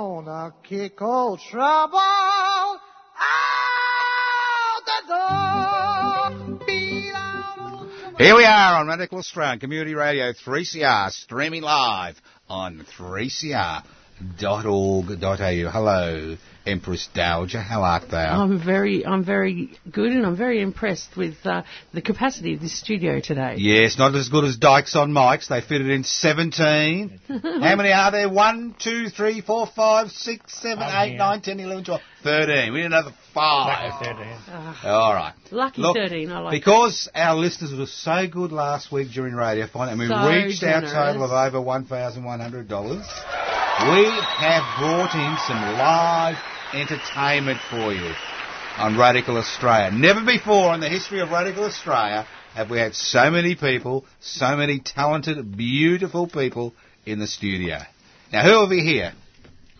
Gonna 0.00 0.54
kick 0.62 1.02
old 1.02 1.40
trouble 1.50 1.98
out 1.98 2.80
the 4.86 5.02
door. 5.06 6.30
Here 8.16 8.34
we 8.34 8.46
are 8.46 8.80
on 8.80 8.86
Radical 8.86 9.18
Australian 9.18 9.58
Community 9.58 9.94
Radio 9.94 10.32
3CR, 10.32 11.10
streaming 11.10 11.60
live 11.60 12.18
on 12.48 12.86
3cr.org.au. 12.98 13.82
Hello, 15.70 16.36
Empress 16.66 17.08
Dowager. 17.14 17.60
How 17.60 17.82
art 17.82 18.10
thou? 18.10 18.42
I'm 18.42 18.62
very, 18.62 19.04
I'm 19.06 19.24
very 19.24 19.70
good, 19.90 20.12
and 20.12 20.26
I'm 20.26 20.36
very 20.36 20.60
impressed 20.60 21.16
with 21.16 21.34
uh, 21.44 21.62
the 21.92 22.02
capacity 22.02 22.54
of 22.54 22.60
this 22.60 22.78
studio 22.78 23.20
today. 23.20 23.56
Yes, 23.58 23.98
not 23.98 24.14
as 24.14 24.28
good 24.28 24.44
as 24.44 24.56
Dykes 24.56 24.94
on 24.96 25.12
mics. 25.12 25.48
They 25.48 25.60
fitted 25.60 25.88
in 25.90 26.04
17. 26.04 27.20
How 27.28 27.76
many 27.76 27.92
are 27.92 28.10
there? 28.10 28.28
1, 28.28 28.74
2, 28.78 29.08
3, 29.08 29.40
4, 29.40 29.66
5, 29.74 30.10
6, 30.10 30.60
7, 30.60 30.82
8, 30.82 31.16
9, 31.16 31.40
10, 31.40 31.60
11, 31.60 31.84
12, 31.84 32.00
13. 32.22 32.72
We 32.72 32.80
need 32.80 32.86
another 32.86 33.12
5. 33.34 33.92
All 34.84 35.14
right. 35.14 35.34
Lucky 35.50 35.80
Look, 35.82 35.96
13, 35.96 36.30
I 36.30 36.38
like. 36.40 36.52
Because 36.52 37.08
our 37.14 37.36
listeners 37.36 37.72
were 37.76 37.86
so 37.86 38.26
good 38.30 38.52
last 38.52 38.92
week 38.92 39.10
during 39.12 39.34
Radio 39.34 39.66
Fun, 39.66 39.88
and 39.88 39.98
we 39.98 40.08
So 40.08 40.28
reached 40.28 40.60
generous. 40.60 40.92
our 40.92 41.12
total 41.14 41.24
of 41.24 41.54
over 41.54 41.58
$1,100, 41.64 42.20
we 43.80 44.04
have 44.36 44.78
brought 44.78 45.14
in 45.14 45.36
some 45.46 45.56
live 45.78 46.36
entertainment 46.72 47.60
for 47.70 47.92
you 47.92 48.12
on 48.78 48.96
Radical 48.96 49.36
Australia. 49.36 49.90
Never 49.90 50.24
before 50.24 50.74
in 50.74 50.80
the 50.80 50.88
history 50.88 51.20
of 51.20 51.30
Radical 51.30 51.64
Australia 51.64 52.26
have 52.54 52.70
we 52.70 52.78
had 52.78 52.94
so 52.94 53.30
many 53.30 53.54
people, 53.54 54.04
so 54.20 54.56
many 54.56 54.80
talented, 54.80 55.56
beautiful 55.56 56.26
people 56.26 56.74
in 57.06 57.18
the 57.18 57.26
studio. 57.26 57.78
Now, 58.32 58.44
who 58.44 58.56
are 58.58 58.68
we 58.68 58.80
here? 58.80 59.12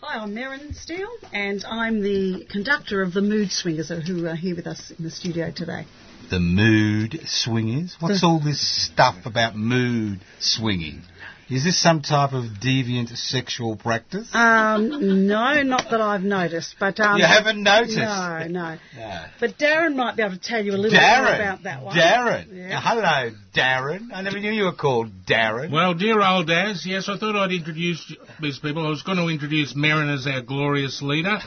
Hi, 0.01 0.19
I'm 0.19 0.33
Merrin 0.33 0.73
Steele, 0.75 1.15
and 1.31 1.63
I'm 1.63 2.01
the 2.01 2.45
conductor 2.49 3.01
of 3.01 3.13
the 3.13 3.21
Mood 3.21 3.51
Swingers 3.51 3.89
who 3.89 4.25
are 4.27 4.35
here 4.35 4.55
with 4.55 4.67
us 4.67 4.91
in 4.97 5.03
the 5.03 5.11
studio 5.11 5.51
today. 5.55 5.85
The 6.29 6.39
mood 6.39 7.19
swingers. 7.25 7.95
What's 7.99 8.23
all 8.23 8.39
this 8.39 8.59
stuff 8.59 9.25
about 9.25 9.55
mood 9.55 10.19
swinging? 10.39 11.03
Is 11.51 11.65
this 11.65 11.81
some 11.81 12.01
type 12.01 12.31
of 12.31 12.45
deviant 12.63 13.09
sexual 13.17 13.75
practice? 13.75 14.25
Um, 14.33 15.27
no, 15.27 15.61
not 15.63 15.87
that 15.91 15.99
I've 15.99 16.23
noticed, 16.23 16.75
but 16.79 16.97
um, 17.01 17.17
you 17.17 17.25
haven't 17.25 17.61
noticed? 17.61 17.97
No, 17.97 18.47
no. 18.49 18.77
No. 18.97 19.25
But 19.39 19.57
Darren 19.57 19.95
might 19.95 20.15
be 20.15 20.23
able 20.23 20.35
to 20.35 20.41
tell 20.41 20.63
you 20.63 20.71
a 20.73 20.77
little 20.77 20.97
Darren. 20.97 21.23
more 21.23 21.33
about 21.35 21.63
that 21.63 21.83
one. 21.83 21.95
Darren. 21.95 22.53
Yeah. 22.53 22.69
Now, 22.69 22.81
hello, 22.81 23.35
Darren. 23.53 24.09
I 24.13 24.21
never 24.21 24.39
knew 24.39 24.51
you 24.51 24.63
were 24.63 24.73
called 24.75 25.09
Darren. 25.25 25.71
Well, 25.71 25.93
dear 25.93 26.21
old 26.21 26.47
Daz, 26.47 26.85
yes, 26.85 27.09
I 27.09 27.17
thought 27.17 27.35
I'd 27.35 27.51
introduce 27.51 28.15
these 28.41 28.59
people. 28.59 28.85
I 28.85 28.89
was 28.89 29.01
going 29.03 29.17
to 29.17 29.27
introduce 29.27 29.73
Merrin 29.73 30.13
as 30.13 30.27
our 30.27 30.41
glorious 30.41 31.01
leader 31.01 31.37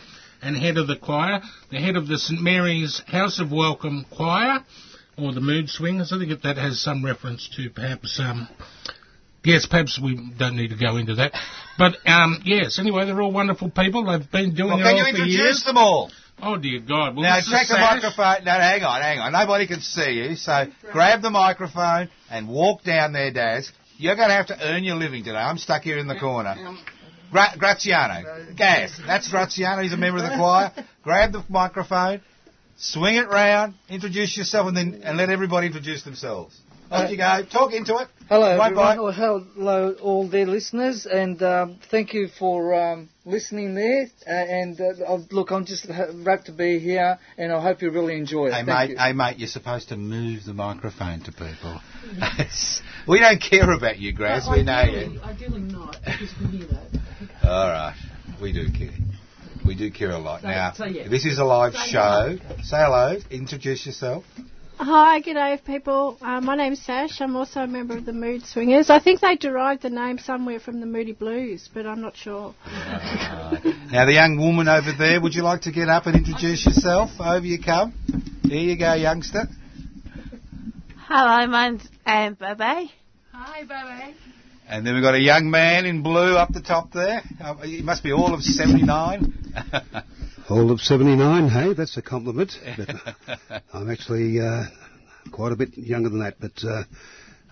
and 0.42 0.54
head 0.56 0.76
of 0.76 0.86
the 0.86 0.96
choir, 0.96 1.40
the 1.70 1.78
head 1.78 1.96
of 1.96 2.08
the 2.08 2.18
St 2.18 2.42
Mary's 2.42 3.00
House 3.06 3.40
of 3.40 3.50
Welcome 3.50 4.04
Choir, 4.14 4.58
or 5.16 5.32
the 5.32 5.40
Mood 5.40 5.70
Swingers. 5.70 6.12
I 6.12 6.18
think 6.18 6.30
that 6.30 6.42
that 6.42 6.56
has 6.58 6.80
some 6.82 7.02
reference 7.04 7.48
to 7.56 7.70
perhaps, 7.70 8.20
um, 8.20 8.48
yes, 9.44 9.66
perhaps 9.66 10.00
we 10.02 10.32
don't 10.38 10.56
need 10.56 10.68
to 10.70 10.76
go 10.76 10.96
into 10.96 11.16
that. 11.16 11.32
But, 11.78 11.96
um, 12.06 12.40
yes, 12.44 12.78
anyway, 12.78 13.04
they're 13.06 13.20
all 13.20 13.32
wonderful 13.32 13.70
people. 13.70 14.04
They've 14.04 14.30
been 14.30 14.54
doing 14.54 14.70
well, 14.70 14.78
it 14.80 14.82
can 14.82 14.96
you 14.96 15.06
introduce 15.06 15.64
them 15.64 15.76
all? 15.76 16.10
Oh, 16.42 16.56
dear 16.56 16.80
God. 16.80 17.14
Well, 17.14 17.22
now, 17.22 17.36
this 17.36 17.46
is 17.46 17.52
take 17.52 17.68
the 17.68 17.78
microphone. 17.78 18.44
No, 18.44 18.52
hang 18.52 18.82
on, 18.82 19.00
hang 19.02 19.18
on. 19.20 19.32
Nobody 19.32 19.66
can 19.66 19.80
see 19.80 20.12
you, 20.12 20.36
so 20.36 20.66
grab 20.92 21.22
the 21.22 21.30
microphone 21.30 22.10
and 22.30 22.48
walk 22.48 22.82
down 22.82 23.12
there, 23.12 23.32
Daz. 23.32 23.70
You're 23.96 24.16
going 24.16 24.28
to 24.28 24.34
have 24.34 24.48
to 24.48 24.58
earn 24.60 24.82
your 24.82 24.96
living 24.96 25.22
today. 25.22 25.36
I'm 25.36 25.58
stuck 25.58 25.82
here 25.82 25.98
in 25.98 26.08
the 26.08 26.18
corner. 26.18 26.56
Gra- 27.30 27.54
Graziano. 27.58 28.54
Gas. 28.56 29.00
That's 29.06 29.28
Graziano. 29.28 29.82
He's 29.82 29.92
a 29.92 29.96
member 29.96 30.18
of 30.18 30.30
the 30.30 30.36
choir. 30.36 30.72
Grab 31.02 31.32
the 31.32 31.44
microphone, 31.48 32.20
swing 32.76 33.16
it 33.16 33.28
round, 33.28 33.74
introduce 33.88 34.36
yourself, 34.36 34.68
and 34.68 34.76
then 34.76 35.00
and 35.04 35.16
let 35.16 35.30
everybody 35.30 35.68
introduce 35.68 36.02
themselves. 36.02 36.58
Off 36.94 37.10
you 37.10 37.16
go. 37.16 37.40
Talk 37.50 37.72
into 37.72 37.96
it. 37.96 38.08
Hello, 38.28 38.56
Bye 38.56 38.66
everyone. 38.68 38.96
bye. 38.96 39.02
Or 39.02 39.12
hello, 39.12 39.94
all 40.00 40.28
their 40.28 40.46
listeners, 40.46 41.06
and 41.06 41.42
um, 41.42 41.78
thank 41.90 42.14
you 42.14 42.28
for 42.38 42.74
um, 42.74 43.10
listening 43.26 43.74
there. 43.74 44.06
Uh, 44.26 44.30
and 44.30 44.80
uh, 44.80 45.18
look, 45.30 45.50
I'm 45.50 45.66
just 45.66 45.86
ha- 45.90 46.06
wrapped 46.14 46.46
to 46.46 46.52
be 46.52 46.78
here, 46.78 47.18
and 47.36 47.52
I 47.52 47.60
hope 47.60 47.82
you 47.82 47.90
really 47.90 48.16
enjoy 48.16 48.46
it. 48.46 48.52
Hey 48.54 48.64
Thank 48.64 48.68
mate, 48.68 48.90
you. 48.90 48.96
hey 48.98 49.12
mate, 49.12 49.38
you're 49.38 49.48
supposed 49.48 49.90
to 49.90 49.96
move 49.96 50.44
the 50.46 50.54
microphone 50.54 51.20
to 51.24 51.32
people. 51.32 51.80
we 53.08 53.18
don't 53.20 53.42
care 53.42 53.70
about 53.70 53.98
you, 53.98 54.12
Graz. 54.14 54.48
We 54.50 54.62
know 54.62 54.82
you. 54.82 55.20
Ideally 55.22 55.60
not, 55.60 55.96
because 56.04 56.32
we 56.40 56.58
hear 56.58 56.66
that. 56.68 56.88
All 57.44 57.68
right, 57.68 57.96
we 58.40 58.52
do 58.52 58.70
care. 58.72 58.96
We 59.66 59.74
do 59.74 59.90
care 59.90 60.10
a 60.12 60.18
lot. 60.18 60.42
So- 60.42 60.48
now, 60.48 60.72
so 60.74 60.84
yeah. 60.86 61.08
this 61.08 61.24
is 61.26 61.38
a 61.38 61.44
live 61.44 61.74
Say 61.74 61.90
show. 61.90 62.36
Say 62.62 62.76
hello. 62.78 63.16
Introduce 63.30 63.84
yourself. 63.84 64.24
Hi, 64.76 65.22
g'day 65.22 65.64
people. 65.64 66.18
Uh, 66.20 66.40
my 66.40 66.56
name's 66.56 66.82
Sash. 66.82 67.20
I'm 67.20 67.36
also 67.36 67.60
a 67.60 67.66
member 67.66 67.96
of 67.96 68.04
the 68.04 68.12
Mood 68.12 68.44
Swingers. 68.44 68.90
I 68.90 68.98
think 68.98 69.20
they 69.20 69.36
derived 69.36 69.82
the 69.82 69.90
name 69.90 70.18
somewhere 70.18 70.58
from 70.58 70.80
the 70.80 70.86
Moody 70.86 71.12
Blues, 71.12 71.70
but 71.72 71.86
I'm 71.86 72.00
not 72.00 72.16
sure. 72.16 72.54
Now, 73.92 74.06
the 74.06 74.14
young 74.14 74.38
woman 74.38 74.66
over 74.66 74.90
there, 74.98 75.20
would 75.20 75.36
you 75.36 75.42
like 75.42 75.62
to 75.62 75.70
get 75.70 75.88
up 75.88 76.06
and 76.06 76.16
introduce 76.16 76.66
yourself? 76.66 77.10
Over 77.20 77.46
you 77.46 77.62
come. 77.62 77.94
Here 78.42 78.58
you 78.58 78.76
go, 78.76 78.94
youngster. 78.94 79.46
Hello, 81.06 81.46
mine's 81.46 81.88
um, 82.04 82.34
Bebe. 82.34 82.90
Hi, 83.32 83.60
baby. 83.60 84.16
And 84.66 84.84
then 84.84 84.94
we've 84.94 85.02
got 85.04 85.14
a 85.14 85.20
young 85.20 85.48
man 85.50 85.86
in 85.86 86.02
blue 86.02 86.36
up 86.36 86.52
the 86.52 86.62
top 86.62 86.90
there. 86.90 87.22
Uh, 87.40 87.54
he 87.58 87.82
must 87.82 88.02
be 88.02 88.12
all 88.12 88.34
of 88.34 88.42
79. 88.42 89.32
All 90.50 90.70
of 90.70 90.80
79, 90.82 91.48
hey, 91.48 91.72
that's 91.72 91.96
a 91.96 92.02
compliment. 92.02 92.52
But 92.76 93.62
I'm 93.72 93.90
actually 93.90 94.40
uh, 94.40 94.64
quite 95.32 95.52
a 95.52 95.56
bit 95.56 95.78
younger 95.78 96.10
than 96.10 96.18
that, 96.18 96.34
but 96.38 96.62
uh, 96.62 96.82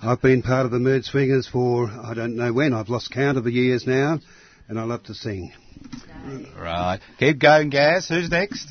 I've 0.02 0.20
been 0.20 0.42
part 0.42 0.66
of 0.66 0.72
the 0.72 0.78
Mood 0.78 1.06
Swingers 1.06 1.48
for 1.48 1.88
I 1.88 2.12
don't 2.12 2.36
know 2.36 2.52
when. 2.52 2.74
I've 2.74 2.90
lost 2.90 3.10
count 3.10 3.38
of 3.38 3.44
the 3.44 3.50
years 3.50 3.86
now, 3.86 4.18
and 4.68 4.78
I 4.78 4.82
love 4.82 5.04
to 5.04 5.14
sing. 5.14 5.54
right. 6.54 7.00
Keep 7.18 7.38
going, 7.38 7.70
Gaz. 7.70 8.08
Who's 8.08 8.28
next? 8.28 8.68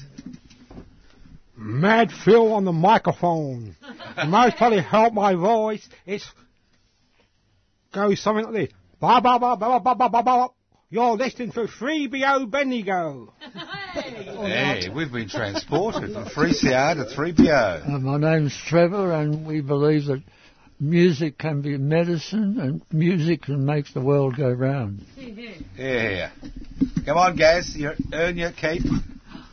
Mad 1.58 2.12
Phil 2.12 2.54
on 2.54 2.64
the 2.64 2.72
microphone. 2.72 3.76
the 4.16 4.26
most 4.26 4.58
probably 4.58 4.82
help 4.82 5.14
my 5.16 5.34
voice 5.34 5.88
is 6.06 6.24
goes 7.92 8.22
something 8.22 8.46
like 8.46 8.54
this. 8.54 8.72
Ba 9.00 9.20
ba 9.20 9.40
ba 9.40 9.58
ba 9.58 9.80
ba 9.80 9.96
ba 9.96 10.10
ba 10.10 10.24
ba. 10.24 10.48
You're 10.92 11.16
listening 11.16 11.54
to 11.54 11.62
3BO 11.62 12.52
Bendigo. 12.52 13.34
Hey, 13.94 14.90
we've 14.94 15.12
been 15.12 15.28
transported 15.28 16.14
from 16.14 16.26
3CR 16.26 16.96
to 16.96 17.16
3BO. 17.16 17.90
Uh, 17.90 18.00
my 18.00 18.18
name's 18.18 18.58
Trevor, 18.68 19.12
and 19.12 19.46
we 19.46 19.60
believe 19.60 20.06
that 20.06 20.24
music 20.80 21.38
can 21.38 21.62
be 21.62 21.78
medicine, 21.78 22.58
and 22.60 22.82
music 22.92 23.44
can 23.44 23.66
make 23.66 23.92
the 23.94 24.00
world 24.00 24.38
go 24.38 24.50
round. 24.50 25.04
Yeah. 25.78 26.32
Come 27.06 27.18
on, 27.18 27.36
Gaz. 27.36 27.76
You 27.76 27.92
earn 28.14 28.38
your 28.38 28.52
keep. 28.54 28.84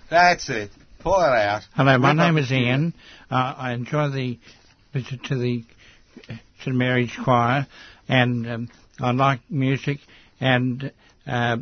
That's 0.09 0.49
it. 0.49 0.71
Pull 1.01 1.19
it 1.21 1.33
out. 1.33 1.63
Hello, 1.75 1.99
my 1.99 2.11
Rip 2.13 2.21
up 2.21 2.27
name 2.27 2.39
is 2.39 2.49
tune. 2.49 2.59
Ian. 2.59 2.95
Uh, 3.31 3.55
I 3.57 3.73
enjoy 3.73 4.09
the 4.11 4.39
visit 4.93 5.25
to 5.25 5.37
the 5.37 5.65
St 6.63 6.77
Mary's 6.77 7.13
Choir, 7.25 7.67
and 8.09 8.49
um, 8.49 8.69
I 9.01 9.11
like 9.11 9.41
music 9.51 9.99
and 10.41 10.93
uh, 11.27 11.57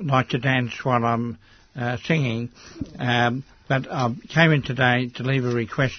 like 0.00 0.28
to 0.30 0.38
dance 0.38 0.72
while 0.84 1.04
I'm 1.04 1.38
uh, 1.76 1.96
singing. 2.04 2.50
Um, 2.98 3.44
but 3.68 3.90
I 3.90 4.14
came 4.28 4.52
in 4.52 4.62
today 4.62 5.10
to 5.16 5.22
leave 5.22 5.44
a 5.44 5.54
request 5.54 5.98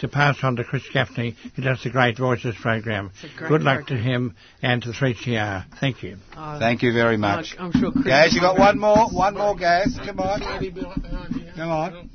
to 0.00 0.08
pass 0.08 0.38
on 0.42 0.56
to 0.56 0.64
Chris 0.64 0.82
Gaffney, 0.92 1.36
who 1.54 1.62
does 1.62 1.82
the 1.82 1.90
Great 1.90 2.18
Voices 2.18 2.54
program. 2.60 3.10
great 3.36 3.48
Good 3.48 3.62
luck 3.62 3.86
program. 3.86 3.98
to 3.98 4.10
him 4.10 4.36
and 4.62 4.82
to 4.82 4.90
3CR. 4.90 5.66
Thank 5.78 6.02
you. 6.02 6.16
Oh, 6.36 6.58
Thank 6.58 6.82
you 6.82 6.92
very 6.92 7.16
much. 7.16 7.56
I'm 7.58 7.72
sure 7.72 7.92
Chris. 7.92 8.04
Gaz, 8.06 8.34
you 8.34 8.40
got 8.40 8.58
one 8.58 8.78
more? 8.78 9.08
One 9.10 9.34
more, 9.34 9.56
Gaz. 9.56 9.98
Come 10.04 10.20
on. 10.20 10.40
Come 11.56 11.70
on. 11.70 12.10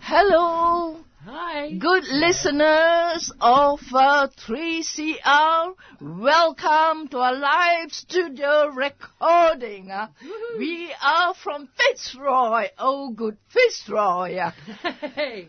Hello. 0.00 1.04
Hi. 1.26 1.72
Good 1.74 2.04
listeners 2.04 3.30
of 3.42 3.80
uh, 3.92 4.28
3CR, 4.48 5.74
welcome 6.00 7.08
to 7.08 7.18
our 7.18 7.34
live 7.34 7.92
studio 7.92 8.68
recording. 8.68 9.90
Uh, 9.90 10.08
we 10.56 10.90
are 11.02 11.34
from 11.34 11.68
Fitzroy. 11.76 12.68
Oh, 12.78 13.10
good 13.10 13.36
Fitzroy. 13.50 14.38
Hey. 15.14 15.48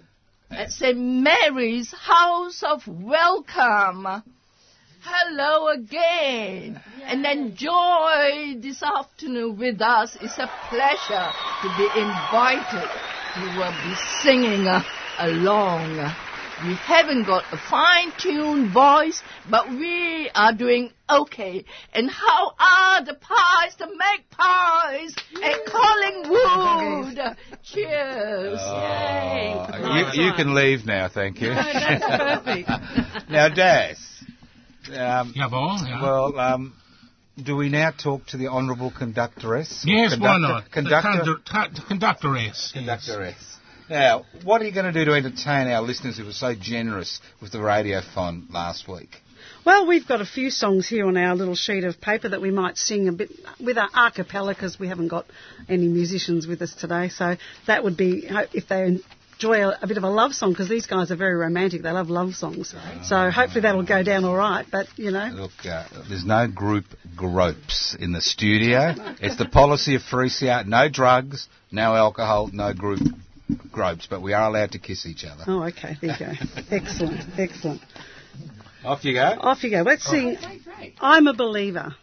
At 0.49 0.71
St. 0.71 0.97
Mary's 0.97 1.93
House 1.93 2.63
of 2.63 2.85
Welcome. 2.85 4.23
Hello 5.03 5.69
again 5.69 6.81
and 7.03 7.25
enjoy 7.25 8.59
this 8.59 8.83
afternoon 8.83 9.57
with 9.57 9.81
us. 9.81 10.17
It's 10.19 10.37
a 10.37 10.51
pleasure 10.67 11.31
to 11.61 11.69
be 11.77 11.85
invited 11.97 12.89
to 13.35 13.63
uh, 13.63 13.71
be 13.87 13.95
singing 14.21 14.67
uh, 14.67 14.83
along. 15.19 15.97
We 16.65 16.75
haven't 16.75 17.25
got 17.25 17.43
a 17.51 17.57
fine-tuned 17.57 18.71
voice, 18.71 19.19
but 19.49 19.67
we 19.69 20.29
are 20.35 20.53
doing 20.53 20.91
okay. 21.09 21.65
And 21.91 22.09
how 22.09 22.51
are 22.59 23.03
the 23.03 23.15
pies, 23.15 23.75
the 23.79 23.87
magpies 23.87 25.15
at 25.41 25.65
Collingwood? 25.65 27.35
Cheers! 27.63 28.59
Uh, 28.59 30.11
you, 30.13 30.25
you 30.25 30.33
can 30.33 30.53
leave 30.53 30.85
now, 30.85 31.09
thank 31.09 31.41
you. 31.41 31.49
that's 31.49 32.05
perfect. 32.05 32.69
now, 33.29 33.49
Daz. 33.49 33.97
Um, 34.89 35.33
Jawohl, 35.33 35.87
ja. 35.87 36.01
Well, 36.01 36.39
um, 36.39 36.73
do 37.41 37.55
we 37.55 37.69
now 37.69 37.91
talk 37.91 38.27
to 38.27 38.37
the 38.37 38.47
honourable 38.47 38.91
conductoress? 38.91 39.83
Yes, 39.85 40.15
why 40.19 40.37
not? 40.37 40.69
Conductor. 40.71 41.23
The 41.23 41.39
condu- 41.43 41.87
conductoress. 41.87 42.71
Conductoress. 42.73 43.57
Now, 43.91 44.23
what 44.45 44.61
are 44.61 44.65
you 44.65 44.71
going 44.71 44.85
to 44.85 44.93
do 44.93 45.03
to 45.03 45.15
entertain 45.17 45.67
our 45.67 45.81
listeners 45.81 46.17
who 46.17 46.23
were 46.23 46.31
so 46.31 46.55
generous 46.55 47.19
with 47.41 47.51
the 47.51 47.57
radiothon 47.57 48.49
last 48.49 48.87
week? 48.87 49.17
Well, 49.65 49.85
we've 49.85 50.07
got 50.07 50.21
a 50.21 50.25
few 50.25 50.49
songs 50.49 50.87
here 50.87 51.05
on 51.07 51.17
our 51.17 51.35
little 51.35 51.55
sheet 51.55 51.83
of 51.83 51.99
paper 51.99 52.29
that 52.29 52.39
we 52.39 52.51
might 52.51 52.77
sing 52.77 53.09
a 53.09 53.11
bit 53.11 53.31
with 53.59 53.77
our 53.77 53.89
a 53.93 54.11
cappella 54.11 54.53
because 54.53 54.79
we 54.79 54.87
haven't 54.87 55.09
got 55.09 55.25
any 55.67 55.89
musicians 55.89 56.47
with 56.47 56.61
us 56.61 56.73
today. 56.73 57.09
So 57.09 57.35
that 57.67 57.83
would 57.83 57.97
be 57.97 58.29
if 58.53 58.69
they 58.69 59.01
enjoy 59.33 59.67
a, 59.67 59.77
a 59.81 59.87
bit 59.87 59.97
of 59.97 60.05
a 60.05 60.09
love 60.09 60.31
song 60.31 60.53
because 60.53 60.69
these 60.69 60.87
guys 60.87 61.11
are 61.11 61.17
very 61.17 61.35
romantic. 61.35 61.81
They 61.81 61.91
love 61.91 62.09
love 62.09 62.33
songs. 62.35 62.73
So 63.03 63.29
hopefully 63.29 63.59
that'll 63.63 63.83
go 63.83 64.03
down 64.03 64.23
all 64.23 64.37
right. 64.37 64.65
But 64.71 64.87
you 64.95 65.11
know, 65.11 65.31
Look, 65.33 65.65
uh, 65.65 65.85
there's 66.07 66.23
no 66.23 66.47
group 66.47 66.85
gropes 67.17 67.93
in 67.99 68.13
the 68.13 68.21
studio. 68.21 68.93
It's 69.19 69.35
the 69.35 69.49
policy 69.49 69.95
of 69.95 70.01
3CR. 70.03 70.65
No 70.65 70.87
drugs, 70.87 71.49
no 71.71 71.93
alcohol, 71.93 72.49
no 72.53 72.73
group 72.73 73.01
gropes, 73.71 74.07
but 74.09 74.21
we 74.21 74.33
are 74.33 74.47
allowed 74.49 74.71
to 74.71 74.79
kiss 74.79 75.05
each 75.05 75.25
other. 75.25 75.43
oh 75.47 75.63
okay, 75.63 75.97
there 76.01 76.11
you 76.11 76.25
go. 76.25 76.61
excellent, 76.75 77.39
excellent. 77.39 77.81
Off 78.83 79.05
you 79.05 79.13
go. 79.13 79.37
Off 79.39 79.63
you 79.63 79.69
go. 79.69 79.83
Let's 79.83 80.09
sing. 80.09 80.37
I'm 80.99 81.27
a 81.27 81.33
believer. 81.33 81.95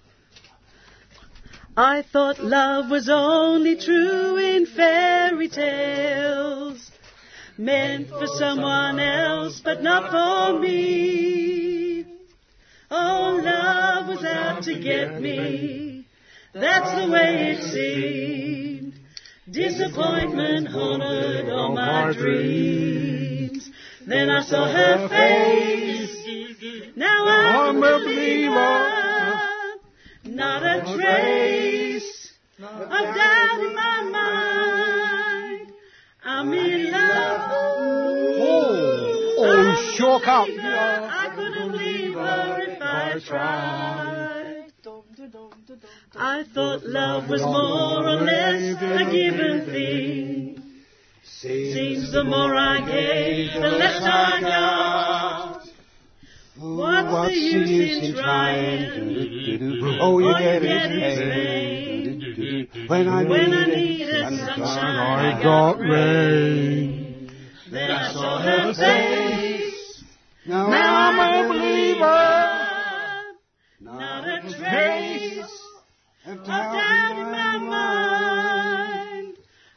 I 1.76 2.02
thought 2.02 2.40
love 2.40 2.90
was 2.90 3.08
only 3.08 3.76
true 3.76 4.36
in 4.36 4.66
fairy 4.66 5.48
tales, 5.48 6.90
meant 7.56 8.08
for 8.08 8.26
someone 8.26 8.98
else, 8.98 9.60
but 9.64 9.82
not 9.82 10.10
for 10.10 10.58
me. 10.58 12.04
Oh, 12.90 13.40
love 13.42 14.08
was 14.08 14.24
out 14.24 14.62
to 14.64 14.80
get 14.80 15.20
me. 15.20 16.06
That's 16.52 17.04
the 17.04 17.12
way 17.12 17.52
it 17.52 17.62
seemed. 17.62 18.77
Disappointment 19.50 20.68
haunted 20.68 21.48
all 21.48 21.72
my 21.74 22.12
dreams. 22.12 23.70
Then 24.06 24.28
I 24.28 24.42
saw 24.42 24.70
her 24.70 25.08
face. 25.08 26.16
Now 26.96 27.26
I'm 27.26 27.82
a 27.82 27.98
believer. 28.00 28.98
Not 30.24 30.62
a 30.62 30.82
trace 30.94 32.32
of 32.60 33.14
doubt 33.14 33.60
in 33.60 33.74
my 33.74 34.02
mind. 34.12 35.72
I'm 36.24 36.52
in 36.52 36.92
love. 36.92 37.50
Oh, 38.40 39.34
oh 39.38 39.94
shook 39.96 40.28
up. 40.28 40.48
I 40.48 41.32
couldn't 41.34 41.72
leave 41.72 42.12
her 42.14 42.60
if 42.60 42.82
I 42.82 43.18
tried. 43.26 44.17
Thought 46.54 46.82
love 46.84 47.28
was 47.28 47.42
more 47.42 48.06
or 48.06 48.20
less 48.22 48.80
a 48.80 49.10
given 49.10 49.66
thing. 49.66 50.62
Seems 51.22 52.10
the 52.10 52.24
more 52.24 52.54
I 52.54 52.80
gave, 52.80 53.52
the 53.52 53.68
less 53.68 54.02
I 54.02 54.40
got. 54.40 55.68
What's 56.56 57.28
the 57.28 57.34
use 57.34 58.08
in 58.08 58.14
trying? 58.14 59.98
Oh, 60.00 60.18
you 60.18 60.32
get 60.38 60.62
it. 60.62 60.62
get 60.62 60.92
is 60.92 61.18
Hey. 61.18 62.68
pain. 62.74 62.88
When 62.88 63.08
I 63.08 63.22
needed 63.24 64.38
sunshine, 64.38 65.36
I 65.36 65.42
got 65.42 65.78
rain. 65.78 67.30
Then 67.70 67.90
I 67.90 68.12
saw 68.12 68.40
her 68.40 68.74
face. 68.74 70.04
Now, 70.46 70.66
I'm 70.66 71.44
a 71.44 71.48
believer. 71.48 72.48
Not 73.80 74.26
a 74.26 74.40
trace 74.50 75.57
of 76.28 76.44
doubt 76.44 77.16
in 77.18 77.30
my 77.32 77.58
mind. 77.58 79.36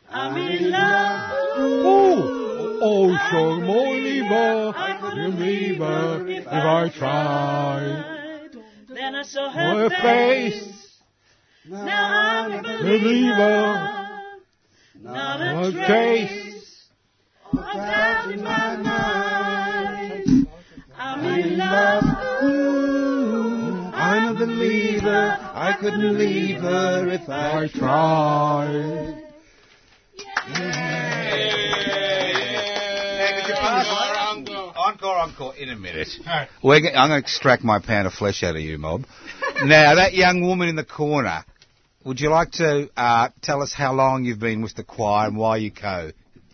I'm 0.10 0.38
in 0.38 0.72
love. 0.72 1.32
Oh, 1.58 2.80
oh, 2.82 3.18
so 3.32 3.60
believer, 3.62 4.74
believer, 5.16 6.28
if 6.28 6.48
I 6.48 6.90
tried. 6.90 8.50
Then 8.90 9.16
I 9.16 9.24
saw 9.24 9.50
Her 9.50 9.90
her 9.90 9.90
face, 9.90 10.66
face. 10.66 10.98
Now 11.66 12.10
I'm 12.12 12.52
a 12.52 12.62
believer, 12.62 13.90
Not 15.00 15.42
a 15.42 15.60
a 15.60 15.72
trace. 15.72 15.88
trace 15.88 16.90
of 17.54 17.74
doubt 17.74 18.32
in 18.32 18.44
my 18.44 18.76
mind. 18.78 20.48
I'm 20.98 21.26
in 21.40 21.58
love. 21.58 22.04
I'm 23.94 24.36
a 24.36 24.40
believer. 24.40 25.51
I 25.62 25.78
couldn't 25.80 26.18
leave 26.18 26.60
her 26.62 27.08
if 27.10 27.30
I 27.30 27.66
I 27.66 27.68
tried. 27.68 29.24
Now, 33.20 33.36
could 33.36 33.48
you 33.48 33.54
pass 33.54 33.86
Encore, 34.76 35.18
encore, 35.20 35.56
in 35.56 35.70
a 35.70 35.76
minute. 35.76 36.08
We're 36.64 36.82
go- 36.82 36.88
I'm 36.88 37.10
going 37.10 37.22
to 37.22 37.24
extract 37.24 37.64
my 37.64 37.78
pound 37.78 38.08
of 38.08 38.14
flesh 38.14 38.42
out 38.42 38.56
of 38.56 38.62
you, 38.62 38.80
Mob. 38.80 39.06
now, 39.64 39.94
that 39.94 40.16
young 40.16 40.42
woman 40.42 40.68
in 40.68 40.76
the 40.76 40.84
corner, 40.84 41.46
would 42.06 42.20
you 42.20 42.32
like 42.32 42.54
to 42.54 42.90
uh, 42.98 43.30
tell 43.44 43.62
us 43.62 43.72
how 43.72 43.94
long 43.94 44.24
you've 44.24 44.40
been 44.40 44.64
with 44.64 44.74
the 44.74 44.84
choir 44.84 45.28
and 45.28 45.38
why 45.38 45.58
you 45.58 45.70
go 45.70 46.10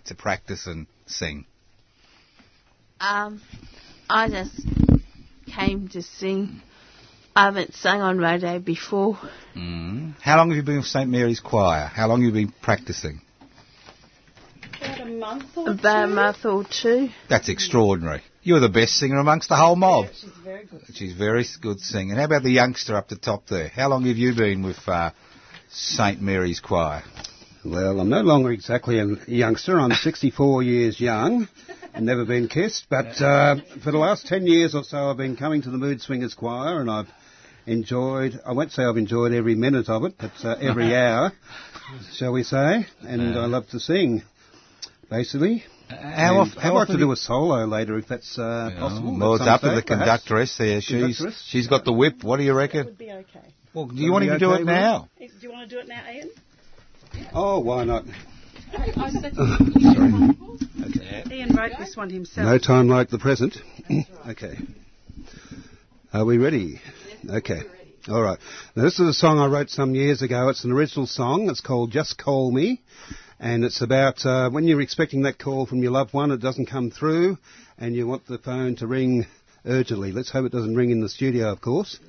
to 0.08 0.16
practice 0.16 0.68
and 0.68 0.86
sing? 1.06 1.46
Um, 3.00 3.42
I 4.10 4.28
just 4.28 4.60
came 5.46 5.88
to 5.90 6.02
sing. 6.02 6.62
I 7.38 7.46
haven't 7.46 7.76
sung 7.76 8.02
on 8.02 8.18
radio 8.18 8.58
before. 8.58 9.16
Mm. 9.56 10.16
How 10.20 10.38
long 10.38 10.50
have 10.50 10.58
you 10.58 10.64
been 10.64 10.78
with 10.78 10.88
St 10.88 11.08
Mary's 11.08 11.40
Choir? 11.40 11.86
How 11.86 12.08
long 12.08 12.24
have 12.24 12.34
you 12.34 12.48
been 12.48 12.52
practicing? 12.64 13.22
About 14.82 15.02
a 15.02 15.06
month 15.06 15.44
or 15.56 15.70
About 15.70 16.06
a 16.06 16.08
two. 16.08 16.16
month 16.16 16.46
or 16.46 16.64
two. 16.64 17.10
That's 17.30 17.48
extraordinary. 17.48 18.24
You're 18.42 18.60
the 18.60 18.70
best 18.70 18.94
singer 18.96 19.20
amongst 19.20 19.50
the 19.50 19.56
whole 19.56 19.76
mob. 19.76 20.08
She's 20.20 20.32
very 20.44 20.66
good. 20.66 20.82
She's 20.96 21.14
very 21.14 21.46
good 21.62 21.80
singing. 21.80 22.16
How 22.16 22.24
about 22.24 22.42
the 22.42 22.50
youngster 22.50 22.96
up 22.96 23.08
the 23.08 23.18
top 23.18 23.46
there? 23.46 23.68
How 23.68 23.88
long 23.90 24.06
have 24.08 24.18
you 24.18 24.34
been 24.34 24.64
with 24.64 24.80
uh, 24.88 25.12
St 25.70 26.20
Mary's 26.20 26.60
Choir? 26.60 27.04
Well, 27.64 28.00
I'm 28.00 28.10
no 28.10 28.22
longer 28.22 28.52
exactly 28.52 28.98
a 28.98 29.06
youngster. 29.28 29.80
I'm 29.80 29.92
64 29.92 30.64
years 30.64 31.00
young. 31.00 31.48
I've 31.94 32.02
never 32.02 32.26
been 32.26 32.48
kissed, 32.48 32.88
but 32.90 33.22
uh, 33.22 33.58
for 33.84 33.92
the 33.92 33.98
last 34.00 34.26
10 34.26 34.48
years 34.48 34.74
or 34.74 34.84
so, 34.84 35.12
I've 35.12 35.18
been 35.18 35.36
coming 35.36 35.62
to 35.62 35.70
the 35.70 35.78
Mood 35.78 36.02
Swingers 36.02 36.34
Choir, 36.34 36.82
and 36.82 36.90
I've 36.90 37.08
enjoyed. 37.68 38.40
I 38.46 38.54
won't 38.54 38.72
say 38.72 38.84
I've 38.84 38.98
enjoyed 38.98 39.34
every 39.34 39.56
minute 39.56 39.90
of 39.90 40.04
it, 40.06 40.16
but 40.18 40.32
uh, 40.44 40.56
every 40.60 40.96
hour, 41.06 41.32
shall 42.16 42.32
we 42.32 42.44
say? 42.44 42.86
And 43.02 43.38
I 43.38 43.46
love 43.46 43.68
to 43.70 43.80
sing, 43.80 44.24
basically. 45.10 45.64
How, 45.90 45.96
And 46.42 46.52
of, 46.52 46.58
I'd 46.58 46.62
how 46.64 46.74
like 46.74 46.82
often 46.84 46.96
to 47.00 47.06
do 47.06 47.12
a 47.12 47.16
solo 47.16 47.66
later 47.66 47.98
if 47.98 48.08
that's 48.08 48.38
uh, 48.38 48.72
possible. 48.78 49.18
Well, 49.18 49.36
it's 49.36 49.44
some 49.46 49.54
up 49.54 49.62
to 49.62 49.68
the 49.68 49.76
stage, 49.78 49.86
perhaps. 49.88 50.02
conductress 50.26 50.58
there. 50.58 50.82
She's 50.82 50.90
Conductress? 51.18 51.44
she's 51.48 51.68
got 51.68 51.86
the 51.86 51.94
whip. 51.94 52.24
What 52.24 52.38
do 52.38 52.44
you 52.44 52.54
reckon? 52.54 52.86
Would 52.88 52.98
be 52.98 53.12
okay. 53.12 53.54
Well, 53.74 53.86
do 53.86 53.96
you 53.96 54.12
want 54.12 54.26
Would 54.26 54.32
to 54.34 54.36
be 54.36 54.40
do 54.40 54.50
it 54.54 54.60
with 54.60 54.68
it? 54.70 54.72
now? 54.72 55.08
Do 55.20 55.26
you 55.42 55.52
want 55.52 55.70
to 55.70 55.76
do 55.76 55.80
it 55.82 55.88
now, 55.88 56.02
Ian? 56.12 56.30
Oh, 57.34 57.60
why 57.60 57.84
not? 57.86 58.04
okay. 60.84 61.24
Ian 61.32 61.56
wrote 61.56 61.72
this 61.80 61.96
one 61.96 62.10
himself. 62.10 62.46
No 62.46 62.58
time 62.58 62.90
like 62.90 63.10
the 63.10 63.18
present. 63.20 63.56
okay. 64.30 64.58
Are 66.12 66.26
we 66.26 66.38
ready? 66.38 66.82
Okay. 67.30 67.60
All 68.08 68.22
right. 68.22 68.40
Now, 68.76 68.84
this 68.84 69.00
is 69.00 69.10
a 69.10 69.14
song 69.14 69.38
I 69.38 69.48
wrote 69.48 69.70
some 69.70 69.94
years 69.96 70.22
ago. 70.22 70.48
It's 70.48 70.64
an 70.64 70.72
original 70.72 71.06
song. 71.06 71.50
It's 71.50 71.60
called 71.60 71.92
Just 71.92 72.18
Call 72.18 72.52
Me. 72.54 72.82
And 73.38 73.66
it's 73.66 73.82
about 73.82 74.26
uh, 74.26 74.50
when 74.50 74.64
you're 74.64 74.80
expecting 74.80 75.24
that 75.24 75.38
call 75.38 75.66
from 75.66 75.84
your 75.84 75.92
loved 75.92 76.14
one, 76.14 76.32
it 76.32 76.40
doesn't 76.40 76.68
come 76.68 76.90
through, 76.90 77.38
and 77.78 77.94
you 77.94 78.08
want 78.08 78.26
the 78.26 78.38
phone 78.38 78.78
to 78.78 78.88
ring 78.88 79.26
urgently. 79.66 80.14
Let's 80.14 80.32
hope 80.32 80.46
it 80.46 80.54
doesn't 80.54 80.76
ring 80.76 80.90
in 80.90 81.02
the 81.02 81.10
studio, 81.10 81.52
of 81.52 81.60
course. 81.60 82.00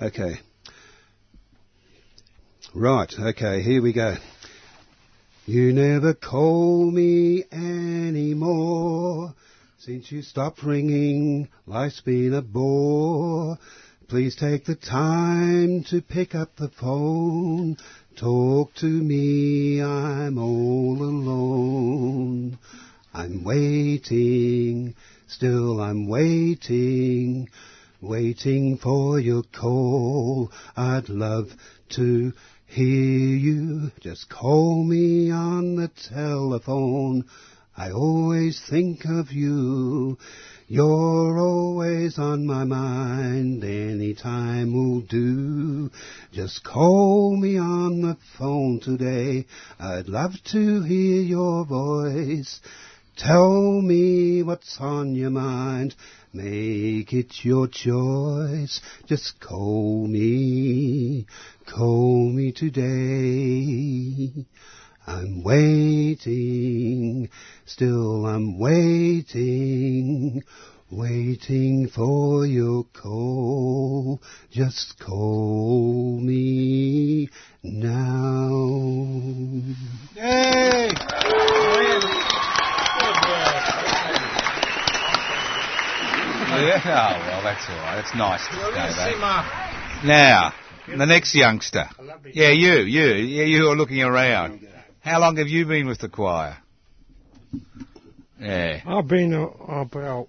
Okay. 0.00 0.40
Right, 2.74 3.12
okay, 3.18 3.62
here 3.62 3.82
we 3.82 3.92
go. 3.92 4.16
You 5.46 5.72
never 5.72 6.12
call 6.12 6.90
me 6.90 7.44
anymore. 7.52 9.34
Since 9.78 10.12
you 10.12 10.22
stopped 10.22 10.62
ringing, 10.62 11.48
life's 11.66 12.00
been 12.02 12.34
a 12.34 12.42
bore. 12.42 13.58
Please 14.10 14.34
take 14.34 14.64
the 14.64 14.74
time 14.74 15.84
to 15.84 16.02
pick 16.02 16.34
up 16.34 16.56
the 16.56 16.68
phone. 16.68 17.76
Talk 18.18 18.74
to 18.80 18.86
me, 18.86 19.80
I'm 19.80 20.36
all 20.36 21.00
alone. 21.00 22.58
I'm 23.14 23.44
waiting, 23.44 24.96
still 25.28 25.80
I'm 25.80 26.08
waiting, 26.08 27.50
waiting 28.00 28.78
for 28.78 29.20
your 29.20 29.44
call. 29.44 30.50
I'd 30.76 31.08
love 31.08 31.46
to 31.90 32.32
hear 32.66 33.36
you, 33.36 33.92
just 34.00 34.28
call 34.28 34.82
me 34.82 35.30
on 35.30 35.76
the 35.76 35.88
telephone. 36.12 37.26
I 37.76 37.92
always 37.92 38.60
think 38.68 39.04
of 39.04 39.30
you. 39.30 40.18
You're 40.72 41.36
always 41.36 42.16
on 42.16 42.46
my 42.46 42.62
mind. 42.62 43.64
Any 43.64 44.14
time 44.14 44.72
will 44.72 45.00
do. 45.00 45.90
Just 46.30 46.62
call 46.62 47.36
me 47.36 47.58
on 47.58 48.02
the 48.02 48.16
phone 48.38 48.78
today. 48.78 49.46
I'd 49.80 50.06
love 50.06 50.34
to 50.52 50.82
hear 50.82 51.22
your 51.22 51.64
voice. 51.64 52.60
Tell 53.16 53.82
me 53.82 54.44
what's 54.44 54.76
on 54.78 55.16
your 55.16 55.30
mind. 55.30 55.96
Make 56.32 57.12
it 57.14 57.44
your 57.44 57.66
choice. 57.66 58.80
Just 59.08 59.40
call 59.40 60.06
me. 60.06 61.26
Call 61.66 62.30
me 62.30 62.52
today. 62.52 64.46
I'm 65.10 65.42
waiting, 65.42 67.28
still 67.66 68.26
I'm 68.26 68.60
waiting, 68.60 70.44
waiting 70.88 71.88
for 71.88 72.46
your 72.46 72.84
call. 72.84 74.22
Just 74.52 75.00
call 75.00 76.20
me 76.20 77.28
now. 77.64 78.50
Yay! 80.14 80.90
Yeah, 86.60 86.82
oh, 86.84 87.18
well, 87.26 87.42
that's 87.42 87.68
all 87.68 87.76
right. 87.76 87.96
That's 87.96 88.14
nice 88.14 88.46
to 88.46 88.54
go 88.54 88.70
back. 88.72 90.04
Now, 90.04 90.52
the 90.86 91.06
next 91.06 91.34
youngster. 91.34 91.88
Yeah, 92.32 92.50
you, 92.50 92.82
you, 92.82 93.06
yeah, 93.14 93.44
you 93.44 93.68
are 93.70 93.76
looking 93.76 94.02
around. 94.02 94.68
How 95.00 95.18
long 95.18 95.36
have 95.36 95.48
you 95.48 95.66
been 95.66 95.86
with 95.86 95.98
the 95.98 96.08
choir? 96.08 96.58
Yeah. 98.38 98.80
I've 98.86 99.08
been 99.08 99.32
uh, 99.34 99.46
about 99.46 100.28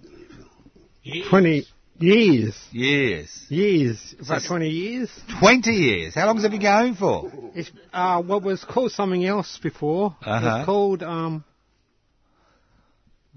20 1.30 1.66
years. 1.98 2.56
Years. 2.70 3.46
Years. 3.48 4.14
About 4.20 4.42
20 4.46 4.68
years. 4.68 5.10
20 5.40 5.70
years. 5.70 6.14
How 6.14 6.26
long 6.26 6.36
has 6.36 6.44
it 6.44 6.50
been 6.50 6.62
going 6.62 6.94
for? 6.94 7.30
It's 7.54 7.70
uh, 7.92 8.22
what 8.22 8.42
was 8.42 8.64
called 8.64 8.92
something 8.92 9.24
else 9.24 9.58
before. 9.62 10.16
Uh-huh. 10.22 10.56
It's 10.58 10.66
called 10.66 11.02
um, 11.02 11.44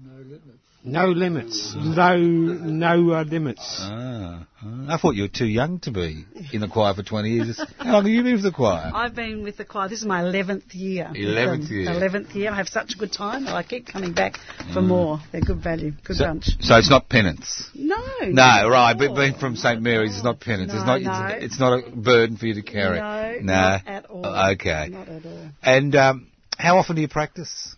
no 0.02 0.16
limits. 0.16 0.65
No 0.88 1.06
limits. 1.06 1.74
no 1.76 3.10
uh, 3.12 3.24
limits. 3.24 3.78
Ah, 3.80 4.46
ah. 4.62 4.94
I 4.94 4.96
thought 4.98 5.16
you 5.16 5.22
were 5.22 5.28
too 5.28 5.46
young 5.46 5.80
to 5.80 5.90
be 5.90 6.24
in 6.52 6.60
the 6.60 6.68
choir 6.68 6.94
for 6.94 7.02
20 7.02 7.28
years. 7.28 7.60
How 7.78 7.92
long 7.92 8.04
have 8.04 8.10
you 8.12 8.22
been 8.22 8.34
with 8.34 8.44
the 8.44 8.52
choir? 8.52 8.92
I've 8.94 9.14
been 9.16 9.42
with 9.42 9.56
the 9.56 9.64
choir. 9.64 9.88
This 9.88 9.98
is 9.98 10.04
my 10.06 10.22
11th 10.22 10.74
year. 10.74 11.10
11th 11.12 11.68
year. 11.70 11.88
11th 11.90 12.34
year. 12.36 12.52
I 12.52 12.56
have 12.56 12.68
such 12.68 12.94
a 12.94 12.98
good 12.98 13.12
time. 13.12 13.48
I 13.48 13.64
keep 13.64 13.88
coming 13.88 14.12
back 14.12 14.38
for 14.72 14.80
Mm. 14.80 14.86
more. 14.86 15.20
They're 15.32 15.40
good 15.40 15.60
value. 15.60 15.92
Good 16.04 16.16
So, 16.18 16.24
bunch. 16.26 16.46
so 16.60 16.76
it's 16.76 16.88
not 16.88 17.08
penance? 17.08 17.68
No. 17.74 17.96
No, 18.22 18.68
right. 18.68 18.96
But 18.96 19.16
being 19.16 19.34
from 19.34 19.56
St 19.56 19.82
Mary's 19.82 20.14
it's 20.14 20.24
not 20.24 20.38
penance. 20.38 20.72
it's 20.72 20.86
not. 20.86 21.02
no. 21.02 21.26
It's, 21.34 21.44
it's 21.46 21.58
not 21.60 21.72
a 21.84 21.90
burden 21.90 22.36
for 22.36 22.46
you 22.46 22.54
to 22.54 22.62
carry. 22.62 22.98
No, 23.00 23.38
no. 23.40 23.52
not 23.52 23.82
at 23.88 24.04
all. 24.06 24.24
Okay. 24.52 24.88
Not 24.90 25.08
at 25.08 25.26
all. 25.26 25.48
And 25.64 25.96
um, 25.96 26.26
how 26.56 26.78
often 26.78 26.94
do 26.96 27.02
you 27.02 27.08
practice? 27.08 27.74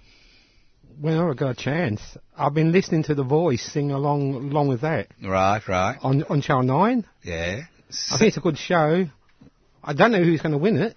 Whenever 1.00 1.30
I 1.30 1.34
got 1.34 1.50
a 1.50 1.54
chance, 1.54 2.00
I've 2.36 2.54
been 2.54 2.72
listening 2.72 3.04
to 3.04 3.14
The 3.14 3.22
Voice 3.22 3.62
sing 3.62 3.90
along 3.92 4.34
along 4.50 4.68
with 4.68 4.80
that 4.82 5.08
Right, 5.22 5.62
right. 5.68 5.96
on 6.02 6.24
on 6.24 6.40
Channel 6.40 6.64
Nine. 6.64 7.04
Yeah. 7.22 7.60
I 8.12 8.18
think 8.18 8.28
it's 8.28 8.36
a 8.36 8.40
good 8.40 8.58
show. 8.58 9.06
I 9.82 9.92
don't 9.94 10.12
know 10.12 10.22
who's 10.22 10.42
going 10.42 10.52
to 10.52 10.58
win 10.58 10.76
it. 10.76 10.96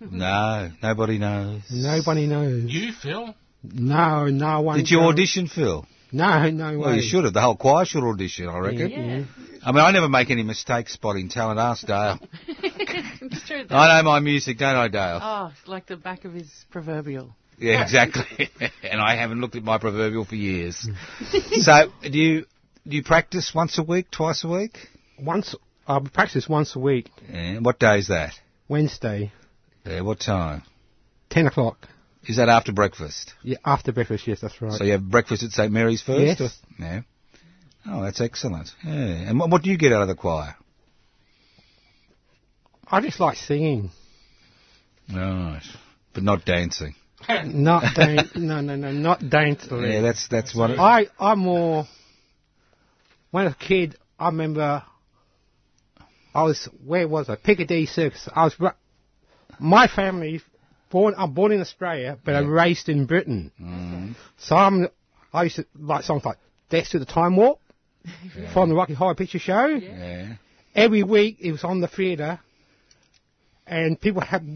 No, 0.00 0.70
nobody 0.82 1.18
knows. 1.18 1.62
Nobody 1.70 2.26
knows. 2.26 2.64
You, 2.70 2.92
Phil? 2.92 3.34
No, 3.62 4.26
no 4.26 4.60
one. 4.60 4.78
Did 4.78 4.90
you 4.90 4.98
can- 4.98 5.06
audition, 5.06 5.46
Phil? 5.48 5.86
No, 6.12 6.50
no 6.50 6.78
Well, 6.78 6.90
way. 6.90 6.96
you 6.96 7.02
should 7.02 7.24
have. 7.24 7.32
The 7.32 7.40
whole 7.40 7.56
choir 7.56 7.84
should 7.84 8.04
audition, 8.04 8.48
I 8.48 8.58
reckon. 8.58 8.90
Yeah. 8.90 9.24
I 9.64 9.72
mean, 9.72 9.80
I 9.82 9.90
never 9.90 10.08
make 10.08 10.30
any 10.30 10.42
mistakes 10.44 10.92
spotting 10.92 11.28
talent. 11.28 11.58
Ask 11.58 11.86
Dale. 11.86 12.18
it's 12.48 13.46
true. 13.46 13.64
though. 13.68 13.74
I 13.76 14.00
know 14.02 14.04
my 14.08 14.20
music, 14.20 14.58
don't 14.58 14.76
I, 14.76 14.88
Dale? 14.88 15.18
Oh, 15.22 15.52
like 15.66 15.86
the 15.86 15.96
back 15.96 16.24
of 16.24 16.32
his 16.32 16.48
proverbial. 16.70 17.34
Yeah, 17.58 17.82
exactly. 17.82 18.50
and 18.82 19.00
I 19.00 19.16
haven't 19.16 19.40
looked 19.40 19.56
at 19.56 19.62
my 19.64 19.78
proverbial 19.78 20.24
for 20.24 20.34
years. 20.34 20.86
so, 21.52 21.90
do 22.02 22.18
you 22.18 22.46
do 22.86 22.96
you 22.96 23.02
practice 23.02 23.52
once 23.54 23.78
a 23.78 23.82
week, 23.82 24.10
twice 24.10 24.44
a 24.44 24.48
week? 24.48 24.76
Once 25.18 25.54
I 25.86 25.98
practice 26.00 26.48
once 26.48 26.76
a 26.76 26.78
week. 26.78 27.10
Yeah. 27.32 27.58
What 27.60 27.78
day 27.78 27.98
is 27.98 28.08
that? 28.08 28.32
Wednesday, 28.68 29.32
Yeah, 29.84 30.00
what 30.02 30.20
time? 30.20 30.62
ten 31.30 31.46
o'clock. 31.46 31.88
Is 32.26 32.36
that 32.38 32.48
after 32.48 32.72
breakfast? 32.72 33.32
Yeah, 33.42 33.58
after 33.64 33.92
breakfast. 33.92 34.26
Yes, 34.26 34.40
that's 34.40 34.60
right. 34.60 34.72
So 34.72 34.84
you 34.84 34.92
have 34.92 35.08
breakfast 35.08 35.44
at 35.44 35.50
St 35.52 35.70
Mary's 35.72 36.02
first? 36.02 36.40
Yes. 36.40 36.40
or- 36.40 36.82
Yeah. 36.84 37.00
Oh, 37.86 38.02
that's 38.02 38.20
excellent. 38.20 38.70
Yeah. 38.84 38.92
And 38.92 39.38
what, 39.38 39.48
what 39.48 39.62
do 39.62 39.70
you 39.70 39.78
get 39.78 39.92
out 39.92 40.02
of 40.02 40.08
the 40.08 40.16
choir? 40.16 40.56
I 42.88 43.00
just 43.00 43.20
like 43.20 43.36
singing. 43.36 43.90
Right. 45.12 45.62
But 46.14 46.24
not 46.24 46.44
dancing. 46.44 46.94
Not 47.28 47.94
dan- 47.94 48.30
no, 48.34 48.60
no, 48.60 48.76
no, 48.76 48.92
not 48.92 49.28
daintily. 49.28 49.94
Yeah, 49.94 50.00
that's 50.02 50.28
that's 50.28 50.54
what. 50.54 50.78
I 50.78 51.06
I'm 51.18 51.40
more. 51.40 51.86
When 53.30 53.44
I 53.44 53.46
was 53.48 53.54
a 53.60 53.64
kid, 53.64 53.96
I 54.18 54.26
remember. 54.26 54.82
I 56.34 56.42
was 56.42 56.68
where 56.84 57.08
was 57.08 57.28
I? 57.28 57.36
Piccadilly 57.36 57.86
Circus. 57.86 58.28
I 58.34 58.44
was. 58.44 58.56
My 59.58 59.88
family, 59.88 60.42
born. 60.90 61.14
I'm 61.16 61.32
born 61.32 61.52
in 61.52 61.60
Australia, 61.60 62.18
but 62.22 62.34
I'm 62.34 62.48
raised 62.48 62.88
in 62.88 63.06
Britain. 63.06 63.52
Mm. 63.60 64.14
So 64.38 64.56
I'm. 64.56 64.88
I 65.32 65.44
used 65.44 65.56
to 65.56 65.66
like 65.78 66.04
songs 66.04 66.24
like 66.24 66.36
"Death 66.70 66.90
to 66.90 66.98
the 66.98 67.06
Time 67.06 67.36
Warp" 67.36 67.60
from 68.52 68.68
the 68.68 68.74
Rocky 68.74 68.94
Horror 68.94 69.14
Picture 69.14 69.38
Show. 69.38 69.66
Yeah. 69.66 70.34
Every 70.74 71.02
week 71.02 71.38
it 71.40 71.52
was 71.52 71.64
on 71.64 71.80
the 71.80 71.88
theatre, 71.88 72.38
and 73.66 74.00
people 74.00 74.20
had, 74.20 74.46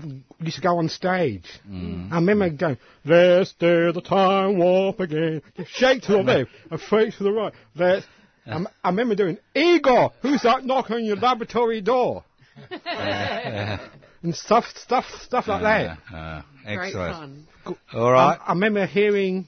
used 0.41 0.57
to 0.57 0.63
go 0.63 0.79
on 0.79 0.89
stage. 0.89 1.47
Mm. 1.69 2.13
I 2.13 2.17
remember 2.17 2.51
going, 2.51 2.79
"Let's 3.05 3.53
do 3.55 3.93
the 3.93 4.01
time 4.01 4.59
warp 4.59 5.01
again." 5.01 5.43
Just 5.57 5.71
shake 5.73 6.03
to 6.03 6.13
the 6.13 6.23
left 6.23 6.51
and 6.71 6.81
shake 6.81 7.17
to 7.17 7.25
the 7.25 7.33
right. 7.33 7.53
Let's. 7.75 8.07
I, 8.47 8.65
I 8.83 8.89
remember 8.89 9.15
doing 9.15 9.39
Igor, 9.55 10.13
who's 10.23 10.43
that 10.43 10.65
knocking 10.65 10.97
on 10.97 11.05
your 11.05 11.17
laboratory 11.17 11.81
door, 11.81 12.25
and 12.87 14.35
stuff, 14.35 14.65
stuff, 14.77 15.05
stuff 15.23 15.47
like 15.47 15.63
that. 15.63 15.99
Ah, 16.13 16.47
Great 16.65 16.87
excellent. 16.89 17.47
fun. 17.65 17.77
All 17.93 18.11
right. 18.11 18.39
I, 18.41 18.47
I 18.47 18.53
remember 18.53 18.87
hearing 18.87 19.47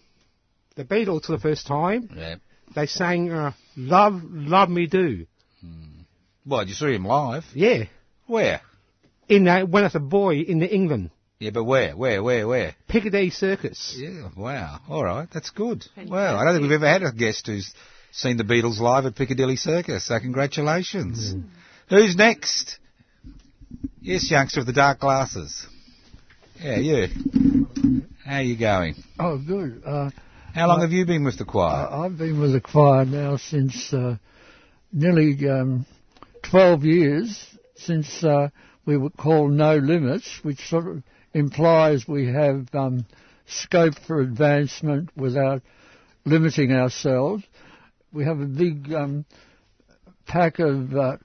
the 0.76 0.84
Beatles 0.84 1.24
for 1.24 1.32
the 1.32 1.40
first 1.40 1.66
time. 1.66 2.10
Yeah. 2.14 2.36
They 2.74 2.86
sang 2.86 3.30
uh, 3.30 3.52
"Love, 3.76 4.20
Love 4.24 4.68
Me 4.68 4.86
Do." 4.86 5.26
What, 6.44 6.66
you 6.66 6.74
saw 6.74 6.86
him 6.86 7.04
live? 7.04 7.44
Yeah, 7.54 7.84
Where? 8.26 8.60
In 9.36 9.48
uh, 9.48 9.64
when 9.66 9.82
I 9.84 9.86
was 9.86 9.94
a 9.94 10.00
boy 10.00 10.34
in 10.52 10.58
the 10.60 10.68
England 10.78 11.10
Yeah, 11.38 11.50
but 11.52 11.64
where? 11.64 11.96
Where? 11.96 12.22
Where? 12.22 12.46
Where? 12.46 12.74
Piccadilly 12.88 13.30
Circus. 13.30 13.78
Yeah, 13.98 14.28
wow. 14.36 14.80
All 14.88 15.04
right, 15.04 15.28
that's 15.34 15.50
good. 15.50 15.84
Wow, 15.96 16.36
I 16.38 16.44
don't 16.44 16.54
think 16.54 16.62
we've 16.62 16.72
ever 16.82 16.88
had 16.88 17.02
a 17.02 17.12
guest 17.12 17.46
who's 17.46 17.72
seen 18.12 18.36
the 18.36 18.44
Beatles 18.44 18.78
live 18.78 19.06
at 19.06 19.16
Piccadilly 19.16 19.56
Circus, 19.56 20.06
so 20.06 20.18
congratulations. 20.20 21.34
Who's 21.88 22.14
next? 22.16 22.78
Yes, 24.00 24.30
youngster 24.30 24.60
with 24.60 24.66
the 24.66 24.72
dark 24.72 25.00
glasses. 25.00 25.66
Yeah, 26.60 26.76
you. 26.78 27.08
How 28.24 28.36
are 28.36 28.42
you 28.42 28.56
going? 28.58 28.94
Oh, 29.18 29.38
good. 29.38 29.82
Uh, 29.84 30.10
How 30.54 30.68
long 30.68 30.78
I- 30.78 30.82
have 30.82 30.92
you 30.92 31.04
been 31.06 31.24
with 31.24 31.38
the 31.38 31.44
choir? 31.44 31.88
I, 31.88 32.04
I've 32.04 32.18
been 32.18 32.40
with 32.40 32.52
the 32.52 32.60
choir 32.60 33.04
now 33.04 33.36
since 33.36 33.92
uh, 33.92 34.16
nearly 34.92 35.36
um, 35.48 35.86
12 36.50 36.84
years, 36.84 37.46
since 37.76 38.22
uh, 38.22 38.48
we 38.84 38.96
would 38.96 39.16
call 39.16 39.48
No 39.48 39.76
Limits, 39.76 40.40
which 40.42 40.68
sort 40.68 40.88
of 40.88 41.02
implies 41.32 42.06
we 42.06 42.26
have 42.26 42.66
um, 42.74 43.06
scope 43.46 43.94
for 44.06 44.20
advancement 44.20 45.10
without 45.16 45.62
limiting 46.24 46.72
ourselves. 46.72 47.44
We 48.12 48.24
have 48.24 48.40
a 48.40 48.46
big 48.46 48.92
um, 48.92 49.24
pack 50.26 50.58
of 50.58 50.94
uh, 50.94 51.16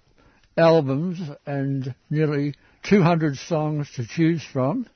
albums 0.55 1.19
and 1.45 1.93
nearly 2.09 2.53
200 2.83 3.37
songs 3.37 3.91
to 3.95 4.07
choose 4.07 4.43
from, 4.43 4.87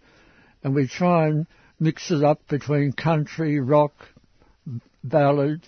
and 0.64 0.74
we 0.74 0.88
try 0.88 1.28
and 1.28 1.48
mix 1.80 2.12
it 2.12 2.24
up 2.24 2.48
between 2.48 2.94
country, 2.94 3.60
rock, 3.60 3.94
ballad, 5.04 5.68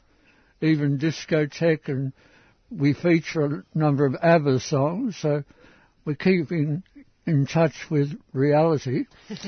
even 0.61 0.99
discotheque, 0.99 1.89
and 1.89 2.13
we 2.71 2.93
feature 2.93 3.45
a 3.45 3.77
number 3.77 4.05
of 4.05 4.15
ABBA 4.21 4.59
songs, 4.59 5.17
so 5.17 5.43
we're 6.05 6.15
keeping 6.15 6.83
in 7.25 7.45
touch 7.45 7.73
with 7.89 8.11
reality. 8.33 9.05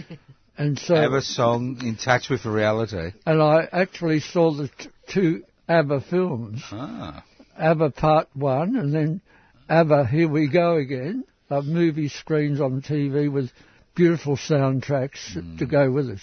and 0.57 0.79
so, 0.79 0.95
Have 0.95 1.13
a 1.13 1.21
song 1.21 1.77
in 1.81 1.95
touch 1.97 2.29
with 2.29 2.45
reality. 2.45 3.11
and 3.25 3.41
I 3.41 3.67
actually 3.71 4.19
saw 4.21 4.51
the 4.53 4.69
t- 4.69 4.89
two 5.09 5.43
ABBA 5.67 6.01
films, 6.09 6.61
Ah. 6.71 7.23
ABBA 7.57 7.91
Part 7.91 8.27
One, 8.33 8.75
and 8.75 8.93
then 8.93 9.21
ABBA 9.69 10.07
Here 10.07 10.27
We 10.27 10.47
Go 10.49 10.77
Again, 10.77 11.23
uh, 11.49 11.61
movie 11.61 12.09
screens 12.09 12.61
on 12.61 12.81
TV 12.81 13.31
with 13.31 13.51
beautiful 13.95 14.35
soundtracks 14.37 15.57
to 15.59 15.65
go 15.65 15.89
with 15.91 16.09
it. 16.09 16.19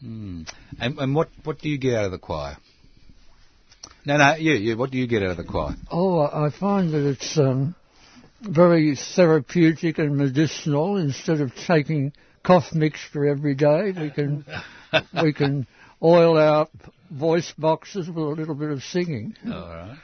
Hmm. 0.00 0.42
And, 0.80 0.98
and 0.98 1.14
what, 1.14 1.28
what 1.44 1.58
do 1.60 1.68
you 1.68 1.78
get 1.78 1.94
out 1.96 2.06
of 2.06 2.10
the 2.12 2.18
choir? 2.18 2.56
No, 4.04 4.16
no, 4.16 4.34
you, 4.34 4.54
you. 4.54 4.76
What 4.76 4.90
do 4.90 4.98
you 4.98 5.06
get 5.06 5.22
out 5.22 5.30
of 5.30 5.36
the 5.36 5.44
choir? 5.44 5.74
Oh, 5.90 6.18
I 6.20 6.46
I 6.46 6.50
find 6.50 6.92
that 6.92 7.08
it's 7.08 7.38
um, 7.38 7.74
very 8.42 8.96
therapeutic 8.96 9.98
and 9.98 10.16
medicinal. 10.16 10.96
Instead 10.96 11.40
of 11.40 11.54
taking 11.66 12.12
cough 12.42 12.72
mixture 12.72 13.26
every 13.26 13.54
day, 13.54 13.92
we 13.98 14.10
can 14.10 14.44
we 15.22 15.32
can 15.32 15.66
oil 16.02 16.38
our 16.38 16.68
voice 17.10 17.52
boxes 17.56 18.08
with 18.08 18.16
a 18.16 18.20
little 18.20 18.54
bit 18.54 18.70
of 18.70 18.82
singing. 18.82 19.34
All 19.46 19.52
right. 19.52 19.98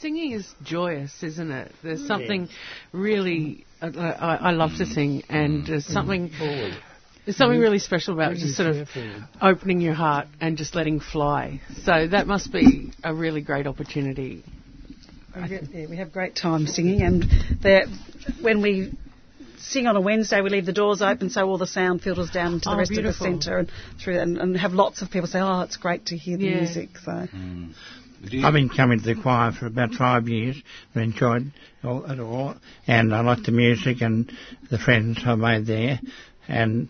Singing 0.00 0.32
is 0.32 0.54
joyous, 0.62 1.22
isn't 1.22 1.50
it? 1.50 1.72
There's 1.82 2.06
something 2.06 2.48
really. 2.92 3.64
Uh, 3.82 3.90
I, 3.96 4.36
I 4.36 4.50
love 4.52 4.70
to 4.78 4.86
sing, 4.86 5.24
and 5.28 5.64
mm. 5.64 5.66
there's 5.66 5.86
something. 5.86 6.30
There's 7.24 7.36
something 7.36 7.60
really 7.60 7.78
special 7.78 8.14
about 8.14 8.34
just 8.36 8.56
sort 8.56 8.74
of 8.74 8.88
opening 9.42 9.80
your 9.80 9.94
heart 9.94 10.28
and 10.40 10.56
just 10.56 10.74
letting 10.74 10.98
fly. 11.00 11.60
So 11.82 12.06
that 12.08 12.26
must 12.26 12.52
be 12.52 12.92
a 13.04 13.12
really 13.12 13.42
great 13.42 13.66
opportunity. 13.66 14.44
We 15.42 15.48
get- 15.48 15.68
yeah, 15.72 15.86
we 15.88 15.96
have 15.96 16.12
great 16.12 16.34
time 16.34 16.66
singing, 16.66 17.02
and 17.02 17.24
when 18.40 18.60
we 18.62 18.92
sing 19.58 19.86
on 19.86 19.96
a 19.96 20.00
Wednesday, 20.00 20.40
we 20.40 20.50
leave 20.50 20.66
the 20.66 20.72
doors 20.72 21.02
open 21.02 21.30
so 21.30 21.48
all 21.48 21.58
the 21.58 21.66
sound 21.66 22.02
filters 22.02 22.30
down 22.30 22.60
to 22.60 22.68
the 22.68 22.70
Oh, 22.74 22.76
rest 22.78 22.90
beautiful. 22.90 23.26
of 23.26 23.32
the 23.32 23.42
centre, 23.42 23.58
and 23.58 23.70
through 24.02 24.18
and, 24.18 24.38
and 24.38 24.56
have 24.56 24.72
lots 24.72 25.02
of 25.02 25.10
people 25.10 25.28
say, 25.28 25.40
"Oh, 25.40 25.60
it's 25.62 25.76
great 25.76 26.06
to 26.06 26.16
hear 26.16 26.36
the 26.36 26.44
Yeah. 26.46 26.56
music." 26.56 26.90
So. 26.98 27.28
I've 28.42 28.52
been 28.52 28.68
coming 28.68 28.98
to 28.98 29.14
the 29.14 29.20
choir 29.20 29.52
for 29.52 29.66
about 29.66 29.94
five 29.94 30.28
years. 30.28 30.56
I've 30.94 31.02
enjoyed 31.02 31.52
all, 31.84 32.04
it 32.10 32.18
all, 32.18 32.56
and 32.88 33.14
I 33.14 33.20
like 33.20 33.44
the 33.44 33.52
music 33.52 34.00
and 34.00 34.30
the 34.70 34.78
friends 34.78 35.18
I've 35.24 35.38
made 35.38 35.66
there. 35.66 36.00
And 36.48 36.88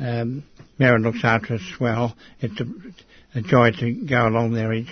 um, 0.00 0.42
Mary 0.78 0.98
looks 1.00 1.20
after 1.22 1.54
us 1.54 1.72
well. 1.78 2.16
It's 2.40 2.60
a, 2.60 2.66
a 3.38 3.42
joy 3.42 3.70
to 3.70 3.92
go 3.92 4.26
along 4.26 4.54
there 4.54 4.72
each 4.72 4.88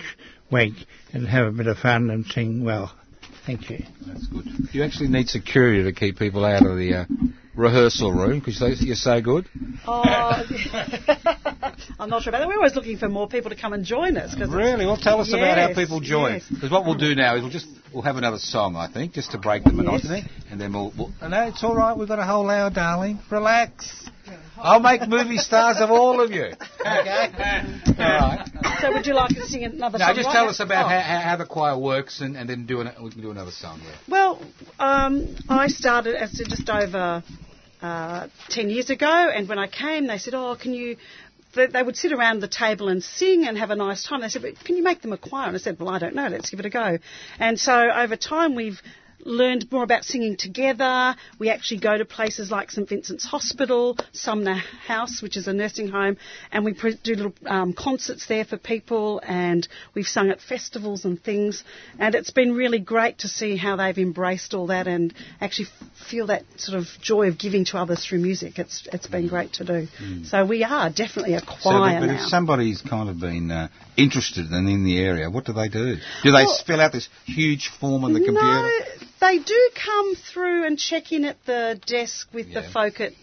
week 0.51 0.73
and 1.13 1.27
have 1.27 1.47
a 1.47 1.51
bit 1.51 1.67
of 1.67 1.77
fun 1.77 2.09
and 2.09 2.25
sing 2.25 2.63
well. 2.63 2.93
Thank 3.45 3.69
you. 3.69 3.83
That's 4.07 4.25
good. 4.27 4.45
You 4.71 4.83
actually 4.83 5.09
need 5.09 5.27
security 5.27 5.83
to 5.83 5.91
keep 5.91 6.17
people 6.17 6.45
out 6.45 6.65
of 6.65 6.77
the 6.77 6.93
uh, 6.93 7.05
rehearsal 7.55 8.11
room 8.13 8.39
because 8.39 8.61
you're 8.81 8.95
so 8.95 9.21
good. 9.21 9.47
Oh, 9.85 10.01
I'm 11.99 12.09
not 12.09 12.21
sure 12.23 12.31
about 12.31 12.39
that. 12.39 12.47
We're 12.47 12.55
always 12.55 12.75
looking 12.75 12.97
for 12.97 13.09
more 13.09 13.27
people 13.27 13.49
to 13.49 13.57
come 13.57 13.73
and 13.73 13.83
join 13.83 14.15
us. 14.17 14.31
'cause 14.33 14.43
it's- 14.43 14.55
Really? 14.55 14.85
Well, 14.85 14.97
tell 14.97 15.19
us 15.19 15.29
about 15.33 15.57
how 15.57 15.73
people 15.73 15.99
join. 15.99 16.33
yes. 16.35 16.45
Because 16.49 16.71
what 16.71 16.85
we'll 16.85 16.95
do 16.95 17.15
now 17.15 17.35
is 17.35 17.41
we'll 17.41 17.51
just 17.51 17.67
we'll 17.93 18.03
have 18.03 18.15
another 18.15 18.37
song, 18.39 18.75
I 18.77 18.87
think, 18.87 19.13
just 19.13 19.31
to 19.31 19.37
break 19.37 19.63
the 19.65 19.73
monotony, 19.73 20.23
and 20.49 20.59
then 20.59 20.71
we'll. 20.73 20.93
we'll 20.97 21.11
no, 21.29 21.43
it's 21.47 21.63
all 21.63 21.75
right. 21.75 21.97
We've 21.97 22.07
got 22.07 22.19
a 22.19 22.25
whole 22.25 22.49
hour, 22.49 22.69
darling. 22.69 23.19
Relax. 23.29 24.09
I'll 24.57 24.79
make 24.79 25.07
movie 25.07 25.37
stars 25.37 25.77
of 25.79 25.89
all 25.91 26.21
of 26.21 26.31
you. 26.31 26.45
Okay. 26.45 27.29
all 27.87 27.93
right. 27.95 28.49
So 28.81 28.91
would 28.93 29.05
you 29.05 29.13
like 29.13 29.29
to 29.35 29.45
sing 29.47 29.63
another 29.63 29.97
No, 29.97 30.05
song? 30.07 30.15
just 30.15 30.27
right 30.27 30.33
tell 30.33 30.49
us 30.49 30.59
about 30.59 30.85
Oh. 30.85 30.89
how, 30.89 30.99
how, 30.99 31.19
how 31.19 31.35
the 31.37 31.45
choir 31.45 31.77
works, 31.77 32.21
and, 32.21 32.35
and 32.37 32.49
then 32.49 32.65
do 32.65 32.81
an, 32.81 32.91
we 33.01 33.09
can 33.11 33.21
do 33.21 33.31
another 33.31 33.51
song. 33.51 33.81
Yeah. 33.83 33.91
Well, 34.07 34.41
um, 34.79 35.35
I 35.49 35.67
started 35.67 36.15
as 36.15 36.31
just 36.31 36.69
over 36.69 37.23
uh, 37.81 38.27
10 38.49 38.69
years 38.69 38.89
ago, 38.89 39.07
and 39.33 39.47
when 39.47 39.59
I 39.59 39.67
came, 39.67 40.07
they 40.07 40.17
said, 40.17 40.33
Oh, 40.33 40.55
can 40.59 40.73
you. 40.73 40.97
They 41.55 41.67
they 41.67 41.83
would 41.83 41.95
sit 41.95 42.11
around 42.11 42.39
the 42.41 42.47
table 42.47 42.87
and 42.87 43.03
sing 43.03 43.45
and 43.47 43.55
have 43.59 43.69
a 43.69 43.75
nice 43.75 44.03
time. 44.07 44.21
They 44.21 44.29
said, 44.29 44.41
but 44.41 44.55
can 44.65 44.75
you 44.75 44.81
make 44.81 45.03
them 45.03 45.13
a 45.13 45.17
choir? 45.19 45.45
And 45.47 45.55
I 45.55 45.59
said, 45.59 45.79
well, 45.79 45.89
I 45.89 45.99
don't 45.99 46.15
know. 46.15 46.27
Let's 46.27 46.49
give 46.49 46.59
it 46.59 46.65
a 46.65 46.69
go. 46.71 46.97
And 47.37 47.59
so 47.59 47.91
over 47.91 48.15
time, 48.15 48.55
we've 48.55 48.81
learned 49.25 49.71
more 49.71 49.83
about 49.83 50.03
singing 50.03 50.35
together. 50.37 51.15
We 51.39 51.49
actually 51.49 51.79
go 51.79 51.97
to 51.97 52.05
places 52.05 52.51
like 52.51 52.71
St 52.71 52.87
Vincent's 52.87 53.25
Hospital, 53.25 53.97
Sumner 54.11 54.55
House, 54.87 55.21
which 55.21 55.37
is 55.37 55.47
a 55.47 55.53
nursing 55.53 55.87
home, 55.89 56.17
and 56.51 56.65
we 56.65 56.73
do 56.73 57.15
little 57.15 57.33
um, 57.45 57.73
concerts 57.73 58.27
there 58.27 58.45
for 58.45 58.57
people, 58.57 59.21
and 59.25 59.67
we've 59.93 60.07
sung 60.07 60.29
at 60.29 60.41
festivals 60.41 61.05
and 61.05 61.21
things. 61.21 61.63
And 61.99 62.15
it's 62.15 62.31
been 62.31 62.53
really 62.53 62.79
great 62.79 63.19
to 63.19 63.27
see 63.27 63.55
how 63.57 63.75
they've 63.75 63.97
embraced 63.97 64.53
all 64.53 64.67
that 64.67 64.87
and 64.87 65.13
actually 65.41 65.67
f- 65.81 66.07
feel 66.09 66.27
that 66.27 66.43
sort 66.57 66.77
of 66.77 66.87
joy 67.01 67.27
of 67.27 67.37
giving 67.37 67.65
to 67.65 67.77
others 67.77 68.05
through 68.05 68.19
music. 68.19 68.59
It's 68.59 68.87
it's 68.91 69.07
been 69.07 69.27
great 69.27 69.53
to 69.53 69.63
do. 69.63 69.87
So 70.25 70.45
we 70.45 70.63
are 70.63 70.89
definitely 70.89 71.33
a 71.35 71.39
So, 71.39 71.45
choir 71.61 71.99
but, 71.99 72.07
but 72.07 72.13
now. 72.13 72.23
if 72.23 72.29
somebody's 72.29 72.81
kind 72.81 73.09
of 73.09 73.19
been 73.19 73.51
uh, 73.51 73.67
interested 73.97 74.49
and 74.51 74.67
in 74.69 74.83
the 74.83 74.99
area, 74.99 75.29
what 75.29 75.45
do 75.45 75.53
they 75.53 75.67
do? 75.69 75.95
Do 76.23 76.31
they 76.31 76.43
Well- 76.45 76.59
fill 76.65 76.81
out 76.81 76.91
this 76.91 77.09
huge 77.25 77.67
form 77.79 78.03
on 78.03 78.13
the 78.13 78.19
computer? 78.19 78.39
No, 78.41 78.69
they 79.21 79.37
do 79.39 79.69
come 79.75 80.15
through 80.15 80.65
and 80.65 80.77
check 80.77 81.11
in 81.11 81.25
at 81.25 81.43
the 81.45 81.79
desk 81.85 82.27
with 82.33 82.53
the 82.53 82.61
folk 82.63 82.99
at 82.99 83.13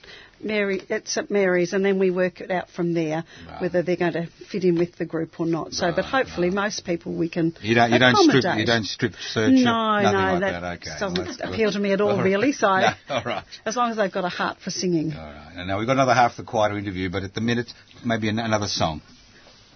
Mary 0.43 0.81
at 0.89 1.07
St 1.07 1.31
Mary's, 1.31 1.75
and 1.75 1.85
then 1.85 1.99
we 1.99 2.11
work 2.11 2.41
it 2.41 2.51
out 2.51 2.71
from 2.71 2.95
there 2.95 3.25
whether 3.59 3.83
they're 3.83 3.97
going 3.97 4.15
to 4.15 4.27
fit 4.51 4.65
in 4.65 4.79
with 4.79 4.97
the 4.97 5.05
group 5.05 5.39
or 5.39 5.45
not. 5.45 5.75
So, 5.75 5.93
but 5.95 6.07
hopefully, 6.07 6.49
most 6.49 6.87
people 6.87 7.13
we 7.13 7.29
can 7.29 7.55
You 7.61 7.75
don't, 7.75 7.93
you 7.93 7.99
don't 7.99 8.17
strip, 8.17 8.57
you 8.57 8.65
don't 8.65 8.87
strip 8.87 9.13
search. 9.21 9.53
No, 9.53 9.97
it? 9.99 10.03
no, 10.05 10.11
like 10.13 10.41
that, 10.41 10.61
that. 10.61 10.73
Okay, 10.79 10.91
doesn't 10.99 11.13
well, 11.19 11.27
that's 11.27 11.37
good. 11.37 11.51
appeal 11.51 11.73
to 11.73 11.79
me 11.79 11.93
at 11.93 12.01
all, 12.01 12.23
really. 12.23 12.53
So, 12.53 12.69
No, 12.79 12.95
all 13.11 13.23
right. 13.23 13.45
as 13.67 13.77
long 13.77 13.91
as 13.91 13.99
they've 13.99 14.11
got 14.11 14.25
a 14.25 14.31
heart 14.31 14.57
for 14.65 14.71
singing. 14.71 15.13
And 15.13 15.69
now 15.69 15.77
we've 15.79 15.87
got 15.87 15.93
another 15.93 16.15
half 16.15 16.31
of 16.33 16.37
the 16.39 16.51
choir 16.51 16.71
to 16.71 16.79
interview, 16.79 17.11
but 17.11 17.23
at 17.23 17.35
the 17.35 17.43
minute, 17.43 17.71
maybe 18.03 18.31
an- 18.31 18.39
another 18.39 18.69
song. 18.69 19.03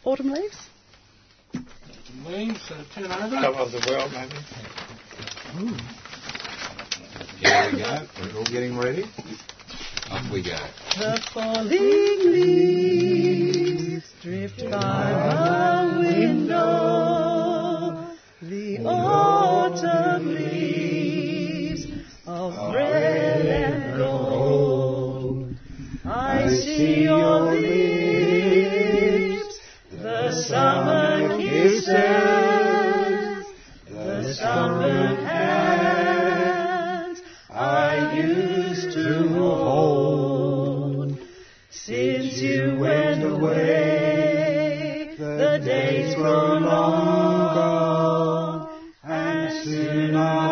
Autumn 0.02 0.30
leaves. 0.30 0.56
Leaves, 2.22 2.60
turn 2.94 3.04
over. 3.10 3.36
of 3.46 3.72
the 3.72 3.84
world, 3.88 4.12
maybe. 4.12 4.36
Here 7.40 7.70
we 7.72 7.78
go. 7.78 8.06
We're 8.20 8.38
all 8.38 8.44
getting 8.44 8.78
ready. 8.78 9.04
Off 10.10 10.30
we 10.32 10.42
go. 10.42 10.56
The 10.96 11.20
falling 11.34 11.68
leaves 12.32 14.04
drift 14.22 14.62
by 14.70 15.90
the 15.92 15.98
window. 16.00 18.06
The 18.42 18.78
autumn 18.86 20.34
leaves 20.34 21.86
of 22.26 22.74
red 22.74 23.46
and 23.46 23.96
gold. 23.98 25.54
I 26.06 26.48
see 26.48 27.02
your 27.02 27.52
lips, 27.54 29.58
the 29.90 30.32
summer 30.32 30.83
the 34.54 35.16
hands 35.26 37.20
I 37.50 38.14
used 38.16 38.92
to 38.92 39.28
hold. 39.28 41.18
Since 41.70 42.40
you 42.40 42.76
went 42.78 43.24
away, 43.24 45.14
the 45.18 45.60
days 45.64 46.14
grow 46.14 46.58
long 46.58 47.54
gone, 47.54 48.68
and 49.02 49.52
soon 49.64 50.16
I'll 50.16 50.43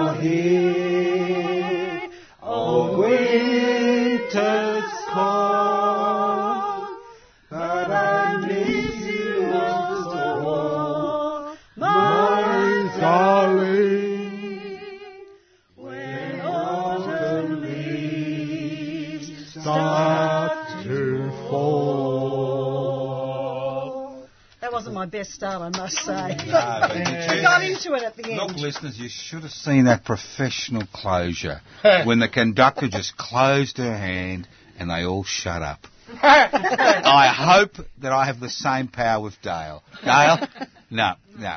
my 25.02 25.06
best 25.06 25.32
start, 25.32 25.60
I 25.62 25.76
must 25.76 25.96
say. 25.96 26.12
No, 26.46 26.54
I 26.56 27.40
got 27.42 27.64
into 27.64 27.94
it 27.94 28.04
at 28.04 28.16
the 28.16 28.24
end. 28.24 28.36
Look, 28.36 28.56
listeners, 28.56 28.96
you 28.96 29.08
should 29.08 29.42
have 29.42 29.50
seen 29.50 29.86
that 29.86 30.04
professional 30.04 30.84
closure 30.92 31.60
when 32.04 32.20
the 32.20 32.28
conductor 32.28 32.88
just 32.88 33.16
closed 33.16 33.78
her 33.78 33.96
hand 33.96 34.46
and 34.78 34.88
they 34.90 35.04
all 35.04 35.24
shut 35.24 35.60
up. 35.60 35.80
I 36.22 37.32
hope 37.36 37.84
that 38.00 38.12
I 38.12 38.26
have 38.26 38.38
the 38.38 38.48
same 38.50 38.86
power 38.86 39.20
with 39.24 39.34
Dale. 39.42 39.82
Dale? 40.04 40.46
No, 40.90 41.14
no. 41.36 41.56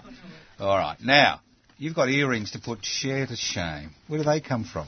All 0.59 0.77
right. 0.77 0.97
Now, 1.03 1.41
you've 1.77 1.93
got 1.95 2.09
earrings 2.09 2.51
to 2.51 2.59
put 2.59 2.83
share 2.83 3.27
to 3.27 3.35
shame. 3.35 3.91
Where 4.07 4.19
do 4.19 4.25
they 4.25 4.39
come 4.41 4.63
from? 4.63 4.87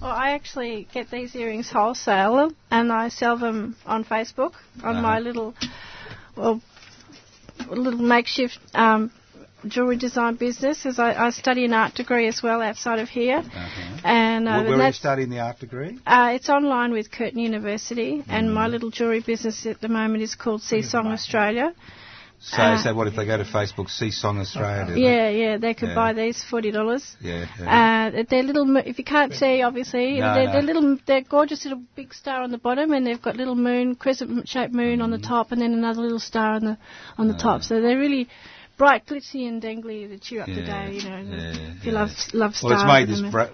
Well, 0.00 0.10
I 0.10 0.32
actually 0.32 0.88
get 0.92 1.10
these 1.12 1.36
earrings 1.36 1.70
wholesale 1.70 2.50
and 2.72 2.90
I 2.90 3.08
sell 3.08 3.38
them 3.38 3.76
on 3.86 4.04
Facebook 4.04 4.54
on 4.82 5.00
my 5.00 5.18
Uh-huh. 5.18 5.20
little, 5.20 5.54
well, 6.36 6.60
little 7.70 8.00
makeshift 8.00 8.58
um, 8.74 9.10
jewellery 9.66 9.96
design 9.96 10.34
business 10.34 10.84
As 10.86 10.98
I, 10.98 11.26
I 11.26 11.30
study 11.30 11.64
an 11.64 11.72
art 11.72 11.94
degree 11.94 12.26
as 12.26 12.42
well 12.42 12.60
outside 12.60 12.98
of 12.98 13.08
here. 13.08 13.42
And 14.04 14.48
uh, 14.48 14.62
Where, 14.62 14.70
where 14.70 14.80
are 14.82 14.86
you 14.88 14.92
studying 14.92 15.30
the 15.30 15.40
art 15.40 15.58
degree? 15.60 15.98
uh, 16.06 16.30
it's 16.34 16.48
online 16.48 16.92
with 16.92 17.10
Curtin 17.10 17.38
University, 17.38 18.24
and 18.28 18.52
my 18.52 18.66
little 18.66 18.90
jewellery 18.90 19.20
business 19.20 19.64
at 19.66 19.80
the 19.80 19.88
moment 19.88 20.22
is 20.22 20.34
called 20.34 20.62
Sea 20.62 20.82
Song 20.82 21.06
Australia. 21.08 21.72
So, 22.44 22.60
Uh, 22.60 22.82
so 22.82 22.92
what 22.92 23.06
if 23.06 23.14
they 23.14 23.24
go 23.24 23.36
to 23.36 23.44
Facebook, 23.44 23.88
see 23.88 24.10
Song 24.10 24.40
Australia? 24.40 24.84
do 24.86 24.94
they? 24.94 25.00
Yeah, 25.00 25.28
yeah, 25.28 25.56
they 25.58 25.74
could 25.74 25.90
Yeah. 25.90 25.94
buy 25.94 26.12
these 26.12 26.42
forty 26.42 26.72
dollars. 26.72 27.04
Yeah. 27.20 27.46
yeah. 27.60 28.10
Uh, 28.16 28.22
they're 28.28 28.42
little. 28.42 28.76
If 28.78 28.98
you 28.98 29.04
can't 29.04 29.32
see, 29.32 29.62
obviously, 29.62 30.18
No, 30.18 30.34
they're, 30.34 30.46
no. 30.46 30.52
they're 30.52 30.62
little. 30.62 30.98
They're 31.06 31.20
gorgeous 31.20 31.64
little 31.64 31.82
big 31.94 32.12
star 32.12 32.42
on 32.42 32.50
the 32.50 32.58
bottom, 32.58 32.92
and 32.92 33.06
they've 33.06 33.22
got 33.22 33.36
little 33.36 33.54
moon, 33.54 33.94
crescent-shaped 33.94 34.74
moon 34.74 35.00
on 35.00 35.12
the 35.12 35.18
Mm. 35.18 35.28
top, 35.28 35.52
and 35.52 35.62
then 35.62 35.72
another 35.72 36.02
little 36.02 36.18
star 36.18 36.54
on 36.54 36.64
the 36.64 36.76
on 37.16 37.28
the 37.28 37.34
top. 37.34 37.62
So 37.62 37.80
they're 37.80 37.98
really 38.06 38.28
bright, 38.76 39.06
glitzy, 39.06 39.46
and 39.48 39.62
dangly 39.62 40.08
to 40.08 40.18
cheer 40.18 40.42
up 40.42 40.48
the 40.48 40.62
day. 40.62 40.92
You 40.92 41.08
know, 41.08 41.36
yeah, 41.36 41.74
if 41.78 41.84
you 41.84 41.92
love 41.92 42.10
love 42.32 42.54
Well, 42.62 42.72
it's 42.74 42.84
made 42.84 43.08
this 43.08 43.30
bra- 43.30 43.50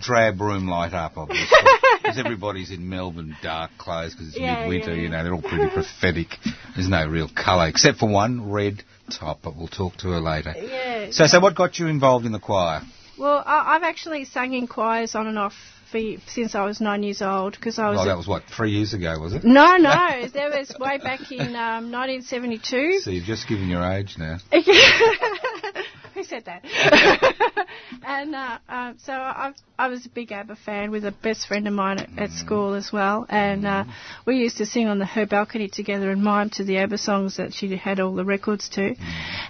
drab 0.00 0.40
room 0.40 0.68
light 0.68 0.92
up, 0.94 1.16
obviously. 1.16 1.46
Because 1.98 2.18
everybody's 2.24 2.70
in 2.70 2.88
Melbourne 2.88 3.36
dark 3.42 3.72
clothes 3.76 4.12
because 4.14 4.28
it's 4.28 4.38
Yeah, 4.38 4.60
midwinter, 4.60 4.94
yeah, 4.94 5.02
you 5.02 5.08
know, 5.10 5.22
they're 5.22 5.34
all 5.34 5.42
pretty 5.42 5.68
prophetic. 5.68 6.28
There's 6.74 6.88
no 6.88 7.06
real 7.06 7.28
colour, 7.28 7.68
except 7.68 7.98
for 7.98 8.08
one 8.08 8.50
red 8.50 8.82
top, 9.10 9.40
but 9.42 9.56
we'll 9.56 9.68
talk 9.68 9.94
to 9.98 10.08
her 10.12 10.20
later. 10.20 10.54
Yeah. 10.56 11.10
So, 11.10 11.26
so 11.26 11.38
what 11.40 11.54
got 11.54 11.78
you 11.78 11.86
involved 11.88 12.24
in 12.24 12.32
the 12.32 12.38
choir? 12.38 12.80
Well, 13.18 13.42
I, 13.44 13.74
I've 13.74 13.82
actually 13.82 14.24
sung 14.24 14.54
in 14.54 14.68
choirs 14.68 15.14
on 15.14 15.26
and 15.26 15.38
off 15.38 15.52
for, 15.90 16.00
since 16.26 16.54
I 16.54 16.64
was 16.64 16.80
nine 16.80 17.02
years 17.02 17.22
old 17.22 17.54
because 17.54 17.78
I 17.78 17.90
was. 17.90 18.00
Oh, 18.00 18.06
that 18.06 18.16
was 18.16 18.26
what, 18.26 18.44
three 18.44 18.72
years 18.72 18.94
ago, 18.94 19.18
was 19.18 19.34
it? 19.34 19.44
no, 19.44 19.76
no, 19.76 20.26
that 20.28 20.50
was 20.58 20.74
way 20.78 20.98
back 20.98 21.30
in 21.32 21.54
um, 21.56 21.90
1972. 21.92 23.00
So 23.00 23.10
you've 23.10 23.24
just 23.24 23.48
given 23.48 23.68
your 23.68 23.82
age 23.82 24.16
now. 24.18 24.38
Who 26.18 26.24
said 26.24 26.46
that? 26.46 26.64
and 28.02 28.34
uh, 28.34 28.58
um, 28.68 28.96
so 29.04 29.12
I, 29.12 29.52
I 29.78 29.86
was 29.86 30.04
a 30.04 30.08
big 30.08 30.32
ABBA 30.32 30.56
fan 30.56 30.90
with 30.90 31.04
a 31.04 31.12
best 31.12 31.46
friend 31.46 31.68
of 31.68 31.74
mine 31.74 31.98
at, 31.98 32.18
at 32.18 32.30
school 32.30 32.74
as 32.74 32.90
well, 32.92 33.24
and 33.28 33.64
uh, 33.64 33.84
we 34.26 34.36
used 34.36 34.56
to 34.58 34.66
sing 34.66 34.88
on 34.88 34.98
the 34.98 35.06
her 35.06 35.26
balcony 35.26 35.68
together 35.68 36.10
and 36.10 36.20
mime 36.22 36.50
to 36.50 36.64
the 36.64 36.78
ABBA 36.78 36.98
songs 36.98 37.36
that 37.36 37.54
she 37.54 37.76
had 37.76 38.00
all 38.00 38.16
the 38.16 38.24
records 38.24 38.68
to, 38.70 38.96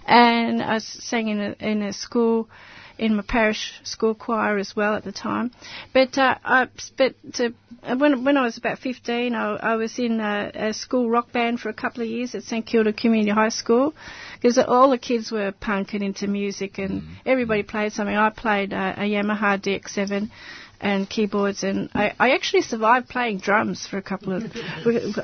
and 0.05 0.63
I 0.63 0.79
sang 0.79 1.29
in 1.29 1.41
a, 1.41 1.57
in 1.59 1.83
a 1.83 1.93
school. 1.95 2.51
In 2.99 3.15
my 3.15 3.23
parish 3.23 3.81
school 3.85 4.15
choir 4.15 4.59
as 4.59 4.75
well 4.75 4.95
at 4.95 5.05
the 5.05 5.13
time, 5.13 5.53
but 5.93 6.19
uh, 6.19 6.35
I, 6.45 6.67
but 6.97 7.15
to, 7.35 7.55
uh, 7.85 7.97
when 7.97 8.25
when 8.25 8.37
I 8.37 8.43
was 8.43 8.59
about 8.59 8.81
15, 8.81 9.35
I, 9.35 9.55
I 9.55 9.77
was 9.77 9.99
in 10.01 10.19
a, 10.21 10.51
a 10.55 10.75
school 10.75 11.09
rock 11.09 11.31
band 11.31 11.61
for 11.61 11.69
a 11.69 11.73
couple 11.73 12.03
of 12.03 12.09
years 12.09 12.35
at 12.35 12.43
St 12.43 12.67
Kilda 12.67 12.93
Community 12.93 13.31
High 13.31 13.51
School, 13.51 13.95
because 14.35 14.59
all 14.59 14.91
the 14.91 14.99
kids 14.99 15.31
were 15.31 15.53
punk 15.53 15.95
and 15.95 16.03
into 16.03 16.27
music, 16.27 16.79
and 16.79 17.05
everybody 17.25 17.63
played 17.63 17.93
something. 17.93 18.17
I 18.17 18.31
played 18.31 18.73
uh, 18.73 18.95
a 18.97 19.03
Yamaha 19.03 19.61
DX7 19.63 20.31
and 20.81 21.09
keyboards, 21.11 21.65
and 21.65 21.91
I, 21.95 22.15
I 22.19 22.31
actually 22.31 22.63
survived 22.63 23.09
playing 23.09 23.39
drums 23.39 23.87
for 23.87 23.97
a 23.99 24.03
couple 24.03 24.33
of. 24.33 24.45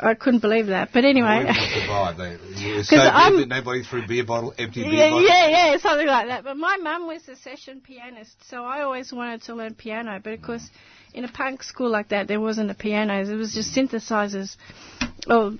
I 0.03 0.15
couldn't 0.15 0.41
believe 0.41 0.67
that, 0.67 0.91
but 0.93 1.05
anyway. 1.05 1.45
We 1.47 1.81
survived. 1.81 2.19
They, 2.19 2.37
you 2.61 2.71
were 2.71 2.77
'Cause 2.81 2.89
so 2.89 2.97
I'm- 2.97 3.49
nobody 3.49 3.85
threw 3.85 4.07
beer 4.07 4.25
bottle, 4.25 4.53
empty 4.59 4.83
beer 4.83 4.93
Yeah, 4.93 5.11
bottle. 5.11 5.27
yeah, 5.29 5.49
yeah, 5.49 5.77
something 5.79 6.07
like 6.07 6.27
that. 6.29 6.45
But 6.45 6.57
my 6.57 6.77
mum 6.79 7.07
was 7.07 7.29
a 7.29 7.37
session 7.37 7.81
pianist, 7.81 8.33
so 8.49 8.65
I 8.65 8.83
always 8.83 9.13
wanted 9.13 9.43
to 9.43 9.55
learn 9.55 9.75
piano. 9.75 10.21
But 10.23 10.33
of 10.35 10.43
course, 10.43 10.69
in 11.13 11.25
a 11.25 11.29
punk 11.31 11.63
school 11.63 11.89
like 11.91 12.09
that, 12.09 12.27
there 12.27 12.41
wasn't 12.41 12.71
a 12.71 12.75
piano. 12.75 13.23
It 13.23 13.35
was 13.37 13.55
just 13.55 13.75
synthesizers. 13.77 14.57
Oh, 15.29 15.57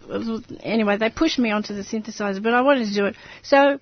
anyway, 0.61 0.97
they 0.99 1.09
pushed 1.11 1.39
me 1.39 1.51
onto 1.53 1.75
the 1.75 1.83
synthesizer, 1.83 2.43
but 2.43 2.53
I 2.53 2.63
wanted 2.63 2.89
to 2.89 2.95
do 2.95 3.07
it. 3.07 3.17
So 3.43 3.79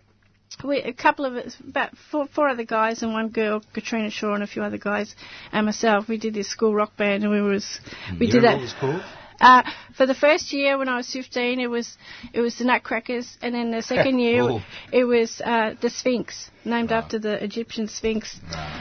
we, 0.64 0.78
a 0.82 0.92
couple 0.92 1.24
of 1.24 1.34
us, 1.34 1.56
about 1.68 1.90
four, 2.10 2.26
four 2.34 2.48
other 2.48 2.64
guys 2.64 3.02
and 3.02 3.12
one 3.12 3.28
girl, 3.28 3.62
Katrina 3.72 4.10
Shaw, 4.10 4.34
and 4.34 4.42
a 4.42 4.46
few 4.46 4.62
other 4.62 4.78
guys, 4.78 5.14
and 5.52 5.66
myself. 5.66 6.08
We 6.08 6.18
did 6.18 6.34
this 6.34 6.48
school 6.48 6.74
rock 6.74 6.96
band, 6.96 7.22
and 7.24 7.32
we 7.32 7.42
was 7.42 7.80
we 8.18 8.26
You 8.26 8.32
did 8.32 8.44
that. 8.44 8.60
was 8.60 8.74
called? 8.78 9.02
Uh, 9.40 9.62
for 9.96 10.06
the 10.06 10.14
first 10.14 10.52
year 10.52 10.78
when 10.78 10.88
I 10.88 10.96
was 10.98 11.10
15, 11.12 11.58
it 11.58 11.66
was 11.66 11.96
it 12.32 12.40
was 12.40 12.58
the 12.58 12.64
Nutcrackers, 12.64 13.36
and 13.42 13.52
then 13.54 13.72
the 13.72 13.82
second 13.94 14.20
year 14.20 14.42
Oh. 14.42 14.60
it 14.92 15.02
was 15.04 15.40
uh, 15.44 15.74
the 15.80 15.90
Sphinx, 15.90 16.48
named 16.64 16.92
after 16.92 17.18
the 17.18 17.42
Egyptian 17.42 17.88
Sphinx. 17.88 18.38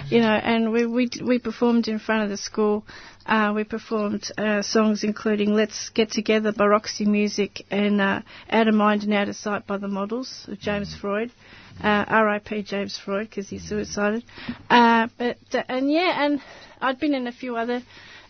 You 0.10 0.20
know, 0.22 0.30
and 0.34 0.72
we 0.72 0.86
we 0.86 1.10
we 1.26 1.40
performed 1.40 1.88
in 1.88 1.98
front 1.98 2.24
of 2.26 2.30
the 2.30 2.38
school. 2.38 2.86
Uh, 3.26 3.54
we 3.56 3.64
performed 3.64 4.30
uh, 4.38 4.62
songs 4.62 5.04
including 5.04 5.54
"Let's 5.56 5.90
Get 5.90 6.12
Together" 6.12 6.52
by 6.52 6.66
Roxy 6.68 7.06
Music 7.06 7.64
and 7.72 8.00
uh, 8.00 8.22
"Out 8.50 8.68
of 8.68 8.76
Mind 8.76 9.04
and 9.04 9.14
Out 9.14 9.30
of 9.30 9.36
Sight" 9.36 9.66
by 9.66 9.78
the 9.78 9.88
Models 9.88 10.46
of 10.48 10.60
James 10.60 10.96
Freud. 10.96 11.32
Uh, 11.84 12.06
R.I.P. 12.08 12.64
James 12.64 12.98
Freud 12.98 13.30
because 13.30 13.50
he 13.50 13.60
suicided. 13.60 14.24
Uh, 14.70 15.08
but 15.18 15.38
uh, 15.54 15.64
and 15.68 15.92
yeah, 15.92 16.26
and 16.26 16.42
I'd 16.82 17.00
been 17.00 17.14
in 17.14 17.28
a 17.28 17.32
few 17.32 17.56
other 17.56 17.82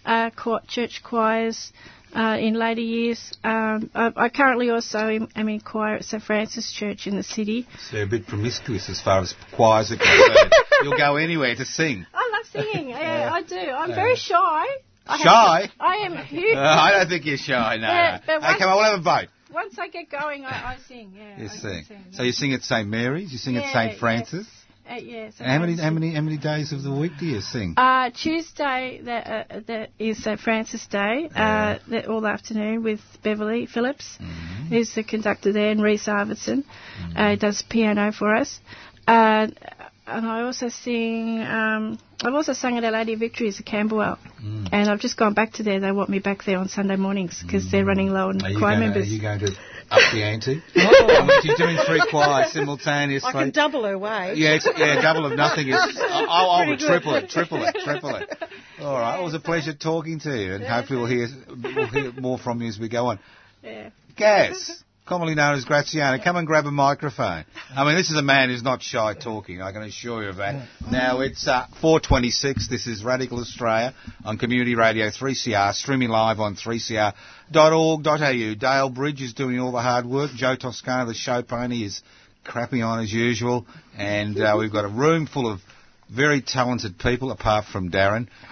uh, 0.05 0.29
church 0.67 1.01
choirs 1.03 1.71
uh, 2.13 2.37
in 2.39 2.53
later 2.55 2.81
years. 2.81 3.33
Um, 3.43 3.89
I, 3.93 4.11
I 4.15 4.29
currently 4.29 4.69
also 4.69 4.99
am, 4.99 5.27
am 5.35 5.49
in 5.49 5.59
choir 5.61 5.95
at 5.95 6.05
St 6.05 6.21
Francis 6.23 6.71
Church 6.71 7.07
in 7.07 7.15
the 7.15 7.23
city. 7.23 7.67
So 7.89 7.97
you're 7.97 8.05
a 8.05 8.09
bit 8.09 8.27
promiscuous 8.27 8.89
as 8.89 9.01
far 9.01 9.21
as 9.21 9.33
choirs 9.55 9.91
are 9.91 9.97
concerned. 9.97 10.51
You'll 10.83 10.97
go 10.97 11.17
anywhere 11.17 11.55
to 11.55 11.65
sing. 11.65 12.05
I 12.13 12.29
love 12.33 12.45
singing. 12.65 12.89
yeah, 12.91 12.99
Yeah. 13.25 13.33
I 13.33 13.41
do. 13.43 13.55
I'm 13.55 13.89
Yeah. 13.89 13.95
very 13.95 14.15
shy. 14.15 14.65
I 15.07 15.17
Shy? 15.17 15.67
to- 15.67 15.71
I 15.83 15.95
am 16.05 16.17
huge. 16.25 16.55
Uh, 16.57 16.59
I 16.61 16.91
don't 16.91 17.09
think 17.09 17.25
you're 17.25 17.37
shy, 17.37 17.77
no. 17.77 17.87
No. 17.87 18.19
but 18.25 18.43
on, 18.43 18.75
we'll 18.75 18.83
have 18.83 18.99
a 18.99 19.03
vote. 19.03 19.27
Once 19.53 19.77
I 19.77 19.87
get 19.89 20.09
going, 20.09 20.45
I, 20.45 20.49
I 20.73 20.77
sing. 20.87 21.13
Yeah. 21.15 21.37
You 21.39 21.45
I 21.45 21.47
sing. 21.49 21.85
can 21.87 22.13
So 22.13 22.23
you 22.23 22.31
sing 22.31 22.53
at 22.53 22.61
St 22.63 22.87
Mary's, 22.87 23.31
you 23.31 23.37
sing 23.37 23.57
at 23.57 23.63
Yeah, 23.65 23.73
St 23.73 23.91
yes. 23.91 23.99
Francis. 23.99 24.47
Uh, 24.89 24.95
yeah. 24.95 25.29
St. 25.29 25.41
And 25.41 25.49
how 25.51 25.59
many 25.59 25.77
how 25.77 25.89
many 25.91 26.13
how 26.13 26.21
many 26.21 26.37
days 26.37 26.71
of 26.73 26.83
the 26.83 26.91
week 26.91 27.11
do 27.19 27.25
you 27.25 27.41
sing? 27.41 27.75
Uh, 27.77 28.09
Tuesday 28.09 29.01
that 29.03 29.27
uh, 29.51 29.59
that 29.67 29.89
is 29.99 30.23
St 30.23 30.39
Francis 30.39 30.85
Day, 30.87 31.29
uh, 31.35 31.77
that 31.89 32.07
all 32.07 32.25
afternoon 32.25 32.83
with 32.83 32.99
Beverly 33.23 33.65
Phillips, 33.67 34.17
Mm-hmm. 34.19 34.67
who's 34.69 34.93
the 34.95 35.03
conductor 35.03 35.51
there, 35.51 35.71
and 35.71 35.81
Reese 35.81 36.07
Arvidson, 36.07 36.63
uh, 37.15 37.35
does 37.35 37.61
piano 37.61 38.11
for 38.11 38.35
us. 38.35 38.59
Uh, 39.07 39.47
and 40.07 40.25
I 40.25 40.41
also 40.43 40.69
sing. 40.69 41.41
Um, 41.41 41.99
I've 42.23 42.33
also 42.33 42.53
sung 42.53 42.77
at 42.77 42.83
Our 42.83 42.91
Lady 42.91 43.13
of 43.13 43.19
Victory 43.19 43.47
as 43.47 43.59
a 43.59 43.63
Camberwell, 43.63 44.17
Mm. 44.43 44.69
and 44.71 44.89
I've 44.89 44.99
just 44.99 45.17
gone 45.17 45.33
back 45.33 45.53
to 45.53 45.63
there. 45.63 45.79
They 45.79 45.91
want 45.91 46.09
me 46.09 46.19
back 46.19 46.43
there 46.45 46.57
on 46.57 46.67
Sunday 46.67 46.95
mornings 46.95 47.41
because 47.41 47.69
they're 47.71 47.85
running 47.85 48.09
low 48.11 48.29
on 48.29 48.41
Are 48.43 48.49
you, 48.49 48.57
choir 48.59 48.79
going 48.79 48.93
to, 48.93 48.99
are 48.99 49.03
you 49.03 49.21
going 49.21 49.39
to 49.39 49.47
up 49.91 50.13
the 50.13 50.23
ante? 50.23 50.61
Oh. 50.75 51.39
You're 51.43 51.55
doing 51.57 51.77
three 51.85 52.01
choirs 52.09 52.51
simultaneously. 52.53 53.29
I 53.29 53.31
can 53.33 53.49
double 53.51 53.83
her 53.83 53.97
wage. 53.97 54.37
Yeah, 54.37 54.57
yeah, 54.77 55.01
double 55.01 55.25
of 55.25 55.35
nothing 55.37 55.67
is. 55.69 55.75
I, 55.75 56.25
I, 56.27 56.63
I 56.63 56.67
would 56.67 56.79
good. 56.79 56.87
triple 56.87 57.15
it, 57.15 57.29
triple 57.29 57.63
it, 57.63 57.75
triple 57.83 58.15
it. 58.15 58.29
All 58.79 58.93
right, 58.99 59.19
it 59.19 59.23
was 59.23 59.33
a 59.33 59.39
pleasure 59.39 59.73
talking 59.73 60.19
to 60.21 60.29
you, 60.35 60.53
and 60.55 60.63
hopefully 60.63 60.99
we'll 60.99 61.09
hear 61.09 61.27
we'll 61.49 61.87
hear 61.87 62.11
more 62.13 62.37
from 62.37 62.61
you 62.61 62.67
as 62.69 62.79
we 62.79 62.89
go 62.89 63.07
on. 63.07 63.19
Yeah. 63.63 63.89
Gaz, 64.15 64.83
commonly 65.11 65.35
known 65.35 65.55
as 65.55 65.65
Graziano, 65.65 66.23
come 66.23 66.37
and 66.37 66.47
grab 66.47 66.65
a 66.65 66.71
microphone. 66.71 67.43
I 67.75 67.83
mean, 67.83 67.97
this 67.97 68.09
is 68.09 68.15
a 68.17 68.21
man 68.21 68.47
who's 68.47 68.63
not 68.63 68.81
shy 68.81 69.13
talking. 69.13 69.61
I 69.61 69.73
can 69.73 69.81
assure 69.81 70.23
you 70.23 70.29
of 70.29 70.37
that. 70.37 70.69
Now 70.89 71.19
it's 71.19 71.45
uh, 71.49 71.67
4:26. 71.83 72.69
This 72.69 72.87
is 72.87 73.03
Radical 73.03 73.41
Australia 73.41 73.93
on 74.23 74.37
Community 74.37 74.73
Radio 74.73 75.09
3CR, 75.09 75.73
streaming 75.73 76.07
live 76.07 76.39
on 76.39 76.55
3cr.org.au. 76.55 78.53
Dale 78.55 78.89
Bridge 78.89 79.21
is 79.21 79.33
doing 79.33 79.59
all 79.59 79.73
the 79.73 79.81
hard 79.81 80.05
work. 80.05 80.31
Joe 80.33 80.55
Toscano, 80.55 81.07
the 81.07 81.13
show 81.13 81.41
pony, 81.41 81.83
is 81.83 82.01
crapping 82.45 82.81
on 82.87 83.03
as 83.03 83.11
usual, 83.11 83.65
and 83.97 84.39
uh, 84.39 84.55
we've 84.57 84.71
got 84.71 84.85
a 84.85 84.87
room 84.87 85.27
full 85.27 85.51
of 85.51 85.59
very 86.13 86.41
talented 86.41 86.97
people, 86.99 87.31
apart 87.31 87.65
from 87.65 87.89
Darren, 87.91 88.27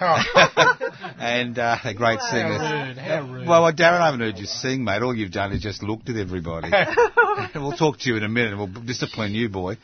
and 1.18 1.58
uh, 1.58 1.76
a 1.84 1.94
great 1.94 2.18
How 2.18 2.30
singer. 2.30 2.58
rude, 2.86 2.98
how 2.98 3.22
rude. 3.22 3.46
Well, 3.48 3.62
well, 3.62 3.72
Darren, 3.72 4.00
I 4.00 4.06
haven't 4.06 4.20
heard 4.20 4.38
you 4.38 4.46
sing, 4.46 4.84
mate. 4.84 5.02
All 5.02 5.14
you've 5.14 5.32
done 5.32 5.52
is 5.52 5.62
just 5.62 5.82
looked 5.82 6.08
at 6.08 6.16
everybody. 6.16 6.70
we'll 7.54 7.72
talk 7.76 7.98
to 8.00 8.08
you 8.10 8.16
in 8.16 8.24
a 8.24 8.28
minute. 8.28 8.56
We'll 8.56 8.66
discipline 8.66 9.34
you, 9.34 9.48
boy. 9.48 9.76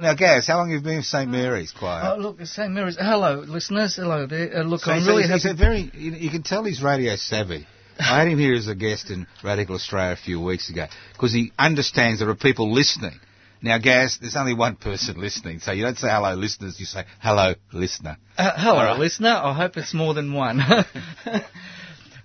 Now, 0.00 0.14
Gaz, 0.14 0.46
how 0.46 0.58
long 0.58 0.70
have 0.70 0.78
you 0.78 0.84
been 0.84 0.96
with 0.96 1.06
St 1.06 1.28
Mary's 1.28 1.72
Choir? 1.72 2.14
Oh, 2.14 2.20
look, 2.20 2.40
St 2.46 2.70
Mary's. 2.70 2.96
Hello, 2.98 3.40
listeners. 3.46 3.96
Hello 3.96 4.26
there. 4.26 4.58
Uh, 4.58 4.62
look, 4.62 4.80
So 4.82 4.92
I'm 4.92 4.98
he's- 4.98 5.08
really 5.08 5.22
he's, 5.24 5.42
happy. 5.42 5.50
a 5.50 5.54
very. 5.54 5.90
You, 5.92 6.12
you 6.12 6.30
can 6.30 6.42
tell 6.44 6.62
he's 6.64 6.82
radio 6.82 7.16
savvy. 7.16 7.66
I 7.98 8.18
had 8.20 8.28
him 8.28 8.38
here 8.38 8.54
as 8.54 8.68
a 8.68 8.76
guest 8.76 9.10
in 9.10 9.26
Radical 9.42 9.74
Australia 9.74 10.12
a 10.12 10.16
few 10.16 10.40
weeks 10.40 10.70
ago 10.70 10.86
because 11.14 11.32
he 11.32 11.50
understands 11.58 12.20
there 12.20 12.28
are 12.28 12.36
people 12.36 12.72
listening. 12.72 13.18
Now, 13.60 13.78
Gaz, 13.78 14.18
there's 14.20 14.36
only 14.36 14.54
one 14.54 14.76
person 14.76 15.20
listening, 15.20 15.58
so 15.58 15.72
you 15.72 15.82
don't 15.82 15.98
say 15.98 16.08
hello, 16.08 16.34
listeners. 16.34 16.78
You 16.78 16.86
say 16.86 17.04
hello, 17.20 17.54
listener. 17.72 18.16
Uh, 18.36 18.52
hello, 18.54 18.84
right. 18.84 18.98
listener. 18.98 19.30
I 19.30 19.52
hope 19.52 19.76
it's 19.76 19.94
more 19.94 20.14
than 20.14 20.32
one. 20.32 20.60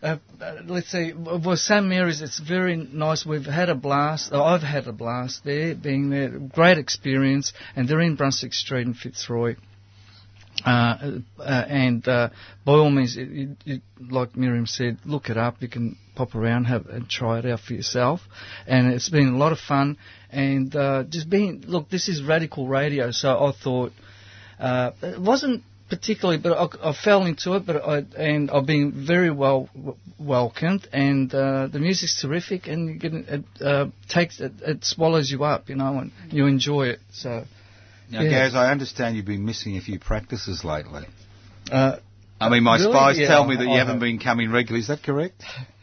Uh, 0.04 0.18
uh, 0.42 0.56
let's 0.66 0.92
see. 0.92 1.14
Well, 1.16 1.56
St 1.56 1.86
Mary's, 1.86 2.22
it's 2.22 2.38
very 2.38 2.76
nice. 2.76 3.26
We've 3.26 3.46
had 3.46 3.70
a 3.70 3.76
blast. 3.76 4.32
Oh, 4.34 4.44
I've 4.44 4.62
had 4.62 4.86
a 4.88 4.92
blast 4.92 5.46
there, 5.46 5.76
being 5.76 6.10
there. 6.10 6.28
Great 6.28 6.78
experience. 6.78 7.54
And 7.78 7.88
they're 7.88 8.02
in 8.02 8.18
Brunswick 8.18 8.54
Street 8.54 8.86
in 8.86 8.96
Fitzroy. 8.96 9.56
Uh, 10.66 11.20
uh, 11.40 11.44
and 11.44 12.08
uh, 12.08 12.30
by 12.66 12.74
all 12.74 12.90
means, 12.90 13.18
it, 13.18 13.30
it, 13.32 13.50
it, 13.66 13.82
like 14.00 14.36
Miriam 14.36 14.66
said, 14.66 14.98
look 15.06 15.30
it 15.30 15.38
up. 15.38 15.62
You 15.62 15.68
can 15.68 15.98
pop 16.16 16.36
around 16.36 16.66
have, 16.66 16.88
and 16.88 17.10
try 17.10 17.40
it 17.40 17.46
out 17.46 17.62
for 17.62 17.74
yourself. 17.74 18.22
And 18.68 18.94
it's 18.94 19.10
been 19.10 19.30
a 19.30 19.38
lot 19.38 19.52
of 19.52 19.60
fun. 19.60 19.98
And 20.34 20.76
uh, 20.76 21.04
just 21.10 21.30
being, 21.30 21.64
look, 21.68 21.90
this 21.90 22.10
is 22.10 22.24
radical 22.24 22.68
radio, 22.68 23.12
so 23.12 23.30
I 23.30 23.52
thought 23.64 23.92
uh, 24.60 24.92
it 25.02 25.22
wasn't 25.22 25.64
particularly, 25.90 26.40
but 26.42 26.54
I, 26.58 26.90
I 26.90 26.94
fell 26.94 27.26
into 27.26 27.54
it. 27.54 27.66
But 27.68 27.78
I 27.88 27.98
and 28.18 28.50
I've 28.50 28.66
been 28.66 29.06
very 29.06 29.30
well 29.30 29.70
w- 29.76 29.96
welcomed, 30.18 30.88
and 30.92 31.34
uh, 31.34 31.68
the 31.68 31.80
music's 31.80 32.20
terrific, 32.22 32.68
and 32.68 32.90
you 32.90 32.96
get, 33.00 33.14
it 33.14 33.44
uh, 33.62 33.86
takes 34.10 34.40
it, 34.40 34.54
it 34.66 34.84
swallows 34.84 35.30
you 35.30 35.44
up, 35.44 35.70
you 35.70 35.76
know, 35.76 36.00
and 36.00 36.12
you 36.32 36.48
enjoy 36.48 36.88
it. 36.88 37.00
So. 37.12 37.44
Now, 38.10 38.22
yeah. 38.22 38.30
Gaz, 38.30 38.54
I 38.56 38.72
understand 38.72 39.16
you've 39.18 39.26
been 39.26 39.46
missing 39.46 39.78
a 39.78 39.82
few 39.82 39.98
practices 40.00 40.64
lately. 40.64 41.06
Uh, 41.72 41.98
I 42.40 42.50
mean, 42.50 42.64
my 42.64 42.78
really? 42.78 42.92
spies 42.92 43.18
Yeah, 43.20 43.28
tell 43.28 43.48
me 43.48 43.56
that 43.56 43.68
I 43.68 43.72
you 43.72 43.78
haven't 43.78 43.94
have. 43.96 44.02
been 44.02 44.20
coming 44.20 44.52
regularly. 44.52 44.82
Is 44.82 44.88
that 44.90 45.02
correct? 45.04 45.42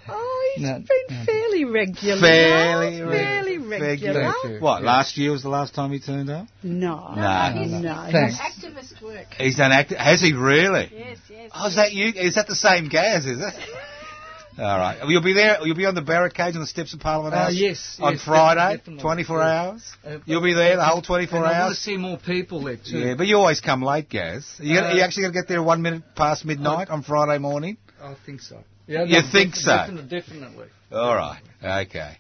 Oh, 0.09 0.53
he's 0.55 0.65
No, 0.65 0.79
been 1.09 1.25
fairly 1.27 1.65
regular. 1.65 2.21
Fairly 2.21 3.01
now, 3.01 3.11
fairly 3.11 3.50
regular. 3.71 4.33
What, 4.61 4.83
last 4.83 5.17
year 5.19 5.33
was 5.33 5.43
the 5.43 5.49
last 5.49 5.75
time 5.75 5.93
he 5.93 6.01
turned 6.01 6.31
up? 6.31 6.47
No. 6.63 7.13
No. 7.15 7.53
No. 7.55 7.79
No. 7.81 8.09
Thanks. 8.11 8.39
Activist 8.39 9.03
work. 9.03 9.27
He's 9.37 9.57
done 9.57 9.73
act. 9.73 9.91
Has 9.93 10.21
he 10.21 10.33
really? 10.33 10.91
Yes, 10.93 11.19
yes. 11.29 11.51
Oh, 11.55 11.69
is 11.69 11.77
that 11.77 11.93
you? 11.93 12.07
Is 12.15 12.35
that 12.35 12.47
the 12.47 12.57
same 12.57 12.89
Gaz, 12.89 13.27
is 13.27 13.39
it? 13.41 13.55
All 14.59 14.79
right. 14.79 14.99
Well, 15.01 15.11
You'll 15.11 15.23
be 15.23 15.33
there. 15.33 15.59
You'll 15.65 15.77
be 15.77 15.87
on 15.87 15.95
the 15.95 16.03
barricades 16.03 16.55
on 16.57 16.61
the 16.61 16.67
steps 16.67 16.93
of 16.93 17.01
Parliament 17.01 17.35
Uh, 17.35 17.45
House. 17.45 17.55
yes, 17.55 17.99
On 18.03 18.13
yes, 18.15 18.23
Friday, 18.25 18.77
definitely, 18.77 19.03
24 19.03 19.39
yes. 19.39 19.47
hours. 19.47 19.93
Uh, 20.05 20.19
You'll 20.27 20.43
be 20.43 20.53
there 20.53 20.77
the 20.77 20.85
whole 20.85 21.01
24 21.01 21.39
and 21.39 21.47
I 21.47 21.61
want 21.61 21.75
to 21.77 21.81
see 21.81 21.97
more 21.97 22.19
people 22.19 22.63
there 22.65 22.77
too. 22.77 22.99
Yeah, 22.99 23.15
but 23.15 23.27
you 23.27 23.37
always 23.37 23.61
come 23.61 23.81
late, 23.81 24.11
Gaz. 24.11 24.47
You, 24.61 24.81
Uh, 24.81 24.93
you 24.93 25.01
actually 25.03 25.23
going 25.23 25.33
to 25.35 25.39
get 25.41 25.49
there 25.49 25.63
one 25.63 25.81
minute 25.81 26.03
past 26.15 26.45
midnight 26.45 26.91
on 26.91 27.03
Friday 27.03 27.39
morning? 27.39 27.79
I 28.03 28.15
think 28.27 28.43
so. 28.43 28.63
Yeah, 28.87 29.05
You 29.05 29.23
no, 29.23 29.31
think 29.33 29.55
def- 29.55 29.63
so? 29.63 29.71
Definitely. 29.77 30.19
definitely. 30.21 30.67
All 30.93 31.15
right. 31.15 31.41
Okay. 31.63 32.19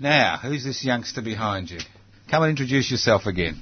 Now, 0.00 0.38
who's 0.42 0.64
this 0.64 0.84
youngster 0.84 1.22
behind 1.22 1.70
you? 1.70 1.78
Come 2.28 2.42
and 2.42 2.50
introduce 2.50 2.90
yourself 2.90 3.26
again. 3.26 3.60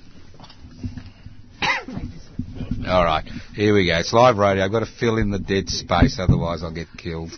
All 2.86 3.04
right. 3.04 3.24
Here 3.54 3.74
we 3.74 3.86
go. 3.86 3.98
It's 3.98 4.12
live 4.12 4.38
radio. 4.38 4.64
I've 4.64 4.72
got 4.72 4.80
to 4.80 4.86
fill 4.98 5.18
in 5.18 5.30
the 5.30 5.38
dead 5.38 5.68
space, 5.68 6.18
otherwise 6.18 6.62
I'll 6.62 6.72
get 6.72 6.88
killed. 6.96 7.32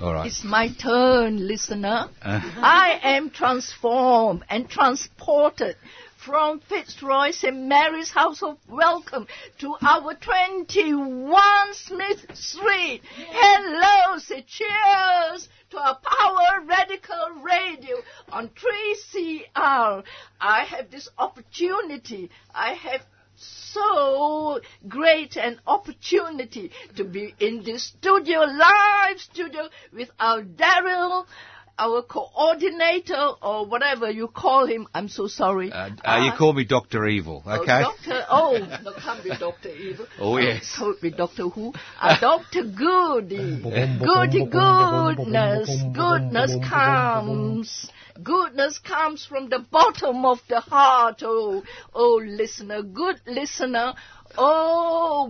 All 0.00 0.14
right. 0.14 0.28
It's 0.28 0.44
my 0.44 0.68
turn, 0.72 1.46
listener. 1.46 2.08
Uh, 2.22 2.40
I 2.56 3.00
am 3.02 3.30
transformed 3.30 4.44
and 4.48 4.68
transported 4.68 5.76
from 6.24 6.60
Fitzroy 6.60 7.32
St. 7.32 7.56
Mary's 7.56 8.10
House 8.10 8.42
of 8.42 8.58
Welcome 8.68 9.26
to 9.58 9.74
our 9.82 10.14
21 10.14 11.74
Smith 11.74 12.26
Street. 12.34 13.00
Hello, 13.16 14.18
say 14.18 14.44
cheers 14.46 15.48
to 15.70 15.78
our 15.78 15.98
Power 16.02 16.66
Radical 16.66 17.42
Radio 17.42 17.96
on 18.30 18.50
3CR. 18.50 20.02
I 20.40 20.64
have 20.64 20.90
this 20.90 21.08
opportunity. 21.16 22.30
I 22.54 22.74
have 22.74 23.02
so 23.36 24.60
great 24.88 25.36
an 25.36 25.60
opportunity 25.66 26.70
to 26.96 27.04
be 27.04 27.34
in 27.38 27.62
this 27.62 27.86
studio, 27.86 28.40
live 28.40 29.18
studio 29.18 29.68
with 29.92 30.10
our 30.18 30.42
Daryl, 30.42 31.26
our 31.80 32.02
coordinator, 32.02 33.30
or 33.42 33.64
whatever 33.66 34.10
you 34.10 34.28
call 34.28 34.66
him. 34.66 34.86
I'm 34.94 35.08
so 35.08 35.26
sorry. 35.26 35.72
uh, 35.72 35.90
uh, 36.04 36.22
you 36.26 36.32
call 36.36 36.52
me 36.52 36.64
Doctor 36.64 37.06
Evil, 37.08 37.42
Oh, 37.46 37.60
okay? 37.62 37.80
Doctor, 37.80 38.24
oh, 38.30 38.58
no, 38.84 38.92
can't 38.92 39.24
be 39.24 39.30
Doctor 39.30 39.70
Evil. 39.70 40.06
Oh, 40.20 40.36
yes. 40.38 40.76
Could 40.78 41.00
be 41.00 41.10
Doctor 41.10 41.48
Who. 41.48 41.72
Uh, 42.00 42.20
Doctor 42.20 42.64
Goody. 42.64 43.62
Goody 43.62 44.44
goodness. 44.44 45.82
Goodness 45.94 46.54
comes. 46.68 47.90
Goodness 48.22 48.78
comes 48.78 49.24
from 49.24 49.48
the 49.48 49.60
bottom 49.60 50.26
of 50.26 50.38
the 50.48 50.60
heart. 50.60 51.22
Oh, 51.24 51.62
oh, 51.94 52.20
listener, 52.22 52.82
good 52.82 53.18
listener. 53.26 53.94
Oh, 54.36 55.29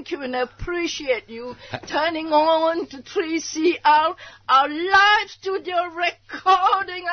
thank 0.00 0.12
you 0.12 0.22
and 0.22 0.34
appreciate 0.34 1.28
you 1.28 1.54
turning 1.86 2.28
on 2.28 2.86
to 2.86 3.02
3CR, 3.02 4.16
our 4.48 4.68
live 4.68 5.28
studio 5.28 5.76
recording 5.92 7.04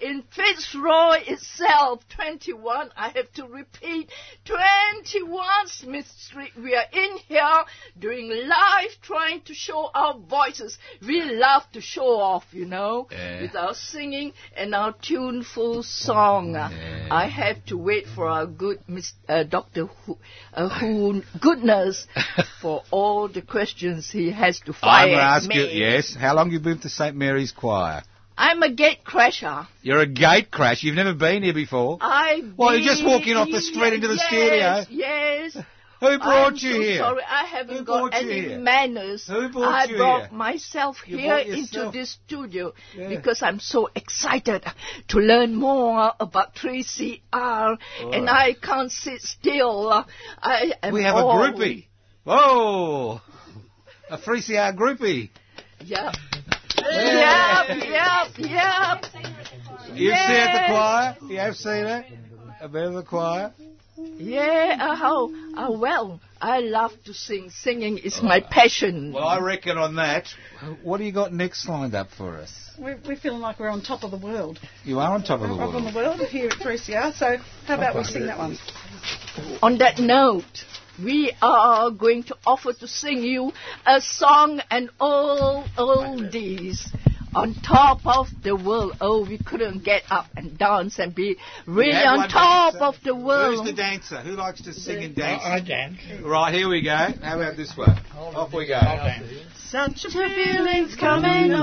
in 0.00 0.22
Fitzroy 0.34 1.18
itself, 1.26 2.00
21. 2.16 2.90
I 2.96 3.08
have 3.10 3.32
to 3.34 3.46
repeat, 3.46 4.10
21 4.44 5.44
Smith 5.66 6.06
Street. 6.18 6.52
We 6.56 6.74
are 6.74 6.84
in 6.92 7.16
here 7.28 7.64
doing 7.98 8.28
live, 8.30 8.90
trying 9.02 9.42
to 9.42 9.54
show 9.54 9.90
our 9.94 10.18
voices. 10.18 10.78
We 11.06 11.22
love 11.22 11.62
to 11.72 11.80
show 11.80 12.18
off, 12.20 12.44
you 12.52 12.64
know, 12.66 13.08
Yeah. 13.10 13.42
with 13.42 13.56
our 13.56 13.74
singing 13.74 14.32
and 14.56 14.74
our 14.74 14.92
tuneful 14.92 15.82
song. 15.82 16.56
I 16.56 17.26
have 17.26 17.64
to 17.66 17.76
wait 17.76 18.06
for 18.14 18.28
our 18.28 18.46
good 18.46 18.80
Miss, 18.88 19.12
uh, 19.28 19.44
Dr. 19.44 19.86
Who, 19.86 20.18
uh, 20.52 20.68
Who 20.80 21.22
goodness 21.40 22.06
for 22.60 22.82
all 22.90 23.28
the 23.28 23.42
questions 23.42 24.10
he 24.10 24.30
has 24.30 24.60
to 24.60 24.72
find. 24.72 24.90
I'm 24.90 25.08
going 25.08 25.18
to 25.18 25.24
ask 25.24 25.48
me. 25.48 25.56
you, 25.56 25.84
yes, 25.86 26.14
how 26.14 26.34
long 26.34 26.50
you 26.50 26.60
been 26.60 26.78
to 26.80 26.88
St 26.88 27.16
Mary's 27.16 27.52
Choir? 27.52 28.02
I'm 28.36 28.62
a 28.62 28.70
gate 28.70 29.04
crasher. 29.04 29.66
You're 29.82 30.00
a 30.00 30.06
gate 30.06 30.50
crash. 30.50 30.82
You've 30.82 30.96
never 30.96 31.14
been 31.14 31.42
here 31.42 31.54
before. 31.54 31.98
I 32.00 32.42
Well, 32.56 32.74
you're 32.76 32.84
just 32.84 33.04
walking 33.04 33.34
off 33.36 33.48
the 33.50 33.60
street 33.60 33.92
into 33.92 34.08
the 34.08 34.14
yes, 34.14 34.26
studio. 34.26 34.84
Yes. 34.90 35.56
Who 36.00 36.18
brought 36.18 36.48
I'm 36.48 36.54
you 36.56 36.72
so 36.72 36.80
here? 36.80 36.98
Sorry, 36.98 37.22
I 37.26 37.44
haven't 37.46 37.78
Who 37.78 37.84
got 37.84 38.14
any 38.14 38.40
here? 38.40 38.58
manners. 38.58 39.26
Who 39.26 39.48
brought 39.48 39.72
I 39.74 39.84
you 39.84 39.96
brought 39.96 40.28
here? 40.28 40.36
myself 40.36 40.96
You 41.06 41.16
here 41.18 41.28
brought 41.28 41.46
into 41.46 41.90
this 41.92 42.18
studio 42.26 42.74
Yeah. 42.96 43.08
because 43.08 43.40
I'm 43.42 43.60
so 43.60 43.88
excited 43.94 44.64
to 45.08 45.18
learn 45.18 45.54
more 45.54 46.12
about 46.18 46.56
3CR, 46.56 47.78
and. 48.12 48.28
I 48.28 48.54
can't 48.54 48.90
sit 48.90 49.22
still. 49.22 50.04
I 50.42 50.72
am 50.82 50.92
We 50.92 51.04
have 51.04 51.14
a 51.16 51.22
groupie. 51.22 51.86
Whoa! 52.24 53.20
A 54.10 54.18
3CR 54.18 54.76
groupie. 54.76 55.30
Yep. 55.84 56.14
Yep, 56.90 57.68
yep, 57.88 58.28
yep. 58.38 59.04
You've 59.94 60.16
seen 60.16 60.36
it, 60.42 60.52
the 60.52 60.60
Yes. 60.60 60.70
choir? 60.70 61.16
You 61.28 61.38
have 61.38 61.56
seen 61.56 61.86
it? 61.86 62.04
A 62.60 62.68
bit 62.68 62.84
of 62.84 62.94
the 62.94 63.02
choir? 63.02 63.52
Yeah, 64.16 64.76
uh, 64.80 64.94
how, 64.96 65.30
uh, 65.56 65.70
well, 65.72 66.20
I 66.40 66.60
love 66.60 66.92
to 67.04 67.14
sing. 67.14 67.50
Singing 67.50 67.98
is 67.98 68.20
my 68.22 68.40
passion. 68.40 69.12
Well, 69.12 69.26
I 69.26 69.38
reckon 69.40 69.78
on 69.78 69.94
that. 69.96 70.26
What 70.82 70.98
do 70.98 71.04
you 71.04 71.12
got 71.12 71.32
next 71.32 71.68
lined 71.68 71.94
up 71.94 72.08
for 72.10 72.36
us? 72.38 72.52
We're, 72.78 72.98
we're 73.06 73.16
feeling 73.16 73.40
like 73.40 73.60
we're 73.60 73.68
on 73.70 73.82
top 73.82 74.02
of 74.02 74.10
the 74.10 74.16
world. 74.16 74.58
You 74.84 74.98
are 74.98 75.12
on 75.14 75.22
top 75.22 75.40
of 75.42 75.48
the 75.48 75.54
We're 75.56 75.62
on 75.64 75.72
world. 75.74 75.94
the 75.94 75.96
world 75.96 76.20
here 76.28 76.48
at 76.48 76.54
3CR, 76.58 77.12
so 77.14 77.36
how 77.66 77.74
about 77.76 77.94
we 77.94 78.02
sing 78.04 78.26
that 78.26 78.38
one? 78.38 78.58
On 79.62 79.78
that 79.78 79.98
note, 80.00 80.64
we 81.02 81.32
are 81.42 81.90
going 81.90 82.24
to 82.24 82.36
offer 82.46 82.72
to 82.72 82.88
sing 82.88 83.22
you 83.22 83.52
a 83.86 84.00
song 84.00 84.60
and 84.70 84.90
all 85.00 85.64
oldies. 85.76 86.86
On 87.36 87.52
top 87.52 88.06
of 88.06 88.28
the 88.44 88.54
world. 88.54 88.96
Oh, 89.00 89.26
we 89.26 89.38
couldn't 89.38 89.82
get 89.82 90.04
up 90.08 90.26
and 90.36 90.56
dance 90.56 91.00
and 91.00 91.12
be 91.12 91.36
really 91.66 91.90
on 91.90 92.28
top 92.28 92.74
dancer. 92.74 92.84
of 92.84 92.94
the 93.02 93.12
world. 93.16 93.56
Who's 93.56 93.66
the 93.66 93.72
dancer? 93.72 94.20
Who 94.20 94.36
likes 94.36 94.62
to 94.62 94.72
sing 94.72 95.02
and 95.02 95.16
dance? 95.16 95.42
I 95.44 95.58
dance. 95.58 95.98
Right, 96.22 96.54
here 96.54 96.68
we 96.68 96.82
go. 96.82 96.90
How 96.94 97.40
about 97.40 97.56
this 97.56 97.76
one? 97.76 97.98
Off 98.16 98.52
we 98.52 98.68
go. 98.68 98.80
Such 99.68 100.04
a 100.04 100.10
feeling's 100.10 100.94
coming 100.94 101.53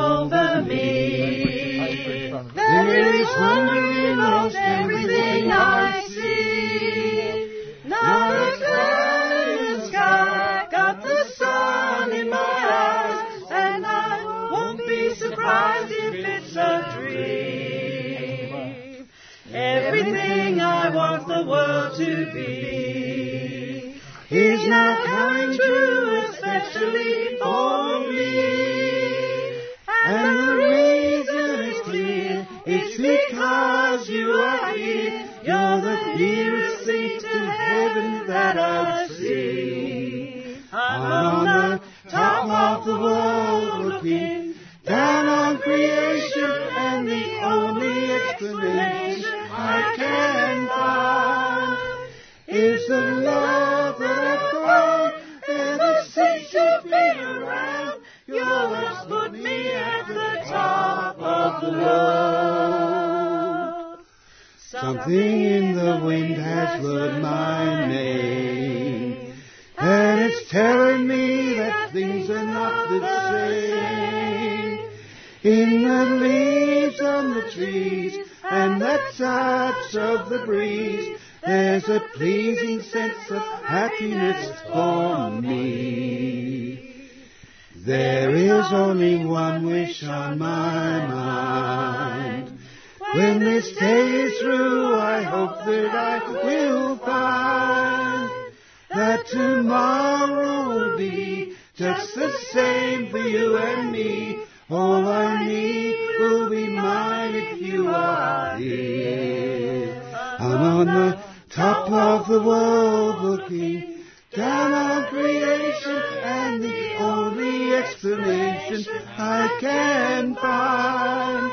the 112.32 112.42
world 112.42 113.22
looking 113.22 114.06
down 114.34 114.72
on 114.72 115.06
creation 115.08 116.02
and 116.24 116.64
the 116.64 116.96
only 116.96 117.76
explanation 117.76 118.86
I 119.18 119.58
can 119.60 120.36
find 120.36 121.52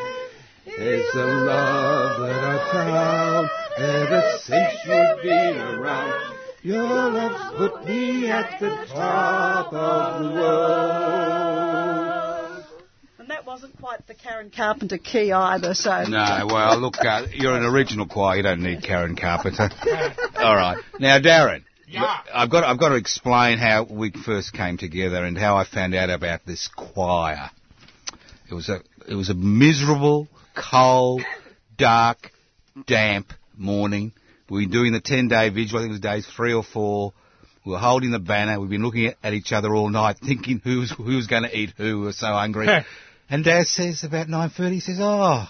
is 0.66 1.12
the 1.14 1.26
love 1.26 2.20
that 2.20 2.44
I 2.44 2.72
found 2.72 3.50
ever 3.76 4.38
since 4.38 4.74
you've 4.84 5.22
been 5.24 5.58
around. 5.58 6.36
Your 6.62 6.84
love's 6.84 7.56
put 7.56 7.84
me 7.84 8.30
at 8.30 8.60
the 8.60 8.70
top 8.86 9.72
of 9.72 10.22
the 10.22 10.30
world. 10.30 11.47
And 13.58 13.64
wasn't 13.64 13.80
quite 13.80 14.06
the 14.06 14.14
Karen 14.14 14.52
Carpenter 14.54 14.98
key 14.98 15.32
either, 15.32 15.74
so. 15.74 16.04
No, 16.04 16.46
well, 16.46 16.78
look, 16.78 16.94
uh, 17.04 17.26
you're 17.32 17.56
an 17.56 17.64
original 17.64 18.06
choir. 18.06 18.36
You 18.36 18.42
don't 18.44 18.62
need 18.62 18.84
Karen 18.84 19.16
Carpenter. 19.16 19.68
All 20.36 20.54
right. 20.54 20.78
Now, 21.00 21.18
Darren. 21.18 21.64
Yeah. 21.88 22.18
I've 22.32 22.50
got, 22.50 22.62
I've 22.62 22.78
got 22.78 22.90
to 22.90 22.94
explain 22.94 23.58
how 23.58 23.84
we 23.90 24.12
first 24.12 24.52
came 24.52 24.76
together 24.76 25.24
and 25.24 25.36
how 25.36 25.56
I 25.56 25.64
found 25.64 25.96
out 25.96 26.08
about 26.08 26.46
this 26.46 26.68
choir. 26.68 27.50
It 28.48 28.54
was 28.54 28.68
a, 28.68 28.80
it 29.08 29.14
was 29.14 29.28
a 29.28 29.34
miserable, 29.34 30.28
cold, 30.54 31.22
dark, 31.76 32.30
damp 32.86 33.32
morning. 33.56 34.12
We 34.48 34.66
were 34.66 34.72
doing 34.72 34.92
the 34.92 35.00
10 35.00 35.26
day 35.26 35.48
vigil. 35.48 35.78
I 35.78 35.82
think 35.82 35.90
it 35.90 35.94
was 35.94 36.00
days 36.00 36.26
three 36.26 36.52
or 36.52 36.62
four. 36.62 37.12
We 37.64 37.72
were 37.72 37.78
holding 37.78 38.12
the 38.12 38.20
banner. 38.20 38.60
We've 38.60 38.70
been 38.70 38.84
looking 38.84 39.06
at, 39.06 39.16
at 39.22 39.32
each 39.32 39.52
other 39.52 39.74
all 39.74 39.88
night, 39.88 40.18
thinking 40.24 40.60
who 40.62 40.80
was, 40.80 40.92
who 40.92 41.16
was 41.16 41.26
going 41.26 41.42
to 41.42 41.58
eat 41.58 41.74
who. 41.76 41.98
We 41.98 42.04
were 42.04 42.12
so 42.12 42.28
hungry. 42.28 42.68
and 43.30 43.44
Dad 43.44 43.66
says 43.66 44.04
about 44.04 44.28
9.30, 44.28 44.72
he 44.72 44.80
says, 44.80 44.98
oh, 45.00 45.46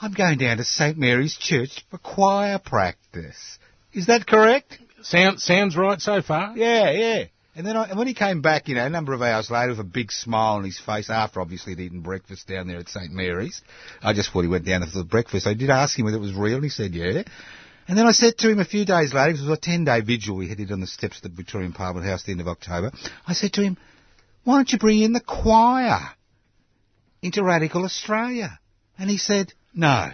I'm 0.00 0.12
going 0.12 0.38
down 0.38 0.58
to 0.58 0.64
St. 0.64 0.96
Mary's 0.96 1.36
Church 1.36 1.84
for 1.90 1.98
choir 1.98 2.58
practice. 2.58 3.58
Is 3.92 4.06
that 4.06 4.26
correct? 4.26 4.78
Sound, 5.02 5.40
sounds 5.40 5.76
right 5.76 6.00
so 6.00 6.22
far. 6.22 6.56
Yeah, 6.56 6.90
yeah. 6.90 7.24
And 7.54 7.66
then 7.66 7.76
I, 7.76 7.88
and 7.88 7.98
when 7.98 8.06
he 8.06 8.14
came 8.14 8.40
back, 8.40 8.68
you 8.68 8.76
know, 8.76 8.86
a 8.86 8.90
number 8.90 9.12
of 9.12 9.22
hours 9.22 9.50
later 9.50 9.70
with 9.70 9.80
a 9.80 9.84
big 9.84 10.12
smile 10.12 10.56
on 10.56 10.64
his 10.64 10.78
face 10.78 11.10
after 11.10 11.40
obviously 11.40 11.74
he'd 11.74 11.82
eaten 11.82 12.00
breakfast 12.02 12.46
down 12.46 12.68
there 12.68 12.78
at 12.78 12.88
St. 12.88 13.10
Mary's, 13.10 13.60
I 14.00 14.12
just 14.12 14.30
thought 14.30 14.42
he 14.42 14.48
went 14.48 14.64
down 14.64 14.86
for 14.86 14.96
the 14.96 15.04
breakfast. 15.04 15.46
I 15.46 15.54
did 15.54 15.68
ask 15.68 15.98
him 15.98 16.04
whether 16.04 16.18
it 16.18 16.20
was 16.20 16.34
real. 16.34 16.54
and 16.54 16.64
He 16.64 16.70
said, 16.70 16.94
yeah. 16.94 17.24
And 17.88 17.98
then 17.98 18.06
I 18.06 18.12
said 18.12 18.38
to 18.38 18.50
him 18.50 18.60
a 18.60 18.64
few 18.64 18.84
days 18.84 19.12
later, 19.12 19.30
it 19.30 19.40
was 19.40 19.48
a 19.48 19.56
10 19.56 19.84
day 19.84 20.02
vigil 20.02 20.36
we 20.36 20.54
did 20.54 20.70
on 20.70 20.80
the 20.80 20.86
steps 20.86 21.16
of 21.16 21.22
the 21.22 21.28
Victorian 21.30 21.72
Parliament 21.72 22.06
House 22.06 22.22
at 22.22 22.26
the 22.26 22.32
end 22.32 22.40
of 22.40 22.48
October. 22.48 22.92
I 23.26 23.32
said 23.32 23.54
to 23.54 23.62
him, 23.62 23.76
why 24.44 24.56
don't 24.56 24.70
you 24.70 24.78
bring 24.78 25.00
in 25.00 25.12
the 25.12 25.20
choir 25.20 26.10
into 27.22 27.42
Radical 27.42 27.84
Australia? 27.84 28.58
And 28.98 29.08
he 29.08 29.18
said, 29.18 29.52
no. 29.74 30.10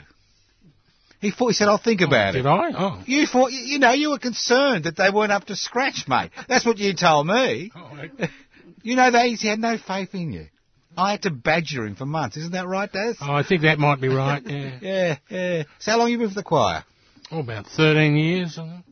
He 1.20 1.30
thought, 1.30 1.48
he 1.48 1.54
said, 1.54 1.68
I'll 1.68 1.78
think 1.78 2.02
about 2.02 2.32
Did 2.32 2.40
it. 2.40 2.42
Did 2.42 2.48
I? 2.48 2.70
Oh. 2.76 3.02
You 3.06 3.26
thought, 3.26 3.50
you 3.50 3.60
you 3.60 3.78
know, 3.78 3.92
you 3.92 4.10
were 4.10 4.18
concerned 4.18 4.84
that 4.84 4.96
they 4.96 5.08
weren't 5.10 5.32
up 5.32 5.46
to 5.46 5.56
scratch, 5.56 6.04
mate. 6.06 6.30
That's 6.48 6.66
what 6.66 6.76
you 6.78 6.94
told 6.94 7.26
me. 7.26 7.72
Oh, 7.74 7.98
you 8.82 8.94
know, 8.96 9.10
they, 9.10 9.30
he 9.30 9.48
had 9.48 9.58
no 9.58 9.78
faith 9.78 10.14
in 10.14 10.32
you. 10.32 10.48
I 10.96 11.12
had 11.12 11.22
to 11.22 11.30
badger 11.30 11.86
him 11.86 11.96
for 11.96 12.06
months. 12.06 12.36
Isn't 12.36 12.52
that 12.52 12.66
right, 12.66 12.92
Daz? 12.92 13.16
Oh, 13.20 13.32
I 13.32 13.42
think 13.42 13.62
that 13.62 13.78
might 13.78 14.00
be 14.00 14.08
right, 14.08 14.42
yeah. 14.46 14.78
Yeah, 14.80 15.16
yeah. 15.30 15.62
So 15.80 15.92
how 15.92 15.98
long 15.98 16.10
you 16.10 16.18
been 16.18 16.28
with 16.28 16.36
the 16.36 16.42
choir? 16.42 16.84
Oh, 17.30 17.40
about 17.40 17.66
13 17.66 18.16
years. 18.16 18.58
I 18.58 18.82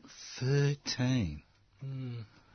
think. 0.97 1.43
Hmm. 1.81 2.13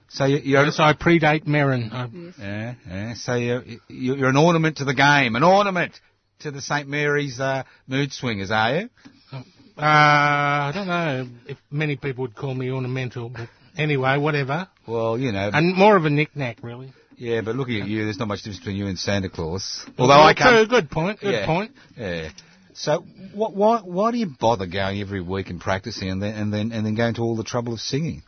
Thirteen. 0.09 0.17
So 0.17 0.25
you, 0.25 0.37
you're 0.43 0.65
Yes, 0.65 0.79
I 0.79 0.93
predate 0.93 1.45
Merrin. 1.45 1.91
I, 1.91 2.07
yeah, 2.39 2.73
yeah. 2.87 3.13
So 3.15 3.35
you're, 3.35 3.63
you're 3.87 4.29
an 4.29 4.37
ornament 4.37 4.77
to 4.77 4.85
the 4.85 4.93
game, 4.93 5.35
an 5.35 5.43
ornament 5.43 5.99
to 6.39 6.51
the 6.51 6.61
St 6.61 6.87
Mary's 6.87 7.39
uh, 7.39 7.63
mood 7.87 8.11
swingers, 8.13 8.51
are 8.51 8.75
you? 8.75 8.89
Uh, 9.33 9.81
I 9.81 10.71
don't 10.73 10.87
know 10.87 11.27
if 11.47 11.57
many 11.69 11.97
people 11.97 12.23
would 12.23 12.35
call 12.35 12.53
me 12.55 12.71
ornamental, 12.71 13.29
but 13.29 13.47
anyway, 13.77 14.17
whatever. 14.17 14.67
Well, 14.87 15.19
you 15.19 15.31
know. 15.31 15.51
And 15.53 15.75
more 15.75 15.95
of 15.95 16.05
a 16.05 16.09
knick-knack, 16.09 16.57
really. 16.63 16.93
Yeah, 17.15 17.41
but 17.41 17.55
looking 17.55 17.81
at 17.81 17.87
you, 17.87 18.03
there's 18.05 18.17
not 18.17 18.27
much 18.27 18.39
difference 18.39 18.59
between 18.59 18.75
you 18.75 18.87
and 18.87 18.97
Santa 18.97 19.29
Claus. 19.29 19.85
Although 19.97 20.15
Well, 20.15 20.23
I 20.23 20.33
come. 20.33 20.53
true, 20.53 20.67
good 20.67 20.89
point, 20.89 21.19
good 21.19 21.33
yeah, 21.33 21.45
point. 21.45 21.71
Yeah. 21.95 22.29
So 22.73 23.03
what, 23.33 23.55
why 23.55 23.79
why 23.79 24.11
do 24.11 24.19
you 24.19 24.27
bother 24.39 24.67
going 24.67 25.01
every 25.01 25.21
week 25.21 25.49
and 25.49 25.59
practicing 25.59 26.09
and 26.09 26.21
then 26.21 26.35
and 26.35 26.53
then 26.53 26.71
and 26.71 26.85
then 26.85 26.93
going 26.93 27.15
to 27.15 27.21
all 27.21 27.35
the 27.35 27.43
trouble 27.43 27.73
of 27.73 27.79
singing? 27.79 28.21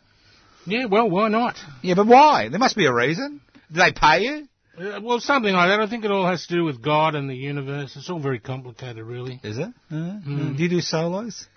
Yeah, 0.66 0.86
well, 0.86 1.10
why 1.10 1.30
not? 1.30 1.56
Yeah, 1.82 1.96
but 1.96 2.08
why? 2.08 2.50
There 2.50 2.60
must 2.60 2.76
be 2.76 2.86
a 2.86 2.94
reason. 2.94 3.42
Do 3.72 3.80
they 3.80 3.92
pay 3.92 4.22
you? 4.22 4.48
Uh, 4.78 5.00
well, 5.02 5.20
something 5.20 5.54
like 5.54 5.70
that. 5.70 5.80
I 5.80 5.90
think 5.90 6.06
it 6.06 6.12
all 6.12 6.26
has 6.26 6.46
to 6.48 6.56
do 6.56 6.64
with 6.64 6.82
God 6.82 7.16
and 7.16 7.30
the 7.30 7.36
universe. 7.36 7.96
It's 7.96 8.10
all 8.10 8.20
very 8.22 8.40
complicated, 8.40 9.04
really. 9.04 9.40
Is 9.44 9.58
it? 9.58 9.70
Mm. 9.92 10.56
Do 10.58 10.64
you 10.64 10.70
do 10.70 10.80
solos? 10.82 11.48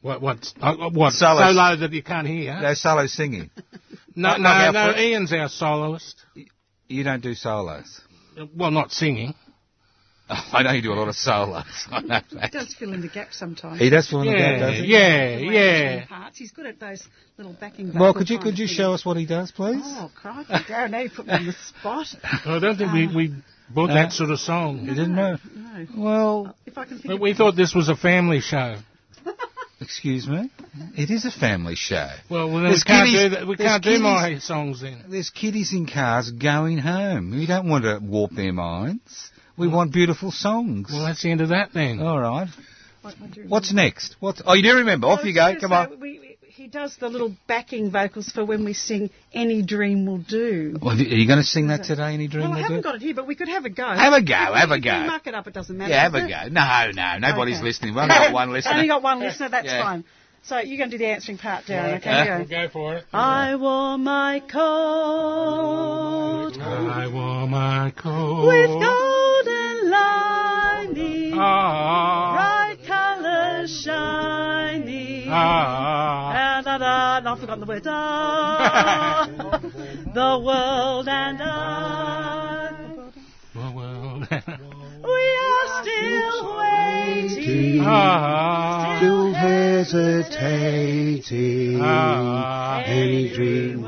What? 0.00 0.20
What? 0.20 0.46
Uh, 0.60 0.90
what? 0.90 1.12
Solos. 1.12 1.42
So 1.44 1.50
low 1.52 1.76
that 1.76 1.92
you 1.92 2.02
can't 2.02 2.26
hear? 2.26 2.58
No 2.60 2.74
solo 2.74 3.06
singing. 3.06 3.50
No, 4.16 4.36
no, 4.36 4.70
no. 4.72 4.94
Ian's 4.96 5.32
our 5.32 5.48
soloist. 5.48 6.16
You 6.88 7.04
don't 7.04 7.22
do 7.22 7.34
solos. 7.34 8.00
Uh, 8.38 8.46
Well, 8.56 8.70
not 8.70 8.90
singing. 8.90 9.34
I 10.52 10.62
know 10.62 10.72
you 10.72 10.82
do 10.82 10.92
a 10.92 10.94
lot 10.94 11.08
of 11.08 11.16
solos. 11.16 11.64
I 11.90 12.00
know 12.02 12.20
He 12.28 12.36
that. 12.36 12.52
does 12.52 12.72
fill 12.74 12.92
in 12.92 13.00
the 13.00 13.08
gaps 13.08 13.36
sometimes. 13.36 13.80
He 13.80 13.90
does 13.90 14.08
fill 14.08 14.20
in 14.22 14.26
the 14.28 14.32
Yeah, 14.32 14.58
gap, 14.58 14.60
does 14.60 14.78
he? 14.78 14.86
yeah, 14.86 15.36
The 15.36 15.44
yeah. 15.44 16.06
Parts. 16.06 16.38
He's 16.38 16.50
good 16.52 16.66
at 16.66 16.78
those 16.78 17.02
little 17.36 17.52
backing 17.58 17.92
Well, 17.98 18.14
could 18.14 18.30
you 18.30 18.38
could 18.38 18.58
you 18.58 18.66
things. 18.66 18.76
show 18.76 18.92
us 18.92 19.04
what 19.04 19.16
he 19.16 19.26
does, 19.26 19.50
please? 19.50 19.82
Oh, 19.84 20.10
crikey, 20.14 20.52
Darren, 20.52 20.90
now 20.92 21.00
you 21.00 21.10
put 21.10 21.26
me 21.26 21.32
on 21.32 21.46
the 21.46 21.52
spot. 21.52 22.06
I 22.22 22.58
don't 22.60 22.76
think 22.78 22.92
we, 22.92 23.06
we 23.14 23.34
bought 23.74 23.90
Uh, 23.90 23.94
that 23.94 24.12
sort 24.12 24.30
of 24.30 24.38
song. 24.38 24.80
You 24.84 24.94
didn't 24.94 25.16
know? 25.16 25.36
No. 25.54 25.86
Well, 25.96 26.56
If 26.66 26.78
I 26.78 26.84
can 26.84 26.98
think 26.98 27.08
But 27.08 27.20
we 27.20 27.34
thought 27.34 27.56
this 27.56 27.74
was 27.74 27.88
a 27.88 27.96
family 27.96 28.40
show. 28.40 28.76
excuse 29.80 30.28
me. 30.28 30.50
It 30.96 31.10
is 31.10 31.24
a 31.24 31.30
family 31.30 31.74
show. 31.74 32.08
Well, 32.30 32.50
well 32.50 32.62
then 32.62 32.72
we 32.72 32.80
can't 32.80 33.08
kiddies- 33.08 33.22
do 33.22 33.28
that. 33.30 33.46
We 33.46 33.56
can't 33.56 33.82
do 33.82 33.90
kiddies- 33.90 34.02
my 34.02 34.38
songs 34.38 34.80
then. 34.82 35.04
There's 35.08 35.30
kiddies 35.30 35.72
in 35.72 35.86
cars 35.86 36.30
going 36.30 36.78
home. 36.78 37.30
We 37.30 37.46
don't 37.46 37.68
want 37.68 37.84
to 37.84 37.98
warp 38.00 38.32
their 38.32 38.52
minds. 38.52 39.30
We 39.60 39.68
want 39.68 39.92
beautiful 39.92 40.30
songs. 40.30 40.88
Well, 40.90 41.04
that's 41.04 41.22
the 41.22 41.30
end 41.30 41.40
of 41.42 41.50
that 41.50 41.72
then. 41.74 42.00
All 42.00 42.18
right. 42.18 42.48
What, 43.02 43.14
what 43.20 43.30
do 43.32 43.40
you 43.42 43.48
What's 43.48 43.72
next? 43.72 44.16
What's, 44.20 44.42
oh, 44.44 44.54
you 44.54 44.62
do 44.62 44.76
remember. 44.76 45.06
Off 45.06 45.24
you 45.24 45.34
go. 45.34 45.54
Come 45.60 45.70
say, 45.70 45.74
on. 45.76 46.00
We, 46.00 46.18
we- 46.18 46.36
he 46.60 46.66
does 46.66 46.94
the 46.98 47.08
little 47.08 47.34
backing 47.48 47.90
vocals 47.90 48.28
for 48.30 48.44
when 48.44 48.66
we 48.66 48.74
sing 48.74 49.08
"Any 49.32 49.62
Dream 49.62 50.04
Will 50.04 50.18
Do." 50.18 50.76
Well, 50.82 50.94
are 50.94 51.00
you 51.02 51.26
going 51.26 51.38
to 51.38 51.44
sing 51.44 51.68
that 51.68 51.84
today? 51.84 52.12
Any 52.12 52.28
dream 52.28 52.50
well, 52.50 52.52
I 52.52 52.56
will 52.56 52.62
haven't 52.64 52.76
do? 52.78 52.82
got 52.82 52.94
it 52.96 53.00
here, 53.00 53.14
but 53.14 53.26
we 53.26 53.34
could 53.34 53.48
have 53.48 53.64
a 53.64 53.70
go. 53.70 53.86
Have 53.86 54.12
a 54.12 54.20
go, 54.22 54.34
have 54.34 54.70
a 54.70 54.74
If 54.74 54.80
we 54.80 54.80
go. 54.84 55.06
Mark 55.06 55.26
it 55.26 55.34
up. 55.34 55.46
It 55.46 55.54
doesn't 55.54 55.74
matter. 55.78 55.90
Yeah, 55.90 56.02
have 56.02 56.12
does 56.12 56.22
a 56.24 56.26
it? 56.26 56.28
go. 56.28 56.48
No, 56.52 56.90
no, 56.94 57.18
nobody's 57.18 57.56
Okay. 57.58 57.64
listening. 57.64 57.94
We've 57.94 58.02
only 58.02 58.14
got 58.14 58.32
one 58.34 58.52
listener. 58.52 58.72
Only 58.74 58.88
got 58.88 59.02
one 59.02 59.20
listener. 59.20 59.48
That's 59.48 59.66
Yeah. 59.66 59.82
fine. 59.82 60.04
So 60.42 60.58
you're 60.58 60.76
going 60.76 60.90
to 60.90 60.98
do 60.98 61.04
the 61.04 61.10
answering 61.10 61.38
part, 61.38 61.64
Darren. 61.64 61.96
Okay, 61.98 62.10
Yeah. 62.10 62.24
go. 62.26 62.38
We'll 62.38 62.48
go 62.48 62.68
for 62.72 62.96
it. 62.96 63.04
I 63.12 63.54
wore 63.56 63.96
my 63.96 64.40
coat 64.40 64.58
I 66.60 67.06
wore 67.12 67.46
my 67.46 67.90
coat 67.96 68.46
with 68.46 68.68
golden 68.68 69.19
shining. 75.40 76.36
And 76.36 76.64
da, 76.64 76.78
da, 76.78 77.16
and 77.18 77.28
I've 77.28 77.38
forgotten 77.40 77.60
the 77.60 77.66
words. 77.66 77.86
Ah, 77.88 79.28
the 80.14 80.38
world 80.44 81.08
and 81.08 81.42
I. 81.42 82.72
The 83.54 83.70
world. 83.74 84.28
We 85.02 85.22
are 85.46 85.66
still 85.82 86.56
waiting. 86.58 87.82
Ah. 87.84 88.96
Still 88.98 89.32
hesitating. 89.32 90.60
Ah. 91.82 92.82
Any 92.84 93.28
dream 93.34 93.79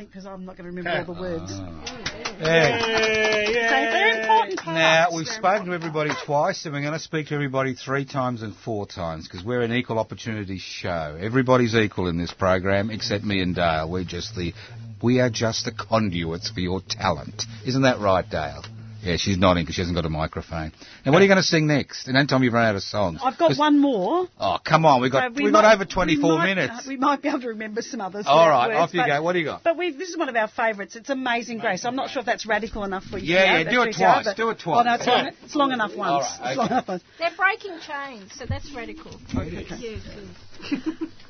think, 0.00 0.10
because 0.10 0.26
I'm 0.26 0.46
not 0.46 0.56
going 0.56 0.70
to 0.70 0.76
remember 0.76 1.04
all 1.06 1.14
the 1.14 1.20
words. 1.38 1.52
Ah. 1.52 2.36
Yeah. 2.40 2.80
So 2.80 2.86
they're 2.86 4.20
important 4.20 4.60
parts. 4.60 5.10
Now, 5.12 5.16
we've 5.16 5.26
spoken 5.26 5.66
to 5.66 5.72
everybody 5.72 6.10
twice, 6.24 6.64
and 6.64 6.72
we're 6.74 6.80
going 6.80 6.94
to 6.94 6.98
speak 6.98 7.28
to 7.28 7.34
everybody 7.34 7.74
three 7.74 8.06
times 8.06 8.42
and 8.42 8.54
four 8.56 8.86
times, 8.86 9.28
because 9.28 9.44
we're 9.44 9.60
an 9.60 9.72
equal 9.72 9.98
opportunity 9.98 10.58
show. 10.58 11.18
Everybody's 11.20 11.74
equal 11.74 12.08
in 12.08 12.16
this 12.16 12.32
program, 12.32 12.90
except 12.90 13.24
me 13.24 13.42
and 13.42 13.54
Dale. 13.54 13.90
We're 13.90 14.04
just 14.04 14.34
the, 14.34 14.54
we 15.02 15.20
are 15.20 15.30
just 15.30 15.66
the 15.66 15.72
conduits 15.72 16.50
for 16.50 16.60
your 16.60 16.80
talent. 16.88 17.42
Isn't 17.66 17.82
that 17.82 18.00
right, 18.00 18.28
Dale? 18.28 18.64
Yeah, 19.02 19.16
she's 19.16 19.38
nodding 19.38 19.62
because 19.64 19.76
she 19.76 19.80
hasn't 19.80 19.96
got 19.96 20.04
a 20.04 20.10
microphone. 20.10 20.72
Now, 21.06 21.12
what 21.12 21.22
are 21.22 21.24
you 21.24 21.30
uh, 21.30 21.34
going 21.34 21.42
to 21.42 21.48
sing 21.48 21.66
next? 21.66 22.06
And 22.06 22.14
don't 22.16 22.26
tell 22.28 22.38
me 22.38 22.44
you've 22.44 22.52
run 22.54 22.66
out 22.66 22.76
of 22.76 22.82
songs. 22.82 23.20
I've 23.24 23.38
got 23.38 23.48
'Cause- 23.48 23.58
one 23.58 23.78
more. 23.78 24.26
Oh, 24.38 24.58
come 24.64 24.84
on, 24.84 25.00
we've 25.00 25.10
got, 25.10 25.30
So 25.32 25.34
we 25.38 25.44
we've 25.44 25.52
got 25.52 25.64
over 25.74 25.84
24 25.86 26.30
we 26.30 26.36
might- 26.36 26.44
minutes. 26.54 26.86
We 26.90 26.96
might 26.96 27.22
be 27.22 27.28
able 27.28 27.40
to 27.40 27.48
remember 27.48 27.80
some 27.82 28.00
others. 28.00 28.26
All 28.28 28.36
without 28.44 28.50
right, 28.50 28.68
words, 28.68 28.78
off 28.80 28.94
you 28.94 29.00
but- 29.00 29.06
go. 29.08 29.22
What 29.22 29.32
do 29.32 29.38
you 29.38 29.44
got? 29.46 29.62
But 29.64 29.76
we 29.78 29.90
this 29.92 30.08
is 30.10 30.16
one 30.18 30.28
of 30.28 30.36
our 30.36 30.48
favourites. 30.48 30.96
It's 30.96 31.08
Amazing 31.10 31.58
Grace. 31.60 31.84
I'm 31.84 31.96
not 31.96 32.10
sure 32.10 32.20
if 32.20 32.26
that's 32.26 32.44
radical 32.46 32.84
enough 32.84 33.04
for 33.04 33.16
you. 33.18 33.34
Yeah, 33.34 33.58
yeah, 33.60 33.70
do 33.70 33.82
it 33.82 33.94
3CR, 33.94 33.96
twice, 33.96 34.24
but- 34.26 34.36
do 34.36 34.50
it 34.50 34.58
twice. 34.58 34.80
Oh, 34.80 34.82
no, 34.88 34.94
it's 34.94 35.06
long, 35.06 35.30
it's 35.44 35.54
long 35.56 35.72
enough 35.72 35.96
once. 35.96 36.10
All 36.10 36.20
right, 36.20 36.48
It's 36.50 36.56
long 36.58 36.66
okay. 36.66 36.74
enough 36.74 36.88
once. 36.88 37.02
They're 37.18 37.30
breaking 37.36 37.78
chains, 37.86 38.32
so 38.34 38.44
that's 38.46 38.70
radical. 38.72 39.12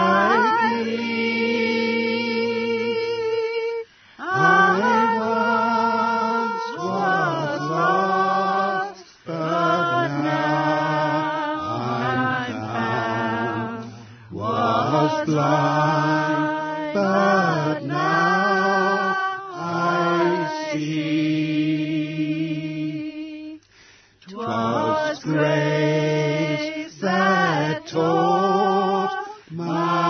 Blind, 15.25 16.93
but 16.95 17.79
now 17.83 19.15
I 19.53 20.69
see. 20.73 21.51
'Twas 24.27 25.19
grace 25.23 26.95
that 27.01 27.85
taught 27.87 29.27
my 29.51 30.00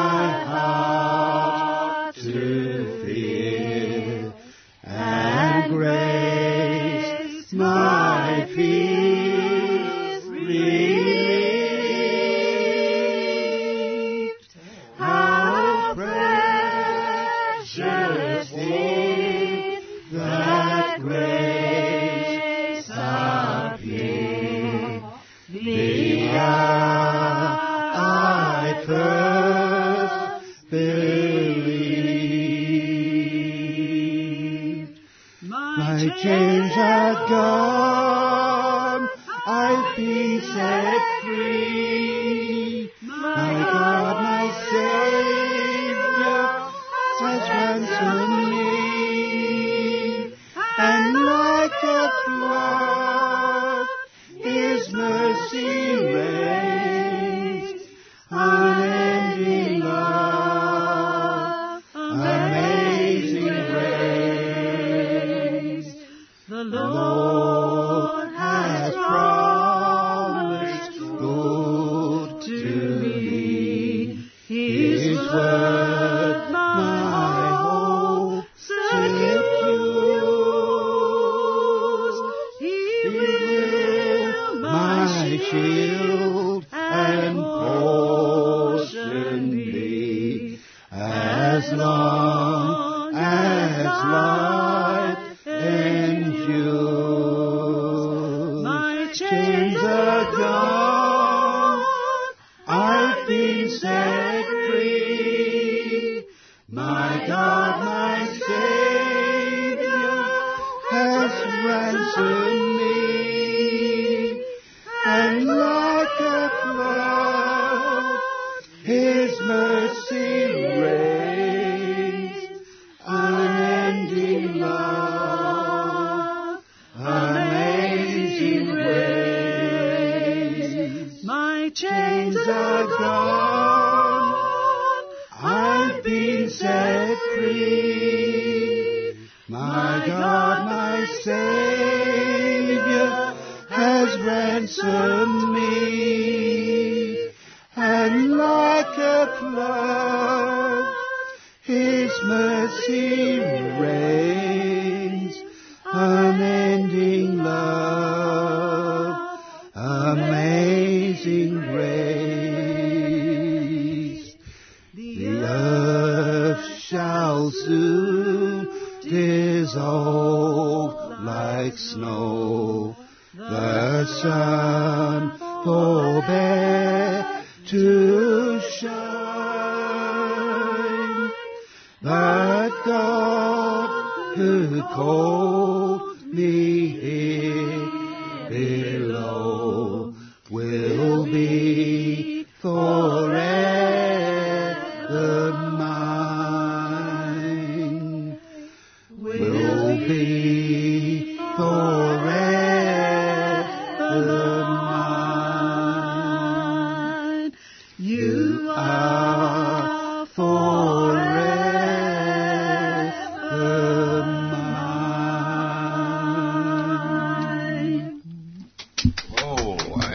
ransomed 112.18 112.71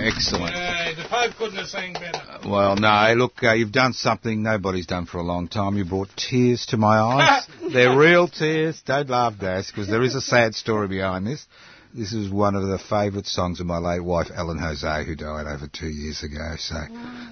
excellent. 0.06 0.54
Hey, 0.54 0.94
the 0.94 1.08
Pope 1.08 1.36
couldn't 1.36 1.58
have 1.58 1.68
sang 1.68 1.94
better. 1.94 2.22
Well, 2.48 2.76
no, 2.76 3.14
look, 3.16 3.42
uh, 3.42 3.52
you've 3.52 3.72
done 3.72 3.92
something 3.92 4.42
nobody's 4.42 4.86
done 4.86 5.06
for 5.06 5.18
a 5.18 5.22
long 5.22 5.48
time. 5.48 5.76
You 5.76 5.84
brought 5.84 6.08
tears 6.16 6.66
to 6.66 6.76
my 6.76 6.98
eyes. 6.98 7.46
They're 7.72 7.96
real 7.96 8.28
tears. 8.28 8.80
Don't 8.84 9.08
laugh, 9.10 9.34
Dash, 9.38 9.68
because 9.68 9.88
there 9.88 10.02
is 10.02 10.14
a 10.14 10.20
sad 10.20 10.54
story 10.54 10.88
behind 10.88 11.26
this. 11.26 11.46
This 11.94 12.12
is 12.12 12.30
one 12.30 12.54
of 12.54 12.62
the 12.62 12.78
favourite 12.78 13.26
songs 13.26 13.58
of 13.60 13.66
my 13.66 13.78
late 13.78 14.04
wife, 14.04 14.26
Ellen 14.34 14.58
Jose, 14.58 15.04
who 15.04 15.16
died 15.16 15.46
over 15.46 15.66
two 15.66 15.88
years 15.88 16.22
ago. 16.22 16.54
So 16.58 16.76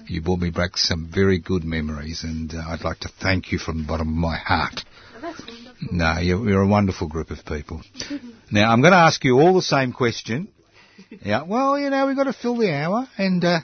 you 0.07 0.21
brought 0.21 0.39
me 0.39 0.49
back 0.49 0.75
some 0.75 1.09
very 1.13 1.39
good 1.39 1.63
memories, 1.63 2.23
and 2.23 2.51
uh, 2.53 2.63
I'd 2.69 2.83
like 2.83 2.99
to 3.01 3.09
thank 3.21 3.51
you 3.51 3.59
from 3.59 3.79
the 3.79 3.87
bottom 3.87 4.07
of 4.07 4.15
my 4.15 4.37
heart. 4.37 4.81
No, 5.91 6.17
you're, 6.19 6.49
you're 6.49 6.61
a 6.61 6.67
wonderful 6.67 7.07
group 7.07 7.31
of 7.31 7.45
people. 7.45 7.81
Now, 8.51 8.71
I'm 8.71 8.81
going 8.81 8.91
to 8.91 8.97
ask 8.99 9.23
you 9.23 9.39
all 9.39 9.55
the 9.55 9.61
same 9.63 9.91
question. 9.91 10.49
Yeah, 11.23 11.43
well, 11.43 11.79
you 11.79 11.89
know, 11.89 12.07
we've 12.07 12.15
got 12.15 12.25
to 12.25 12.33
fill 12.33 12.57
the 12.57 12.71
hour, 12.71 13.07
and 13.17 13.43
uh, 13.43 13.59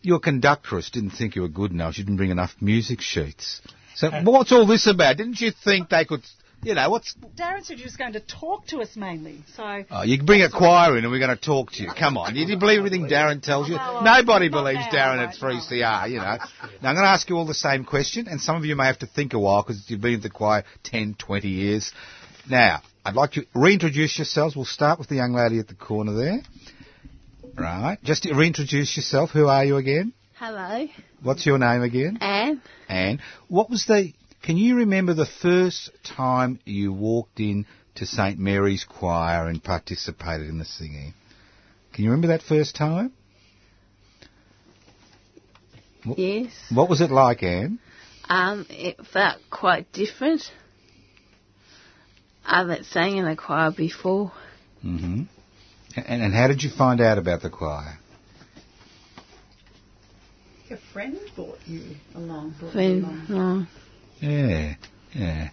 your 0.00 0.20
conductress 0.20 0.90
didn't 0.90 1.10
think 1.10 1.36
you 1.36 1.42
were 1.42 1.48
good 1.48 1.70
enough. 1.70 1.94
She 1.94 2.02
didn't 2.02 2.16
bring 2.16 2.30
enough 2.30 2.52
music 2.60 3.00
sheets. 3.00 3.60
So 3.94 4.10
what's 4.22 4.52
all 4.52 4.66
this 4.66 4.86
about? 4.86 5.16
Didn't 5.16 5.40
you 5.40 5.50
think 5.52 5.88
they 5.88 6.04
could, 6.04 6.22
you 6.62 6.74
know, 6.74 6.90
what's... 6.90 7.14
Darren 7.36 7.64
said 7.64 7.78
you 7.78 7.84
was 7.84 7.96
going 7.96 8.14
to 8.14 8.20
talk 8.20 8.66
to 8.68 8.78
us 8.78 8.96
mainly, 8.96 9.42
so. 9.54 9.84
Oh, 9.90 10.02
you 10.02 10.16
can 10.16 10.26
bring 10.26 10.42
a 10.42 10.50
choir 10.50 10.98
in 10.98 11.04
and 11.04 11.12
we're 11.12 11.20
going 11.24 11.36
to 11.36 11.42
talk 11.42 11.72
to 11.72 11.82
you. 11.82 11.90
Come 11.96 12.16
on. 12.16 12.34
You, 12.34 12.44
do 12.44 12.52
you 12.52 12.58
believe 12.58 12.78
everything 12.78 13.06
Darren 13.06 13.40
tells 13.40 13.68
you? 13.68 13.76
Nobody 13.76 14.48
believes 14.48 14.84
Darren 14.92 15.26
at 15.26 15.36
3CR, 15.36 16.10
you 16.10 16.16
know. 16.16 16.22
Now, 16.24 16.38
I'm 16.82 16.94
going 16.96 17.04
to 17.04 17.10
ask 17.10 17.28
you 17.28 17.36
all 17.36 17.46
the 17.46 17.54
same 17.54 17.84
question, 17.84 18.26
and 18.28 18.40
some 18.40 18.56
of 18.56 18.64
you 18.64 18.74
may 18.76 18.86
have 18.86 18.98
to 18.98 19.06
think 19.06 19.32
a 19.32 19.38
while 19.38 19.62
because 19.62 19.84
you've 19.88 20.00
been 20.00 20.14
in 20.14 20.20
the 20.20 20.30
choir 20.30 20.64
10, 20.82 21.14
20 21.18 21.48
years. 21.48 21.92
Now, 22.50 22.82
I'd 23.04 23.14
like 23.14 23.36
you 23.36 23.42
to 23.42 23.48
reintroduce 23.54 24.18
yourselves. 24.18 24.56
We'll 24.56 24.64
start 24.64 24.98
with 24.98 25.08
the 25.08 25.16
young 25.16 25.32
lady 25.32 25.58
at 25.60 25.68
the 25.68 25.74
corner 25.74 26.14
there. 26.14 26.42
Right. 27.56 27.98
Just 28.02 28.24
to 28.24 28.34
reintroduce 28.34 28.96
yourself. 28.96 29.30
Who 29.30 29.46
are 29.46 29.64
you 29.64 29.76
again? 29.76 30.12
Hello, 30.36 30.88
What's 31.22 31.46
your 31.46 31.58
name 31.58 31.82
again? 31.82 32.18
Anne. 32.20 32.60
Anne. 32.88 33.20
What 33.48 33.70
was 33.70 33.86
the... 33.86 34.12
Can 34.42 34.56
you 34.56 34.76
remember 34.76 35.14
the 35.14 35.26
first 35.26 35.90
time 36.04 36.58
you 36.64 36.92
walked 36.92 37.40
in 37.40 37.66
to 37.94 38.04
St 38.04 38.38
Mary's 38.38 38.84
Choir 38.84 39.46
and 39.46 39.62
participated 39.62 40.48
in 40.48 40.58
the 40.58 40.64
singing? 40.64 41.14
Can 41.94 42.04
you 42.04 42.10
remember 42.10 42.28
that 42.28 42.42
first 42.42 42.74
time? 42.74 43.12
Yes. 46.16 46.50
What 46.70 46.90
was 46.90 47.00
it 47.00 47.10
like, 47.10 47.42
Anne? 47.42 47.78
Um, 48.28 48.66
it 48.68 48.96
felt 49.06 49.38
quite 49.50 49.90
different. 49.92 50.42
I 52.44 52.58
haven't 52.58 52.84
sang 52.86 53.16
in 53.16 53.26
a 53.26 53.36
choir 53.36 53.70
before. 53.70 54.32
hmm 54.82 55.22
And, 55.96 56.22
and 56.22 56.34
how 56.34 56.48
did 56.48 56.62
you 56.62 56.70
find 56.70 57.00
out 57.00 57.18
about 57.18 57.42
the 57.42 57.50
choir? 57.50 57.98
A 60.70 60.76
friend 60.92 61.18
brought 61.36 61.58
you 61.66 61.82
along. 62.16 62.54
Brought 62.58 62.74
you 62.74 62.80
along. 62.80 63.26
oh, 63.30 63.66
Yeah, 64.20 64.74
yeah. 65.12 65.50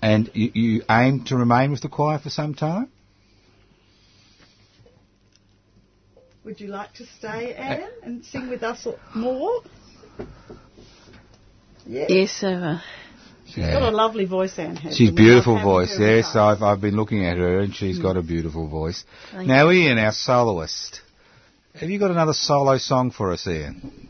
And 0.00 0.30
you, 0.32 0.50
you 0.54 0.82
aim 0.88 1.24
to 1.24 1.36
remain 1.36 1.72
with 1.72 1.80
the 1.80 1.88
choir 1.88 2.18
for 2.18 2.30
some 2.30 2.54
time? 2.54 2.88
Would 6.44 6.60
you 6.60 6.68
like 6.68 6.94
to 6.94 7.06
stay, 7.06 7.54
Anne, 7.54 7.90
and 8.02 8.24
sing 8.24 8.48
with 8.48 8.62
us 8.62 8.86
more? 9.14 9.60
Yeah. 11.84 12.06
yes, 12.08 12.42
uh, 12.42 12.80
She's 13.54 13.64
got 13.64 13.82
a 13.82 13.90
lovely 13.90 14.24
voice, 14.24 14.58
Anne 14.58 14.76
has. 14.76 14.96
She's 14.96 15.08
and 15.10 15.18
we 15.18 15.24
love 15.24 15.32
beautiful 15.44 15.62
voice. 15.62 15.92
her 15.94 15.98
with 16.00 16.08
Yes, 16.16 16.26
us. 16.26 16.36
I've 16.36 16.62
I've 16.62 16.80
been 16.80 16.96
looking 16.96 17.24
at 17.26 17.36
her 17.38 17.60
and 17.60 17.74
she's 17.74 17.98
got 17.98 18.16
a 18.16 18.22
beautiful 18.22 18.68
voice. 18.68 19.04
Thank 19.32 19.48
now, 19.48 19.70
Ian, 19.70 19.98
our 19.98 20.12
soloist, 20.12 21.00
have 21.74 21.90
you 21.90 21.98
got 21.98 22.10
another 22.10 22.32
solo 22.32 22.78
song 22.78 23.10
for 23.10 23.32
us, 23.32 23.46
Ian? 23.46 24.08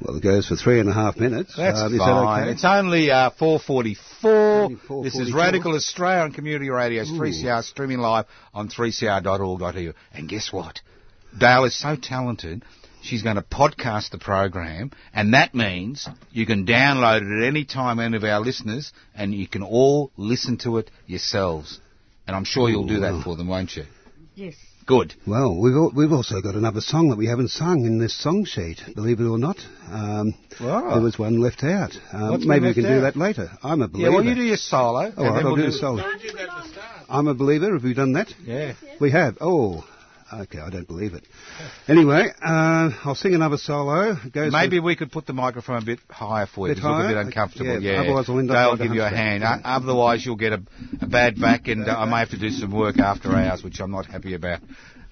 Well, 0.00 0.16
it 0.16 0.22
goes 0.22 0.48
for 0.48 0.56
three 0.56 0.80
and 0.80 0.88
a 0.88 0.92
half 0.92 1.16
minutes. 1.16 1.54
That's 1.56 1.80
Um, 1.80 1.92
is 1.92 1.98
that 2.00 2.04
fine. 2.06 2.42
okay? 2.42 2.52
It's 2.52 2.64
only 2.64 3.10
uh, 3.12 3.30
4:44. 3.38 5.04
This 5.04 5.14
is 5.16 5.32
Radical 5.32 5.74
Australia 5.76 6.22
on 6.24 6.32
Community 6.32 6.70
Radio's 6.70 7.10
Ooh. 7.10 7.14
3CR 7.20 7.62
streaming 7.62 7.98
live 7.98 8.26
on 8.52 8.68
3cr.org.au. 8.68 9.92
And 10.12 10.28
guess 10.28 10.52
what? 10.52 10.80
Dale 11.38 11.64
is 11.64 11.78
so 11.78 11.96
talented. 11.96 12.64
She's 13.02 13.22
going 13.22 13.36
to 13.36 13.42
podcast 13.42 14.10
the 14.10 14.18
program, 14.18 14.92
and 15.12 15.34
that 15.34 15.54
means 15.54 16.08
you 16.30 16.46
can 16.46 16.64
download 16.66 17.22
it 17.22 17.42
at 17.42 17.48
any 17.48 17.64
time, 17.64 17.98
any 17.98 18.16
of 18.16 18.24
our 18.24 18.40
listeners, 18.40 18.92
and 19.14 19.34
you 19.34 19.48
can 19.48 19.62
all 19.62 20.10
listen 20.16 20.56
to 20.58 20.78
it 20.78 20.90
yourselves. 21.06 21.80
And 22.26 22.36
I'm 22.36 22.44
sure 22.44 22.68
you'll 22.70 22.86
do 22.86 23.00
that 23.00 23.22
for 23.24 23.34
them, 23.36 23.48
won't 23.48 23.74
you? 23.76 23.84
Yes. 24.36 24.54
Good. 24.86 25.14
Well, 25.26 25.56
we've 25.60 25.74
al- 25.74 25.92
we've 25.94 26.12
also 26.12 26.40
got 26.40 26.54
another 26.56 26.80
song 26.80 27.10
that 27.10 27.16
we 27.18 27.26
haven't 27.26 27.48
sung 27.50 27.84
in 27.86 27.98
this 27.98 28.16
song 28.20 28.44
sheet, 28.44 28.80
believe 28.94 29.20
it 29.20 29.24
or 29.24 29.38
not. 29.38 29.56
Um, 29.90 30.34
Wow. 30.60 30.94
There 30.94 31.02
was 31.02 31.18
one 31.18 31.40
left 31.40 31.62
out. 31.64 31.92
Um, 32.12 32.30
What's 32.30 32.44
maybe 32.44 32.60
been 32.60 32.68
we 32.68 32.74
can 32.74 32.82
left 32.84 32.92
do 32.92 33.06
out? 33.06 33.14
that 33.14 33.18
later. 33.18 33.50
I'm 33.62 33.80
a 33.82 33.88
believer. 33.88 34.10
Yeah, 34.10 34.14
well, 34.16 34.24
you 34.24 34.34
do 34.34 34.42
your 34.42 34.56
solo. 34.56 34.98
All 34.98 35.04
and 35.06 35.16
right, 35.16 35.18
then 35.18 35.46
I'll 35.46 35.52
we'll 35.52 35.56
do 35.56 35.62
do 35.62 35.70
the 35.70 35.78
solo. 35.78 36.02
Don't 36.02 36.20
do 36.22 36.30
that 36.32 36.40
at 36.40 36.62
the 36.64 36.68
start. 36.68 37.06
I'm 37.08 37.28
a 37.28 37.34
believer. 37.34 37.72
Have 37.74 37.84
we 37.84 37.94
done 37.94 38.12
that? 38.14 38.32
Yeah. 38.44 38.74
We 39.00 39.10
have. 39.12 39.38
Oh, 39.40 39.84
okay. 40.32 40.58
I 40.58 40.70
don't 40.70 40.86
believe 40.86 41.14
it. 41.14 41.24
Anyway, 41.88 42.26
uh, 42.42 42.90
I'll 43.04 43.14
sing 43.14 43.34
another 43.34 43.56
solo. 43.56 44.14
Goes 44.32 44.52
Maybe 44.52 44.80
we 44.80 44.96
could 44.96 45.12
put 45.12 45.26
the 45.26 45.32
microphone 45.32 45.82
a 45.82 45.84
bit 45.84 46.00
higher 46.08 46.46
for 46.46 46.68
you. 46.68 46.74
Bit 46.74 46.82
look 46.82 46.90
a 46.90 46.94
higher? 46.94 47.08
bit 47.08 47.16
uncomfortable. 47.18 47.80
Yeah, 47.80 47.92
Yeah. 47.92 48.00
otherwise 48.02 48.28
I'll 48.28 48.38
end 48.38 48.50
up 48.50 48.54
They'll 48.56 48.70
like 48.70 48.80
give 48.80 48.94
you 48.94 49.02
a 49.02 49.08
hand. 49.08 49.44
O- 49.44 49.60
Otherwise, 49.64 50.24
you'll 50.26 50.36
get 50.36 50.52
a, 50.52 50.62
a 51.00 51.06
bad 51.06 51.40
back, 51.40 51.68
and 51.68 51.88
uh, 51.88 51.96
I 51.98 52.04
may 52.06 52.18
have 52.18 52.30
to 52.30 52.38
do 52.38 52.50
some 52.50 52.72
work 52.72 52.98
after 52.98 53.34
hours, 53.34 53.62
which 53.62 53.80
I'm 53.80 53.90
not 53.90 54.06
happy 54.06 54.34
about. 54.34 54.60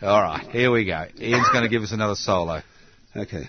All 0.03 0.23
right, 0.23 0.47
here 0.51 0.71
we 0.71 0.85
go. 0.87 1.05
Ian's 1.21 1.49
going 1.53 1.63
to 1.65 1.69
give 1.69 1.83
us 1.83 1.93
another 1.93 2.15
solo. 2.15 2.63
Okay. 3.17 3.49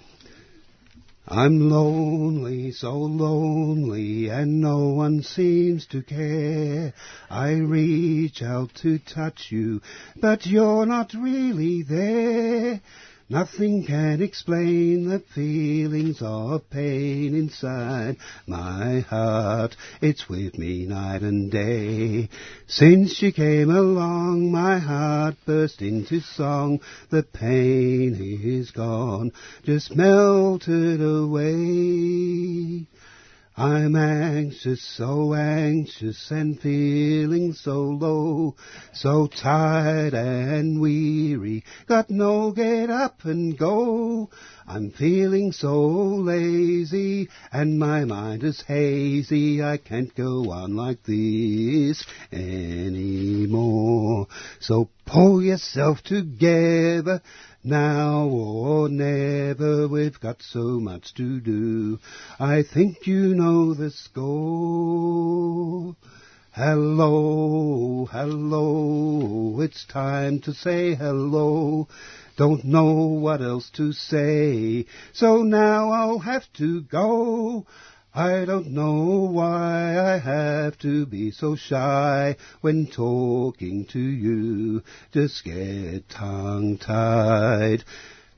I'm 1.34 1.70
lonely, 1.70 2.74
so 2.74 2.98
lonely, 2.98 4.28
and 4.28 4.60
no 4.60 4.90
one 4.90 5.24
seems 5.24 5.86
to 5.88 6.02
care. 6.02 6.94
I 7.30 7.54
reach 7.54 8.42
out 8.42 8.76
to 8.82 9.00
touch 9.00 9.50
you, 9.50 9.82
but 10.18 10.46
you're 10.46 10.86
not 10.86 11.14
really 11.14 11.84
there. 11.84 12.82
Nothing 13.32 13.86
can 13.86 14.22
explain 14.22 15.08
the 15.08 15.20
feelings 15.20 16.22
of 16.22 16.70
pain 16.70 17.34
inside 17.34 18.18
my 18.46 19.00
heart. 19.00 19.78
It's 20.02 20.28
with 20.28 20.58
me 20.58 20.86
night 20.86 21.22
and 21.22 21.50
day. 21.50 22.28
Since 22.68 23.22
you 23.22 23.32
came 23.32 23.70
along, 23.70 24.52
my 24.52 24.80
heart 24.80 25.36
burst 25.46 25.82
into 25.82 26.20
song. 26.20 26.82
The 27.10 27.24
pain 27.24 28.18
is 28.44 28.72
gone, 28.72 29.32
just 29.64 29.96
melted 29.96 31.02
away. 31.02 32.86
I'm 33.58 33.98
anxious, 33.98 34.82
so 34.82 35.34
anxious 35.34 36.32
and 36.32 36.58
feeling 36.58 37.52
so 37.52 37.82
low, 37.82 38.56
so 38.94 39.28
tired 39.28 40.14
and 40.14 40.80
weary, 40.80 41.66
got 41.86 42.10
no 42.10 42.54
get 42.54 42.90
up 42.90 43.26
and 43.26 43.58
go. 43.58 44.30
I'm 44.66 44.92
feeling 44.92 45.52
so 45.52 45.82
lazy 45.86 47.28
and 47.52 47.78
my 47.78 48.06
mind 48.06 48.46
is 48.46 48.62
hazy, 48.62 49.62
I 49.62 49.76
can't 49.76 50.16
go 50.16 50.50
on 50.52 50.78
like 50.78 51.04
this 51.04 52.06
anymore. 52.32 54.28
So 54.62 54.88
pull 55.06 55.44
yourself 55.44 56.02
together, 56.04 57.22
now 57.64 58.28
or 58.28 58.90
never, 58.90 59.88
we've 59.88 60.20
got 60.20 60.42
so 60.42 60.80
much 60.80 61.14
to 61.16 61.40
do. 61.40 62.00
I 62.40 62.64
think 62.64 63.06
you 63.06 63.36
know 63.36 63.74
the 63.74 63.92
score. 63.92 65.96
Hello, 66.54 68.08
hello, 68.12 69.62
it's 69.62 69.86
time 69.86 70.42
to 70.42 70.54
say 70.54 70.96
hello. 70.96 71.88
Don't 72.36 72.66
know 72.66 72.94
what 72.94 73.42
else 73.42 73.70
to 73.76 73.94
say, 73.94 74.86
so 75.14 75.44
now 75.44 75.92
I'll 75.92 76.20
have 76.20 76.52
to 76.54 76.82
go. 76.82 77.66
I 78.14 78.44
don't 78.44 78.72
know 78.72 79.30
why 79.32 79.98
I 79.98 80.18
have 80.18 80.78
to 80.80 81.06
be 81.06 81.32
so 81.32 81.56
shy 81.56 82.36
when 82.60 82.88
talking 82.88 83.86
to 83.94 84.00
you. 84.00 84.84
Just 85.14 85.46
get 85.46 86.10
tongue 86.10 86.78
tied. 86.78 87.86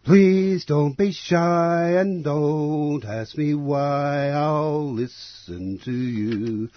Please 0.06 0.66
don't 0.66 0.96
be 0.96 1.12
shy 1.12 1.94
and 1.98 2.24
don't 2.24 3.04
ask 3.04 3.36
me 3.36 3.56
why. 3.56 4.30
I'll 4.30 4.94
listen 4.94 5.80
to 5.86 5.92
you. 5.92 6.70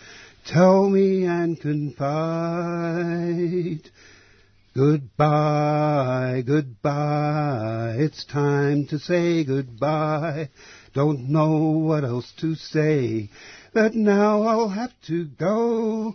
Tell 0.47 0.88
me 0.88 1.24
and 1.24 1.61
confide. 1.61 2.01
Goodbye, 4.77 6.43
goodbye. 6.47 7.95
It's 7.99 8.27
time 8.27 8.87
to 8.89 8.99
say 8.99 9.43
goodbye. 9.43 10.51
Don't 10.93 11.31
know 11.31 11.70
what 11.70 12.05
else 12.05 12.31
to 12.41 12.55
say, 12.57 13.31
but 13.72 13.95
now 13.95 14.43
I'll 14.43 14.68
have 14.68 14.93
to 15.07 15.24
go. 15.24 16.14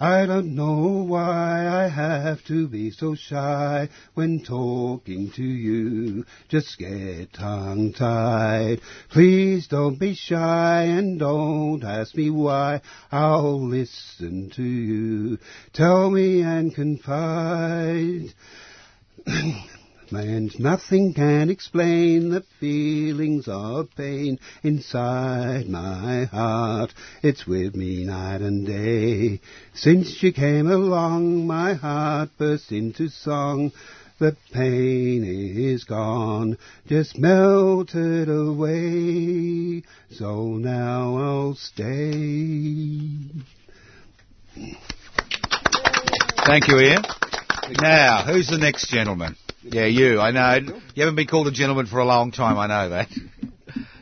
I 0.00 0.26
don't 0.26 0.54
know 0.54 1.04
why 1.06 1.68
I 1.68 1.88
have 1.88 2.42
to 2.44 2.66
be 2.66 2.90
so 2.90 3.14
shy 3.14 3.88
when 4.14 4.42
talking 4.42 5.30
to 5.32 5.42
you. 5.42 6.24
Just 6.48 6.78
get 6.78 7.32
tongue 7.34 7.92
tied. 7.92 8.80
Please 9.10 9.68
don't 9.68 9.98
be 9.98 10.14
shy 10.14 10.84
and 10.84 11.18
don't 11.18 11.84
ask 11.84 12.16
me 12.16 12.30
why. 12.30 12.80
I'll 13.10 13.60
listen 13.60 14.50
to 14.56 14.62
you. 14.62 15.38
Tell 15.72 16.10
me 16.10 16.40
and 16.40 16.74
confide. 16.74 18.34
And 20.14 20.58
nothing 20.60 21.14
can 21.14 21.48
explain 21.48 22.30
the 22.30 22.44
feelings 22.60 23.48
of 23.48 23.88
pain 23.96 24.38
inside 24.62 25.68
my 25.68 26.24
heart. 26.24 26.92
It's 27.22 27.46
with 27.46 27.74
me 27.74 28.04
night 28.04 28.42
and 28.42 28.66
day. 28.66 29.40
Since 29.74 30.22
you 30.22 30.32
came 30.32 30.66
along, 30.70 31.46
my 31.46 31.74
heart 31.74 32.28
burst 32.36 32.72
into 32.72 33.08
song. 33.08 33.72
The 34.18 34.36
pain 34.52 35.24
is 35.24 35.84
gone, 35.84 36.58
just 36.86 37.18
melted 37.18 38.28
away. 38.28 39.82
So 40.10 40.44
now 40.44 41.16
I'll 41.16 41.54
stay. 41.54 43.30
Thank 46.44 46.68
you, 46.68 46.78
Ian. 46.80 47.02
Now, 47.80 48.24
who's 48.26 48.48
the 48.48 48.58
next 48.58 48.90
gentleman? 48.90 49.36
Yeah, 49.62 49.86
you. 49.86 50.20
I 50.20 50.30
know. 50.30 50.80
You 50.94 51.02
haven't 51.02 51.16
been 51.16 51.26
called 51.26 51.48
a 51.48 51.52
gentleman 51.52 51.86
for 51.86 51.98
a 51.98 52.04
long 52.04 52.32
time. 52.32 52.58
I 52.58 52.66
know 52.66 52.88
that. 52.90 53.08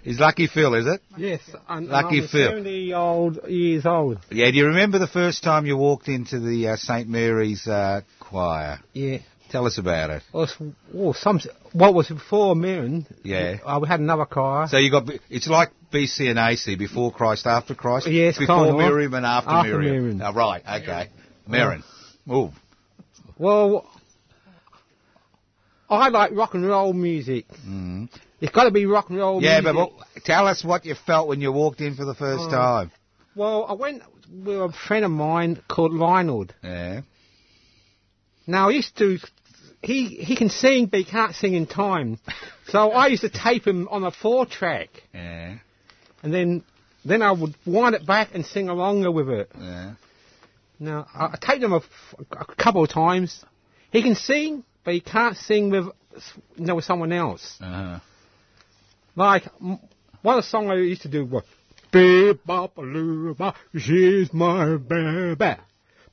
Is 0.04 0.18
Lucky 0.18 0.46
Phil, 0.46 0.74
is 0.74 0.86
it? 0.86 1.02
Yes, 1.16 1.40
and, 1.68 1.88
Lucky 1.88 2.22
I'm 2.22 2.28
Phil. 2.28 2.50
70 2.50 2.94
old 2.94 3.38
years 3.48 3.84
old. 3.84 4.18
Yeah. 4.30 4.50
Do 4.50 4.56
you 4.56 4.66
remember 4.66 4.98
the 4.98 5.06
first 5.06 5.44
time 5.44 5.66
you 5.66 5.76
walked 5.76 6.08
into 6.08 6.40
the 6.40 6.68
uh, 6.68 6.76
St 6.76 7.08
Mary's 7.08 7.66
uh, 7.66 8.00
choir? 8.18 8.80
Yeah. 8.94 9.18
Tell 9.50 9.66
us 9.66 9.78
about 9.78 10.10
it. 10.10 10.22
Well, 10.32 10.48
oh, 10.94 11.12
some, 11.12 11.40
what 11.72 11.92
was 11.92 12.08
before 12.08 12.54
Mirren? 12.54 13.06
Yeah. 13.24 13.58
Uh, 13.64 13.80
we 13.82 13.88
had 13.88 14.00
another 14.00 14.24
choir. 14.24 14.68
So 14.68 14.78
you 14.78 14.92
got 14.92 15.10
it's 15.28 15.48
like 15.48 15.70
BC 15.92 16.30
and 16.30 16.38
AC 16.38 16.76
before 16.76 17.12
Christ, 17.12 17.46
after 17.46 17.74
Christ. 17.74 18.06
Yes, 18.08 18.38
before. 18.38 18.72
Miriam 18.72 19.12
and 19.14 19.26
after, 19.26 19.50
After 19.50 19.78
Miriam. 19.78 20.02
Miriam. 20.04 20.22
Oh, 20.22 20.32
right. 20.32 20.62
Okay. 20.82 21.10
Mirren. 21.48 21.82
Oh. 22.28 22.52
Well, 23.38 23.90
I 25.90 26.08
like 26.08 26.32
rock 26.32 26.54
and 26.54 26.64
roll 26.66 26.92
music. 26.92 27.46
Mm. 27.66 28.08
It's 28.40 28.52
got 28.52 28.64
to 28.64 28.70
be 28.70 28.86
rock 28.86 29.10
and 29.10 29.18
roll 29.18 29.40
music. 29.40 29.50
Yeah, 29.50 29.60
music. 29.60 29.74
but 29.76 29.92
what, 29.96 30.24
tell 30.24 30.46
us 30.46 30.64
what 30.64 30.84
you 30.84 30.94
felt 30.94 31.28
when 31.28 31.40
you 31.40 31.52
walked 31.52 31.80
in 31.80 31.96
for 31.96 32.04
the 32.04 32.14
first 32.14 32.44
Oh. 32.46 32.50
time. 32.50 32.92
Well, 33.34 33.66
I 33.68 33.74
went 33.74 34.02
with 34.32 34.56
a 34.56 34.72
friend 34.86 35.04
of 35.04 35.10
mine 35.10 35.60
called 35.68 35.92
Lionel. 35.92 36.46
Yeah. 36.62 37.02
Now, 38.46 38.68
he 38.68 38.76
used 38.76 38.96
to, 38.98 39.18
he, 39.82 40.06
he 40.08 40.36
can 40.36 40.48
sing, 40.48 40.86
but 40.86 40.98
he 41.00 41.04
can't 41.04 41.34
sing 41.34 41.54
in 41.54 41.66
time. 41.66 42.18
So 42.68 42.90
I 42.90 43.08
used 43.08 43.22
to 43.22 43.28
tape 43.30 43.66
him 43.66 43.88
on 43.88 44.04
a 44.04 44.10
four 44.10 44.46
track, 44.46 44.88
Yeah. 45.14 45.56
and 46.22 46.32
then, 46.34 46.64
then 47.04 47.22
I 47.22 47.32
would 47.32 47.54
wind 47.66 47.94
it 47.94 48.06
back 48.06 48.30
and 48.34 48.44
sing 48.44 48.68
along 48.68 49.12
with 49.12 49.28
it. 49.28 49.50
Yeah. 49.58 49.94
Now, 50.78 51.06
I, 51.14 51.26
I 51.26 51.38
taped 51.40 51.62
him 51.62 51.72
a 51.72 51.82
couple 52.56 52.82
of 52.84 52.90
times. 52.90 53.44
He 53.92 54.02
can 54.02 54.14
sing, 54.14 54.64
but 54.84 54.94
he 54.94 55.00
can't 55.00 55.36
sing 55.36 55.70
with, 55.70 55.86
you 56.56 56.64
know, 56.66 56.74
with 56.76 56.84
someone 56.84 57.12
else. 57.12 57.56
Uh-huh. 57.60 57.98
Like, 59.16 59.44
one 59.60 59.78
of 60.38 60.44
the 60.44 60.48
songs 60.48 60.70
I 60.70 60.74
used 60.76 61.02
to 61.02 61.08
do 61.08 61.24
was, 61.24 61.44
Beep 61.92 62.44
bop 62.46 62.76
a 62.78 62.82
loo 62.82 63.34
bop, 63.34 63.56
she's 63.76 64.32
my 64.32 64.76
baby. 64.76 65.60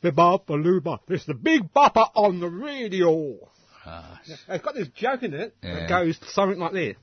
Beep 0.01 0.15
bop 0.15 0.49
a 0.49 0.53
loo 0.53 0.81
bop, 0.81 1.03
it's 1.09 1.25
the 1.25 1.33
big 1.35 1.71
bopper 1.73 2.09
on 2.15 2.39
the 2.39 2.49
radio. 2.49 3.35
It's 4.49 4.63
got 4.63 4.75
this 4.75 4.89
joke 4.89 5.23
in 5.23 5.33
it 5.33 5.55
Yeah. 5.63 5.75
that 5.75 5.89
goes 5.89 6.19
something 6.31 6.59
like 6.59 6.73
this. 6.73 6.97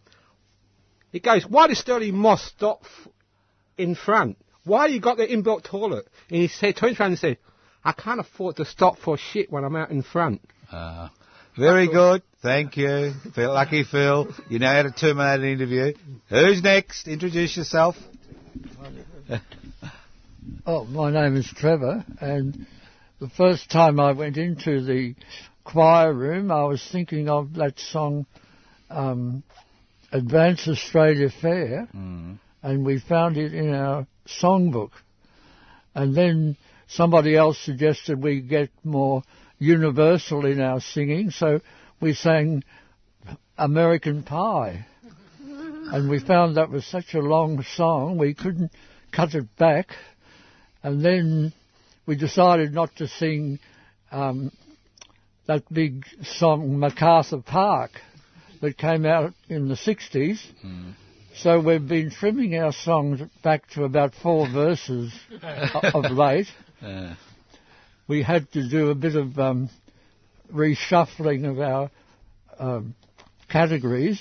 It 1.13 1.23
goes, 1.23 1.47
why 1.47 1.69
does 1.69 1.79
Stirling 1.79 2.17
Moss 2.17 2.43
stop 2.45 2.83
f- 2.83 3.09
in 3.79 3.95
front? 3.95 4.37
Why 4.65 4.87
you 4.87 5.01
got 5.01 5.17
the 5.17 5.27
inbuilt 5.27 5.63
toilet? 5.63 6.09
And 6.29 6.41
he 6.41 6.49
said, 6.49 6.77
turns 6.77 6.99
around 6.99 7.11
and 7.13 7.19
said, 7.19 7.39
I 7.85 7.93
can't 7.93 8.19
afford 8.19 8.57
to 8.57 8.65
stop 8.65 8.99
for 8.99 9.17
shit 9.17 9.51
when 9.53 9.63
I'm 9.65 9.77
out 9.77 9.91
in 9.91 10.03
front. 10.03 10.41
Uh, 10.73 11.09
very 11.57 11.89
good. 11.89 12.23
Thank 12.43 12.77
you. 12.77 13.13
Phil, 13.35 13.53
lucky 13.53 13.85
Phil. 13.85 14.29
You 14.49 14.59
know 14.59 14.67
how 14.67 14.83
to 14.83 14.91
terminate 14.91 15.41
an 15.41 15.47
interview. 15.47 15.95
Who's 16.29 16.63
next? 16.63 17.09
Introduce 17.09 17.57
yourself. 17.57 17.97
Oh, 20.67 20.85
my 20.85 21.11
name 21.11 21.37
is 21.37 21.51
Trevor, 21.57 22.05
and 22.21 22.67
the 23.19 23.29
first 23.31 23.71
time 23.71 23.99
I 23.99 24.13
went 24.13 24.37
into 24.37 24.83
the 24.83 25.15
choir 25.65 26.13
room, 26.13 26.51
I 26.51 26.65
was 26.65 26.87
thinking 26.93 27.29
of 27.29 27.55
that 27.55 27.79
song, 27.79 28.27
um, 28.91 29.43
Advance 30.13 30.69
Australia 30.69 31.31
Fair, 31.41 31.89
and 32.63 32.85
we 32.85 33.01
found 33.01 33.39
it 33.39 33.55
in 33.55 33.75
our 33.75 34.07
songbook. 34.27 34.91
And 35.95 36.15
then 36.15 36.57
somebody 36.89 37.37
else 37.37 37.59
suggested 37.59 38.23
we 38.23 38.41
get 38.41 38.71
more 38.83 39.23
universal 39.59 40.47
in 40.47 40.61
our 40.61 40.81
singing, 40.81 41.31
so 41.31 41.61
we 42.01 42.15
sang 42.15 42.63
American 43.57 44.23
Pie. 44.23 44.87
And 45.41 46.09
we 46.09 46.19
found 46.19 46.57
that 46.57 46.71
was 46.71 46.85
such 46.87 47.15
a 47.15 47.21
long 47.21 47.63
song, 47.77 48.19
we 48.19 48.35
couldn't 48.35 48.73
cut 49.13 49.35
it 49.35 49.55
back. 49.57 49.89
And 50.83 51.05
then 51.05 51.53
we 52.07 52.17
decided 52.17 52.73
not 52.73 52.95
to 52.97 53.09
sing 53.09 53.59
um, 54.11 54.51
that 55.47 55.63
big 55.73 56.05
song, 56.23 56.79
MacArthur 56.79 57.43
Park, 57.43 57.93
that 58.61 58.77
came 58.79 59.05
out 59.07 59.35
in 59.49 59.69
the 59.69 59.75
60s. 59.75 60.39
So 61.37 61.61
we've 61.61 61.87
been 61.87 62.11
trimming 62.11 62.57
our 62.57 62.73
songs 62.73 63.21
back 63.43 63.69
to 63.71 63.85
about 63.85 64.15
four 64.23 64.49
verses 64.49 65.13
of 65.43 66.11
late. 66.11 66.47
We 68.07 68.23
had 68.23 68.51
to 68.53 68.69
do 68.69 68.91
a 68.91 68.95
bit 68.95 69.17
of 69.17 69.39
um, 69.39 69.71
reshuffling 70.53 71.49
of 71.51 71.59
our 71.61 71.91
um, 72.59 72.95
categories. 73.49 74.21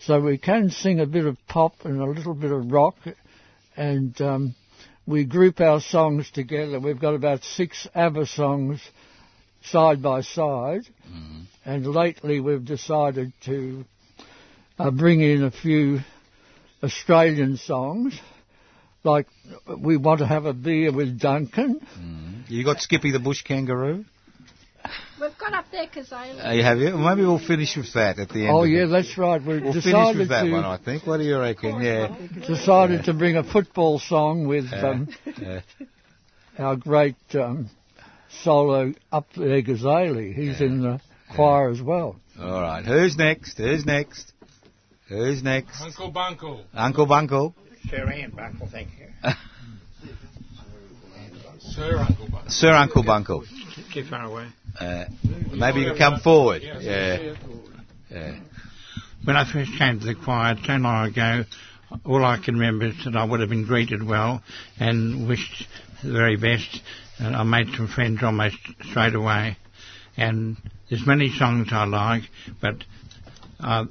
So 0.00 0.20
we 0.20 0.38
can 0.38 0.70
sing 0.70 1.00
a 1.00 1.06
bit 1.06 1.26
of 1.26 1.36
pop 1.48 1.74
and 1.84 2.00
a 2.00 2.06
little 2.06 2.34
bit 2.34 2.50
of 2.50 2.70
rock, 2.70 2.96
and 3.76 4.18
um, 4.20 4.54
we 5.06 5.24
group 5.24 5.60
our 5.60 5.80
songs 5.80 6.30
together. 6.30 6.80
We've 6.80 7.00
got 7.00 7.14
about 7.14 7.44
six 7.44 7.86
ABBA 7.94 8.26
songs 8.26 8.80
side 9.62 10.02
by 10.02 10.22
side, 10.22 10.82
and 11.64 11.86
lately 11.86 12.40
we've 12.40 12.64
decided 12.64 13.32
to 13.44 13.84
uh, 14.78 14.90
bring 14.90 15.20
in 15.20 15.44
a 15.44 15.50
few 15.50 16.00
Australian 16.82 17.56
songs. 17.58 18.18
Like 19.02 19.26
we 19.78 19.96
want 19.96 20.20
to 20.20 20.26
have 20.26 20.44
a 20.44 20.52
beer 20.52 20.92
with 20.92 21.18
Duncan. 21.18 21.80
you 22.48 22.64
got 22.64 22.80
Skippy 22.80 23.12
the 23.12 23.18
Bush 23.18 23.42
Kangaroo? 23.42 24.04
We've 25.20 25.36
got 25.38 25.52
up 25.52 25.66
there 25.70 25.86
because 25.86 26.10
I. 26.12 26.30
Uh, 26.30 26.52
you 26.52 26.62
have 26.62 26.78
you? 26.78 26.96
Maybe 26.96 27.22
we'll 27.22 27.38
finish 27.38 27.76
with 27.76 27.92
that 27.94 28.18
at 28.18 28.30
the 28.30 28.40
end. 28.46 28.50
Oh 28.50 28.64
of 28.64 28.70
yeah, 28.70 28.84
it. 28.84 28.86
that's 28.88 29.16
right. 29.18 29.38
We've 29.40 29.62
We'll 29.62 29.72
finish 29.72 29.84
decided 29.84 30.18
with 30.18 30.28
that 30.30 30.44
to 30.44 30.52
one, 30.52 30.64
I 30.64 30.78
think. 30.78 31.06
What 31.06 31.18
do 31.18 31.24
you 31.24 31.38
reckon? 31.38 31.80
Yeah. 31.82 32.16
decided 32.46 33.04
to 33.04 33.12
bring 33.14 33.36
a 33.36 33.44
football 33.44 33.98
song 33.98 34.46
with 34.46 34.64
Yeah. 34.72 34.88
um, 34.88 35.08
Yeah. 35.38 35.60
our 36.58 36.76
great 36.76 37.16
um, 37.34 37.68
solo 38.42 38.94
up 39.12 39.26
there 39.36 39.62
Cazaly. 39.62 40.34
He's 40.34 40.60
in 40.62 40.80
the 40.82 41.00
choir 41.34 41.70
as 41.70 41.82
well. 41.82 42.16
All 42.40 42.60
right. 42.62 42.84
Who's 42.84 43.16
next? 43.16 43.58
Who's 43.58 43.84
next? 43.84 44.32
Who's 45.08 45.42
next? 45.42 45.82
Uncle 45.82 46.10
Buncle. 46.10 46.64
Uncle 46.72 47.06
Bunkle. 47.06 47.54
Sir 47.88 48.12
Ian 48.12 48.30
Buckle, 48.30 48.68
thank 48.70 48.88
you. 48.98 49.06
Sir 51.60 51.98
Uncle 51.98 52.28
Buncle. 52.30 52.50
Sir 52.50 52.70
Uncle 52.70 53.04
Bunkle. 53.04 53.44
Too 53.92 54.04
far 54.04 54.24
away. 54.24 54.48
Uh, 54.78 55.04
maybe 55.52 55.80
you 55.80 55.90
can 55.90 55.98
come 55.98 56.20
forward. 56.20 56.62
Yeah. 56.62 57.34
Yeah. 58.10 58.40
When 59.24 59.36
I 59.36 59.50
first 59.50 59.70
came 59.78 60.00
to 60.00 60.06
the 60.06 60.14
choir 60.14 60.56
so 60.64 60.72
long 60.74 61.08
ago, 61.08 61.44
all 62.04 62.24
I 62.24 62.38
can 62.42 62.54
remember 62.54 62.86
is 62.86 63.04
that 63.04 63.16
I 63.16 63.24
would 63.24 63.40
have 63.40 63.50
been 63.50 63.66
greeted 63.66 64.02
well 64.06 64.42
and 64.78 65.28
wished 65.28 65.66
the 66.02 66.12
very 66.12 66.36
best. 66.36 66.80
And 67.18 67.36
I 67.36 67.42
made 67.42 67.68
some 67.76 67.86
friends 67.88 68.22
almost 68.22 68.56
straight 68.82 69.14
away. 69.14 69.56
And 70.16 70.56
there's 70.88 71.06
many 71.06 71.30
songs 71.30 71.68
I 71.70 71.84
like, 71.84 72.22
but 72.60 72.76
uh, 73.60 73.84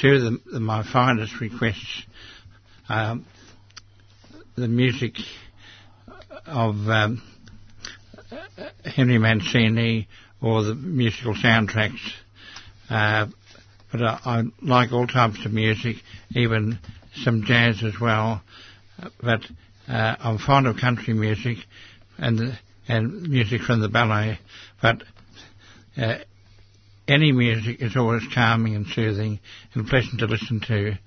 two 0.00 0.14
of 0.14 0.22
the, 0.22 0.40
the, 0.52 0.60
my 0.60 0.82
finest 0.90 1.40
requests, 1.40 2.04
um, 2.88 3.26
the 4.56 4.68
music 4.68 5.14
of 6.46 6.74
um, 6.88 7.22
Henry 8.84 9.18
Mancini 9.18 10.08
or 10.40 10.62
the 10.62 10.74
musical 10.74 11.34
soundtracks. 11.34 12.12
Uh, 12.88 13.26
but 13.90 14.02
I, 14.02 14.20
I, 14.24 14.42
like 14.62 14.92
all 14.92 15.06
types 15.06 15.44
of 15.44 15.52
music, 15.52 15.96
even 16.34 16.78
some 17.14 17.44
jazz 17.44 17.82
as 17.82 17.98
well. 18.00 18.42
But 19.20 19.40
uh, 19.88 20.16
I'm 20.18 20.38
fond 20.38 20.66
of 20.66 20.76
country 20.76 21.14
music 21.14 21.58
and 22.18 22.58
and 22.88 23.28
music 23.28 23.62
from 23.62 23.80
the 23.80 23.88
ballet. 23.88 24.38
But 24.80 25.02
uh, 25.96 26.18
any 27.08 27.32
music 27.32 27.82
is 27.82 27.96
always 27.96 28.22
calming 28.32 28.74
and 28.74 28.86
soothing 28.86 29.40
and 29.74 29.86
pleasant 29.86 30.20
to 30.20 30.26
listen 30.26 30.60
to. 30.60 30.98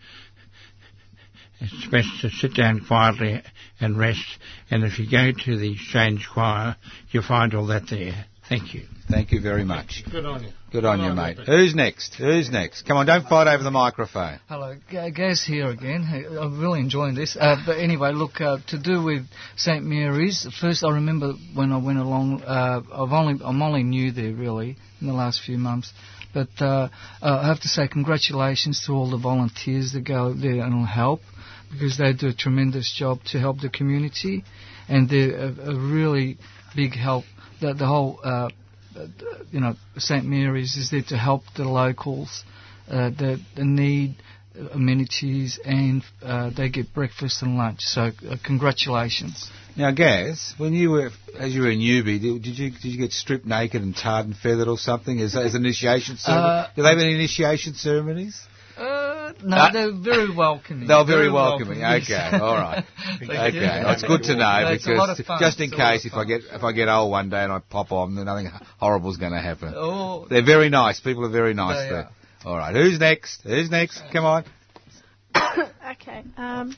It's 1.62 1.88
best 1.88 2.22
to 2.22 2.30
sit 2.30 2.56
down 2.56 2.86
quietly 2.86 3.42
and 3.80 3.98
rest. 3.98 4.26
And 4.72 4.84
if 4.84 4.98
you 5.00 5.10
go 5.10 5.32
to 5.32 5.58
the 5.58 5.74
exchange 5.74 6.28
choir, 6.32 6.76
you'll 7.12 7.24
find 7.24 7.54
all 7.54 7.68
that 7.68 7.90
there. 7.90 8.26
Thank 8.48 8.74
you. 8.74 8.86
Thank 9.10 9.32
you 9.32 9.42
very 9.42 9.64
much. 9.64 10.04
Good 10.10 10.26
on 10.26 10.44
you. 10.44 10.50
Good 10.72 10.86
on 10.86 11.02
you, 11.02 11.14
mate. 11.14 11.38
Who's 11.46 11.76
next? 11.76 12.16
Who's 12.16 12.50
next? 12.50 12.84
Come 12.84 12.98
on, 12.98 13.06
don't 13.06 13.28
fight 13.28 13.48
over 13.48 13.64
the 13.64 13.72
microphone. 13.72 14.40
Hello, 14.48 14.76
G- 14.90 15.12
Gaz 15.12 15.44
here 15.44 15.68
again. 15.68 16.04
I'm 16.40 16.60
really 16.60 16.80
enjoying 16.80 17.14
this. 17.14 17.36
Uh, 17.40 17.58
but 17.66 17.78
anyway, 17.78 18.12
look, 18.12 18.40
uh, 18.42 18.58
to 18.68 18.80
do 18.80 19.04
with 19.04 19.26
St 19.56 19.84
Mary's. 19.84 20.48
First, 20.60 20.84
I 20.84 20.92
remember 20.94 21.34
when 21.54 21.72
I 21.72 21.78
went 21.78 22.00
along. 22.00 22.42
Uh, 22.44 22.82
I've 22.92 23.12
only 23.12 23.44
I'm 23.44 23.62
only 23.62 23.84
new 23.84 24.12
there 24.12 24.34
really 24.34 24.78
in 25.02 25.08
the 25.08 25.14
last 25.14 25.42
few 25.42 25.58
months. 25.58 25.92
But 26.34 26.50
uh, 26.60 26.90
uh, 27.22 27.40
I 27.44 27.48
have 27.48 27.60
to 27.62 27.68
say 27.68 27.88
congratulations 27.88 28.84
to 28.86 28.94
all 28.94 29.10
the 29.10 29.18
volunteers 29.18 29.94
that 29.94 30.02
go 30.02 30.34
there 30.34 30.62
and 30.62 30.88
help 30.88 31.22
because 31.72 31.98
they 31.98 32.14
do 32.14 32.28
a 32.28 32.34
tremendous 32.34 32.92
job 32.92 33.24
to 33.26 33.40
help 33.40 33.60
the 33.60 33.70
community, 33.70 34.44
and 34.88 35.10
they're 35.10 35.36
a, 35.38 35.72
a 35.72 35.76
really 35.76 36.38
big 36.76 36.94
help. 36.96 37.26
The, 37.62 37.74
the 37.74 37.86
whole, 37.86 38.20
uh, 38.24 38.50
you 39.52 39.60
know, 39.60 39.76
St 39.98 40.26
Mary's 40.26 40.76
is 40.76 40.92
there 40.92 41.04
to 41.10 41.18
help 41.18 41.44
the 41.56 41.66
locals 41.66 42.44
uh, 42.90 43.10
that 43.10 43.40
need 43.58 44.16
amenities, 44.74 45.60
and 45.64 46.04
uh, 46.24 46.50
they 46.56 46.70
get 46.70 46.94
breakfast 46.94 47.42
and 47.42 47.58
lunch. 47.58 47.82
So, 47.82 48.02
uh, 48.30 48.36
congratulations. 48.44 49.50
Now, 49.76 49.92
Gaz, 49.92 50.54
when 50.58 50.74
you 50.74 50.90
were, 50.92 51.12
as 51.38 51.54
you 51.54 51.62
were 51.62 51.70
a 51.70 51.76
newbie, 51.76 52.20
did, 52.20 52.42
did 52.42 52.58
you 52.58 52.72
did 52.72 52.86
you 52.86 52.98
get 52.98 53.14
stripped 53.14 53.46
naked 53.46 53.82
and 53.82 53.96
tarred 53.96 54.26
and 54.26 54.36
feathered 54.36 54.68
or 54.68 54.78
something 54.78 55.20
as, 55.22 55.36
as 55.36 55.56
initiation 55.56 56.18
ceremony? 56.18 56.50
Uh, 56.50 56.68
Do 56.76 56.84
they 56.84 56.90
have 56.90 56.98
any 56.98 57.14
initiation 57.14 57.76
ceremonies? 57.76 58.42
No, 59.44 59.58
Uh, 59.58 59.72
they're 59.72 59.92
very 59.94 60.34
welcoming. 60.36 60.88
They're 60.88 61.06
very 61.06 61.32
welcoming. 61.32 61.84
Okay, 61.84 62.30
all 62.34 62.56
right. 62.56 62.84
Okay, 63.22 63.54
you. 63.54 63.62
well, 63.62 63.92
it's 63.94 64.04
good 64.04 64.24
to 64.24 64.36
know 64.36 64.68
It's 64.72 64.88
a 64.88 64.92
lot 64.92 65.08
because 65.08 65.20
of 65.20 65.26
fun. 65.26 65.40
just 65.40 65.60
in 65.60 65.66
It's 65.66 65.74
a 65.74 65.78
lot 65.78 65.92
case 65.92 66.06
of 66.06 66.12
if 66.12 66.18
I 66.18 66.24
get 66.26 66.42
if 66.52 66.64
I 66.64 66.72
get 66.72 66.88
old 66.90 67.12
one 67.12 67.30
day 67.30 67.44
and 67.44 67.52
I 67.52 67.60
pop 67.60 67.92
on, 67.92 68.16
then 68.16 68.26
nothing 68.26 68.50
horrible's 68.80 69.18
going 69.18 69.34
to 69.34 69.40
happen. 69.42 69.74
Oh. 69.76 70.26
They're 70.30 70.46
very 70.46 70.70
nice. 70.70 71.00
People 71.00 71.26
are 71.26 71.30
very 71.32 71.54
nice 71.54 71.84
They 71.86 71.90
there. 71.96 72.10
All 72.46 72.58
right, 72.58 72.74
who's 72.76 73.00
next? 73.00 73.42
Who's 73.44 73.70
next? 73.70 74.02
Come 74.14 74.26
on. 74.26 74.46
okay. 75.92 76.24
Um, 76.38 76.76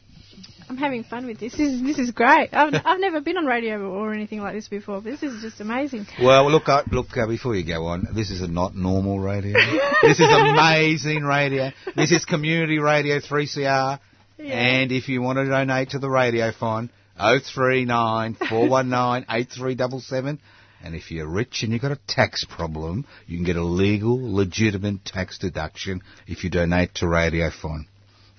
I'm 0.72 0.78
having 0.78 1.04
fun 1.04 1.26
with 1.26 1.38
this. 1.38 1.52
This 1.52 1.74
is, 1.74 1.84
this 1.84 2.00
is 2.00 2.12
great. 2.12 2.48
I've, 2.54 2.74
I've 2.86 3.02
never 3.02 3.20
been 3.20 3.36
on 3.36 3.46
radio 3.46 3.92
or 3.92 4.14
anything 4.14 4.40
like 4.40 4.56
this 4.56 4.70
before. 4.70 5.02
This 5.02 5.22
is 5.22 5.42
just 5.42 5.60
amazing. 5.60 6.08
Well, 6.22 6.50
look, 6.50 6.70
uh, 6.70 6.84
look. 6.90 7.18
Uh, 7.18 7.28
before 7.28 7.58
you 7.58 7.66
go 7.68 7.88
on, 7.88 8.08
this 8.16 8.32
is 8.32 8.40
a 8.40 8.48
not 8.48 8.74
normal 8.74 9.20
radio. 9.20 9.52
this 10.02 10.22
is 10.22 10.28
amazing 10.32 11.24
radio. 11.24 11.72
This 11.94 12.14
is 12.14 12.24
community 12.24 12.80
radio, 12.80 13.20
3CR. 13.20 14.00
And 14.40 14.94
if 14.94 15.10
you 15.10 15.22
want 15.22 15.40
to 15.40 15.46
donate 15.46 15.90
to 15.90 16.00
the 16.00 16.10
radio 16.10 16.54
fund, 16.54 16.90
039 17.18 18.36
419 18.36 19.26
8377. 19.30 20.40
And 20.86 20.96
if 20.96 21.12
you're 21.12 21.28
rich 21.28 21.64
and 21.64 21.74
you've 21.74 21.82
got 21.82 21.92
a 21.92 22.00
tax 22.08 22.46
problem, 22.46 23.06
you 23.28 23.38
can 23.38 23.46
get 23.46 23.58
a 23.58 23.64
legal, 23.64 24.34
legitimate 24.34 25.04
tax 25.04 25.38
deduction 25.38 26.02
if 26.28 26.46
you 26.46 26.50
donate 26.50 26.96
to 26.96 27.10
Radio 27.10 27.52
Fund. 27.52 27.88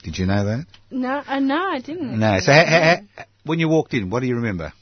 Did 0.02 0.18
you 0.18 0.26
know 0.26 0.44
that? 0.44 0.66
No, 0.90 1.22
uh, 1.26 1.38
no, 1.38 1.56
I 1.70 1.80
didn't. 1.80 2.18
No. 2.18 2.38
So, 2.40 2.52
ha- 2.52 2.64
ha- 2.66 3.00
ha- 3.16 3.24
when 3.44 3.58
you 3.58 3.68
walked 3.68 3.94
in, 3.94 4.10
what 4.10 4.20
do 4.20 4.26
you 4.26 4.36
remember? 4.36 4.72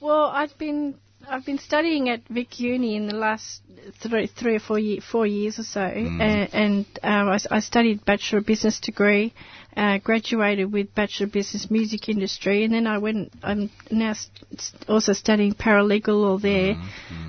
Well, 0.00 0.26
I've 0.26 0.56
been 0.58 0.94
I've 1.28 1.44
been 1.44 1.58
studying 1.58 2.08
at 2.08 2.20
Vic 2.28 2.60
Uni 2.60 2.94
in 2.94 3.08
the 3.08 3.16
last 3.16 3.62
three, 4.00 4.28
three 4.28 4.56
or 4.56 4.60
four 4.60 4.78
ye- 4.78 5.00
four 5.00 5.26
years 5.26 5.58
or 5.58 5.64
so, 5.64 5.80
Mm. 5.80 6.20
and, 6.20 6.54
and 6.54 6.86
um, 7.02 7.28
I, 7.28 7.38
I 7.50 7.60
studied 7.60 8.04
Bachelor 8.04 8.38
of 8.38 8.46
Business 8.46 8.78
degree, 8.78 9.32
uh, 9.76 9.98
graduated 9.98 10.72
with 10.72 10.94
Bachelor 10.94 11.26
of 11.26 11.32
Business 11.32 11.70
Music 11.70 12.08
Industry, 12.08 12.64
and 12.64 12.72
then 12.72 12.86
I 12.86 12.98
went. 12.98 13.32
I'm 13.42 13.70
now 13.90 14.14
st- 14.14 14.88
also 14.88 15.12
studying 15.12 15.52
paralegal 15.54 16.08
law 16.08 16.38
there 16.38 16.76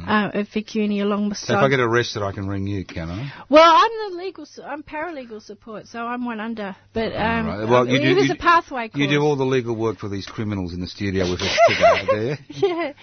uh, 0.07 0.31
at 0.33 0.47
Vic 0.53 0.73
Uni 0.75 1.01
along 1.01 1.17
Mm-hmm. 1.17 1.33
So 1.33 1.53
if 1.57 1.59
I 1.63 1.67
get 1.69 1.79
arrested, 1.79 2.21
I 2.23 2.31
can 2.31 2.47
ring 2.47 2.67
you, 2.67 2.85
can 2.85 3.09
I? 3.09 3.33
well, 3.49 3.69
I'm 3.75 4.11
the 4.11 4.17
legal, 4.17 4.43
s- 4.43 4.59
I'm 4.63 4.83
paralegal 4.83 5.41
support, 5.41 5.87
so 5.87 6.05
I'm 6.05 6.23
one 6.25 6.39
under. 6.39 6.75
But 6.93 7.13
um, 7.15 7.47
Right. 7.47 7.67
Well, 7.69 7.87
you 7.87 7.95
it 7.95 8.03
do- 8.03 8.15
was 8.15 8.27
you- 8.27 8.33
a 8.33 8.37
pathway 8.37 8.87
course. 8.89 9.01
You 9.01 9.09
do 9.09 9.21
all 9.21 9.35
the 9.35 9.45
legal 9.45 9.75
work 9.75 9.97
for 9.97 10.07
these 10.09 10.25
criminals 10.25 10.73
in 10.73 10.79
the 10.79 10.87
studio 10.87 11.29
with 11.29 11.41
us 11.41 11.57
today, 11.67 12.05
there. 12.11 12.37
yeah, 12.49 12.93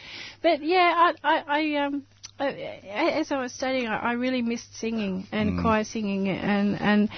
but 0.43 0.63
yeah, 0.63 1.13
I, 1.23 1.29
I, 1.29 1.43
I 1.61 1.85
um, 1.85 2.05
as 2.39 3.31
I 3.31 3.41
was 3.41 3.53
studying, 3.53 3.87
I, 3.87 4.13
really 4.15 4.43
missed 4.43 4.75
singing 4.77 5.27
and 5.31 5.53
Mm. 5.53 5.63
choir 5.63 5.85
singing, 5.85 6.29
and 6.29 6.81
and 6.81 7.09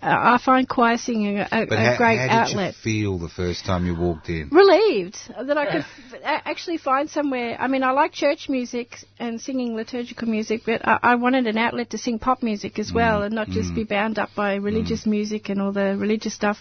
I 0.00 0.38
find 0.44 0.68
choir 0.68 0.96
singing 0.96 1.38
a, 1.38 1.48
a, 1.50 1.76
how, 1.76 1.96
great 1.96 2.18
how 2.18 2.44
did 2.44 2.52
outlet. 2.52 2.74
you 2.76 2.82
feel 2.82 3.18
the 3.18 3.28
first 3.28 3.64
time 3.64 3.84
you 3.84 3.96
walked 3.96 4.28
in? 4.28 4.48
Relieved 4.50 5.18
that 5.36 5.58
I 5.58 5.66
could 5.66 5.84
f- 6.12 6.20
actually 6.22 6.78
find 6.78 7.10
somewhere. 7.10 7.56
I 7.58 7.66
mean, 7.66 7.82
I 7.82 7.90
like 7.90 8.12
church 8.12 8.48
music 8.48 8.96
and 9.18 9.40
singing 9.40 9.74
liturgical 9.74 10.28
music, 10.28 10.62
but 10.64 10.86
I, 10.86 10.98
I 11.02 11.14
wanted 11.16 11.48
an 11.48 11.58
outlet 11.58 11.90
to 11.90 11.98
sing 11.98 12.20
pop 12.20 12.44
music 12.44 12.78
as 12.78 12.92
well, 12.92 13.22
and 13.22 13.34
not 13.34 13.48
just 13.48 13.72
mm. 13.72 13.76
be 13.76 13.84
bound 13.84 14.20
up 14.20 14.30
by 14.36 14.54
religious 14.54 15.04
music 15.04 15.48
and 15.48 15.60
all 15.60 15.72
the 15.72 15.96
religious 15.96 16.34
stuff. 16.34 16.58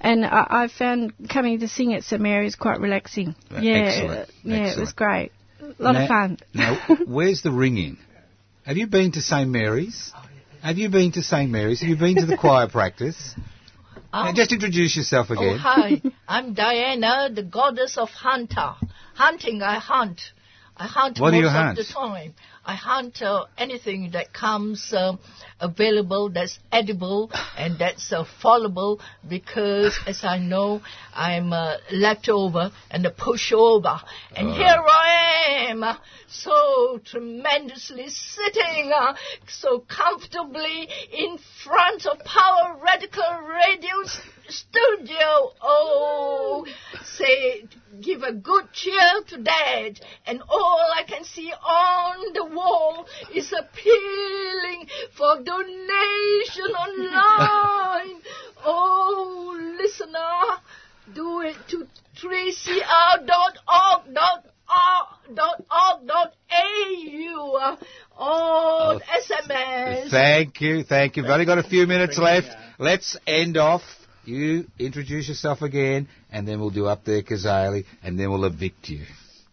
And 0.00 0.24
I, 0.24 0.46
I 0.48 0.68
found 0.68 1.14
coming 1.28 1.58
to 1.58 1.68
sing 1.68 1.94
at 1.94 2.04
St 2.04 2.22
Mary's 2.22 2.54
quite 2.54 2.80
relaxing. 2.80 3.34
Uh, 3.50 3.58
yeah, 3.60 3.74
excellent, 3.74 4.30
yeah, 4.44 4.72
it 4.72 4.78
was 4.78 4.92
great. 4.92 5.32
A 5.60 5.82
lot 5.82 5.92
Now- 5.92 6.02
of 6.02 6.08
fun. 6.08 6.38
Now, 6.54 6.78
where's 7.06 7.42
the 7.42 7.50
ringing? 7.50 7.98
Have 8.64 8.76
you 8.76 8.86
been 8.86 9.12
to 9.12 9.20
St 9.20 9.48
Mary's? 9.48 10.12
Have 10.68 10.76
you 10.76 10.90
been 10.90 11.10
to 11.12 11.22
St 11.22 11.50
Mary's? 11.50 11.80
Have 11.80 11.88
you 11.88 11.96
been 11.96 12.16
to 12.16 12.26
the 12.26 12.36
choir 12.36 12.68
practice? 12.78 13.34
Now, 14.12 14.28
um, 14.28 14.34
just 14.34 14.52
introduce 14.52 14.98
yourself 14.98 15.30
again. 15.30 15.58
Oh, 15.64 15.82
again. 15.86 15.98
hi. 15.98 16.12
I'm 16.28 16.52
Diana, 16.52 17.30
the 17.34 17.42
goddess 17.42 17.96
of 17.96 18.10
hunter. 18.10 18.74
Hunting, 19.14 19.62
I 19.62 19.78
hunt. 19.78 20.20
I 20.76 20.86
hunt 20.86 21.20
What 21.20 21.30
do 21.30 21.36
most 21.36 21.40
you 21.40 21.46
of 21.46 21.52
hunt? 21.54 21.78
the 21.78 21.84
time. 21.84 22.34
I 22.68 22.74
hunt 22.74 23.22
uh, 23.22 23.46
anything 23.56 24.10
that 24.12 24.34
comes 24.34 24.92
uh, 24.92 25.16
available, 25.58 26.28
that's 26.28 26.58
edible, 26.70 27.30
and 27.56 27.78
that's 27.78 28.12
uh, 28.12 28.24
fallible, 28.42 29.00
because, 29.26 29.98
as 30.06 30.22
I 30.22 30.36
know, 30.38 30.82
I'm 31.14 31.50
uh, 31.54 31.76
leftover 31.90 32.70
and 32.90 33.06
a 33.06 33.10
pushover. 33.10 33.98
And 34.36 34.48
Oh. 34.50 34.52
here 34.52 34.84
I 34.86 35.66
am, 35.70 35.82
uh, 35.82 35.94
so 36.26 37.00
tremendously 37.06 38.08
sitting 38.10 38.92
uh, 38.94 39.14
so 39.48 39.78
comfortably 39.88 40.90
in 41.12 41.38
front 41.64 42.04
of 42.04 42.18
Power 42.18 42.76
Radical 42.84 43.32
Radio 43.48 43.96
Studio. 44.46 45.52
Oh, 45.62 46.66
say, 47.02 47.64
give 48.00 48.22
a 48.22 48.32
good 48.32 48.72
cheer 48.72 49.22
to 49.28 49.36
that. 49.42 49.92
And 50.26 50.42
all 50.48 50.92
I 50.96 51.02
can 51.04 51.24
see 51.24 51.50
on 51.52 52.32
the 52.34 52.44
wall 52.58 53.06
is 53.34 53.52
appealing 53.52 54.88
for 55.16 55.36
donation 55.42 56.70
online. 56.84 58.20
oh, 58.64 59.56
listener, 59.80 60.58
do 61.14 61.40
it 61.42 61.56
to 61.68 61.86
3cr.org.org.au 62.20 62.58
on 68.18 69.00
oh, 69.00 69.00
SMS. 69.30 70.10
Thank 70.10 70.60
you, 70.60 70.82
thank 70.82 71.16
you. 71.16 71.22
We've 71.22 71.30
only 71.30 71.46
got 71.46 71.58
a 71.58 71.62
few 71.62 71.86
minutes 71.86 72.18
left. 72.18 72.48
Let's 72.78 73.16
end 73.26 73.56
off. 73.56 73.82
You 74.24 74.66
introduce 74.78 75.28
yourself 75.28 75.62
again, 75.62 76.08
and 76.30 76.46
then 76.46 76.60
we'll 76.60 76.70
do 76.70 76.86
up 76.86 77.04
there 77.04 77.22
Cazaly, 77.22 77.84
and 78.02 78.18
then 78.18 78.30
we'll 78.30 78.44
evict 78.44 78.88
you. 78.88 79.04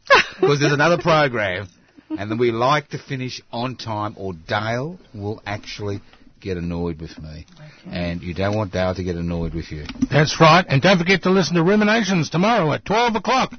Because 0.39 0.59
there's 0.59 0.73
another 0.73 1.01
program, 1.01 1.69
and 2.17 2.29
then 2.29 2.37
we 2.37 2.51
like 2.51 2.89
to 2.89 2.97
finish 2.97 3.41
on 3.51 3.75
time, 3.75 4.15
or 4.17 4.33
Dale 4.33 4.99
will 5.13 5.41
actually 5.45 6.01
get 6.41 6.57
annoyed 6.57 7.01
with 7.01 7.17
me, 7.17 7.45
and 7.89 8.21
you 8.21 8.33
don't 8.33 8.55
want 8.55 8.71
Dale 8.71 8.93
to 8.93 9.03
get 9.03 9.15
annoyed 9.15 9.53
with 9.53 9.71
you. 9.71 9.85
That's 10.11 10.39
right. 10.39 10.65
And 10.67 10.81
don't 10.81 10.99
forget 10.99 11.23
to 11.23 11.31
listen 11.31 11.55
to 11.55 11.63
Ruminations 11.63 12.29
tomorrow 12.29 12.71
at 12.73 12.85
12 12.85 13.15
o'clock. 13.15 13.53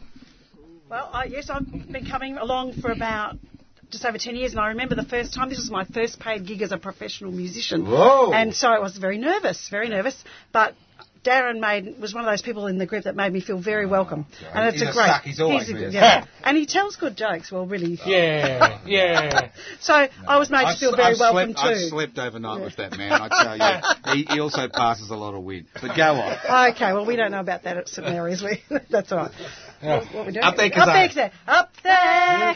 Well, 0.89 1.11
I, 1.13 1.25
yes, 1.25 1.51
I've 1.51 1.67
been 1.67 2.07
coming 2.07 2.37
along 2.37 2.75
for 2.81 2.93
about 2.93 3.37
just 3.91 4.05
over 4.05 4.19
10 4.19 4.37
years, 4.37 4.53
and 4.53 4.61
I 4.61 4.69
remember 4.69 4.95
the 4.95 5.05
first 5.05 5.35
time, 5.35 5.49
this 5.49 5.59
was 5.59 5.71
my 5.71 5.85
first 5.85 6.21
paid 6.21 6.47
gig 6.47 6.63
as 6.63 6.73
a 6.73 6.79
professional 6.79 7.33
musician. 7.33 7.85
Whoa. 7.85 8.33
And 8.33 8.55
so 8.55 8.69
I 8.69 8.79
was 8.79 8.97
very 8.97 9.19
nervous, 9.19 9.69
very 9.69 9.89
nervous, 9.89 10.23
but 10.53 10.75
Darren 11.27 11.59
made 11.59 11.99
was 12.01 12.15
one 12.15 12.25
of 12.25 12.31
those 12.31 12.43
people 12.43 12.69
in 12.69 12.79
the 12.79 12.87
group 12.87 13.05
that 13.05 13.17
made 13.17 13.33
me 13.33 13.41
feel 13.41 13.61
very 13.61 13.87
oh, 13.87 13.89
welcome, 13.89 14.27
and 14.55 14.69
it's 14.69 14.79
He's 14.81 14.89
a 14.89 14.91
a 14.91 14.93
great. 14.93 15.07
suck, 15.07 15.23
he's 15.23 15.41
always 15.41 15.67
been 15.67 15.85
a 15.85 15.91
yeah. 15.91 16.25
and 16.45 16.57
he 16.57 16.67
tells 16.67 16.97
good 16.97 17.17
jokes. 17.17 17.51
Well, 17.51 17.67
really. 17.67 17.99
Yeah, 18.07 18.79
yeah. 18.87 19.51
so 19.81 19.93
I 19.93 20.39
was 20.39 20.51
made 20.51 20.65
to 20.67 20.77
feel 20.79 20.95
very 20.95 21.15
I've 21.15 21.21
welcome 21.21 21.55
slept, 21.55 21.67
I've 21.67 21.89
slept 21.89 22.19
overnight 22.19 22.63
with 22.63 22.77
that 22.77 22.97
man, 22.97 23.13
I 23.13 23.29
tell 23.29 23.57
you. 23.57 24.17
He, 24.17 24.25
he 24.35 24.41
also 24.41 24.69
passes 24.69 25.11
a 25.11 25.17
lot 25.17 25.35
of 25.35 25.43
wind. 25.43 25.67
But 25.75 25.97
go 25.97 26.15
on. 26.15 26.71
Okay, 26.71 26.93
well, 26.93 27.05
we 27.05 27.17
don't 27.17 27.33
know 27.33 27.41
about 27.41 27.65
that 27.65 27.77
at 27.77 27.89
St 27.89 28.07
Mary's. 28.07 28.41
We, 28.43 28.63
that's 28.89 29.11
all 29.11 29.19
right. 29.19 29.33
What, 29.81 30.15
what 30.15 30.27
we 30.27 30.33
doing? 30.33 30.45
Up 30.45 30.57
there, 30.57 30.71
Up 30.73 31.15
there. 31.15 31.33
Up 31.49 31.71
there. 31.83 32.51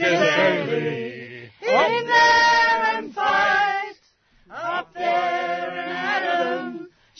In 1.63 2.07
there 2.07 2.99
and 2.99 3.13
fight. 3.13 3.95
Up 4.49 4.95
there. 4.95 5.40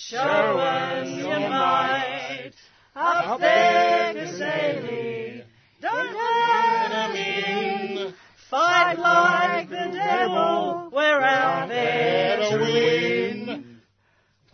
Show 0.01 0.17
us 0.17 1.09
your 1.11 1.39
might. 1.41 2.53
Up 2.97 3.39
there, 3.39 4.15
Cazaly. 4.15 5.45
Don't 5.83 6.15
let 6.17 6.91
him 6.91 7.17
in. 7.17 8.15
Fight 8.49 8.99
like 8.99 9.69
the 9.69 9.91
devil. 9.93 10.89
We're 10.91 11.21
out 11.21 11.69
there 11.69 12.39
to 12.39 12.57
win. 12.57 13.81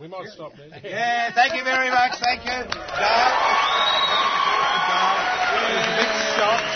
We 0.01 0.09
might 0.09 0.27
stop 0.27 0.51
there. 0.57 0.67
Yeah, 0.83 1.31
thank 1.33 1.55
you 1.55 1.63
very 1.63 1.91
much. 1.91 2.19
Thank 2.19 2.43
you. 2.43 2.51
Dale. 2.51 2.67
Dale 4.87 5.15
was 5.63 5.87
a 5.87 5.95
bit 5.95 6.11
shocked 6.35 6.75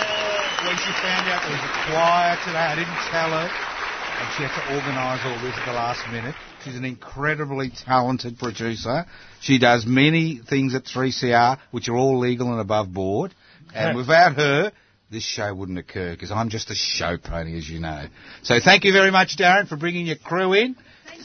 when 0.63 0.77
she 0.77 0.91
found 1.03 1.27
out 1.27 1.43
there 1.43 1.51
was 1.51 1.59
a 1.59 1.73
choir 1.91 2.37
today. 2.45 2.67
I 2.71 2.75
didn't 2.75 3.03
tell 3.11 3.31
her. 3.31 3.70
And 4.21 4.29
she 4.37 4.43
had 4.43 4.53
to 4.53 4.75
organise 4.75 5.21
all 5.25 5.41
this 5.41 5.57
at 5.57 5.65
the 5.65 5.73
last 5.73 6.07
minute. 6.11 6.35
She's 6.63 6.75
an 6.75 6.85
incredibly 6.85 7.71
talented 7.71 8.37
producer. 8.37 9.07
She 9.39 9.57
does 9.57 9.83
many 9.87 10.37
things 10.37 10.75
at 10.75 10.83
3CR, 10.83 11.57
which 11.71 11.89
are 11.89 11.95
all 11.95 12.19
legal 12.19 12.51
and 12.51 12.61
above 12.61 12.93
board. 12.93 13.33
And 13.73 13.97
without 13.97 14.35
her, 14.35 14.71
this 15.09 15.23
show 15.23 15.51
wouldn't 15.55 15.79
occur 15.79 16.11
because 16.11 16.29
I'm 16.29 16.49
just 16.49 16.69
a 16.69 16.75
show 16.75 17.17
pony, 17.17 17.57
as 17.57 17.67
you 17.67 17.79
know. 17.79 18.05
So 18.43 18.59
thank 18.63 18.83
you 18.83 18.93
very 18.93 19.09
much, 19.09 19.37
Darren, 19.37 19.67
for 19.67 19.75
bringing 19.75 20.05
your 20.05 20.17
crew 20.17 20.53
in. 20.53 20.75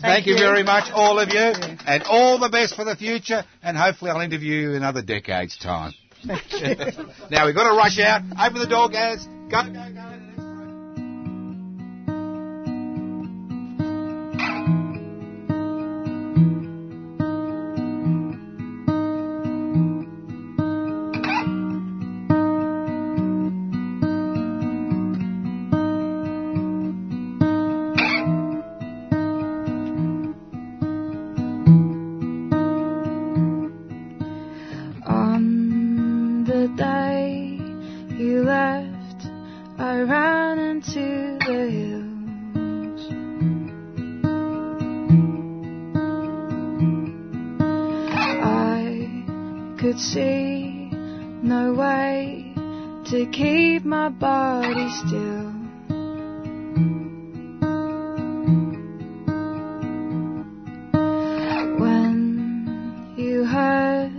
Thank, 0.00 0.26
you. 0.26 0.32
you. 0.32 0.38
very 0.38 0.62
much, 0.62 0.90
all 0.90 1.18
of 1.18 1.28
you, 1.28 1.52
and 1.86 2.02
all 2.04 2.38
the 2.38 2.48
best 2.48 2.76
for 2.76 2.84
the 2.84 2.96
future. 2.96 3.44
And 3.62 3.76
hopefully, 3.76 4.10
I'll 4.10 4.20
interview 4.20 4.54
you 4.54 4.70
in 4.70 4.76
another 4.76 5.02
decade's 5.02 5.58
time. 5.58 5.92
now 6.24 7.44
we've 7.44 7.54
got 7.54 7.70
to 7.70 7.76
rush 7.76 7.98
out. 7.98 8.22
Open 8.40 8.58
the 8.58 8.66
door, 8.66 8.88
guys. 8.88 9.26
Go, 9.50 9.64
go, 9.64 9.92
go. 9.92 10.25
Could 49.78 49.98
see 49.98 50.88
no 51.42 51.74
way 51.74 52.54
to 53.04 53.26
keep 53.30 53.84
my 53.84 54.08
body 54.08 54.88
still. 55.06 55.52
When 61.78 63.14
you 63.18 63.44
heard 63.44 64.12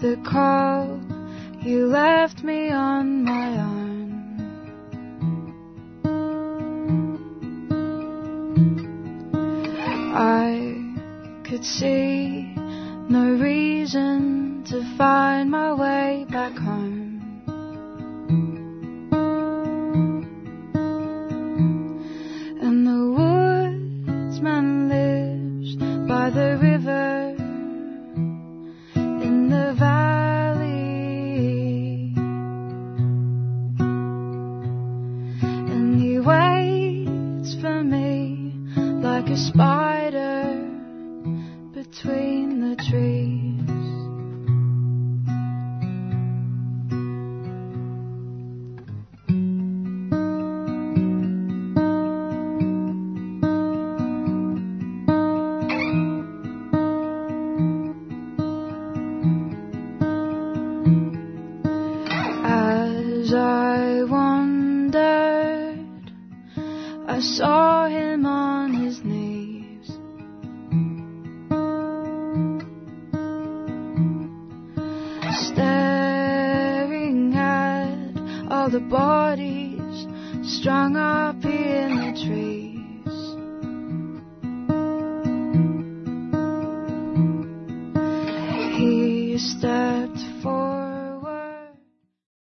the 0.00 0.16
call, 0.28 1.00
you 1.62 1.86
left 1.86 2.42
me 2.42 2.70
on 2.70 3.22
my 3.24 3.60
own. 3.60 4.10
I 10.12 11.48
could 11.48 11.64
see 11.64 12.09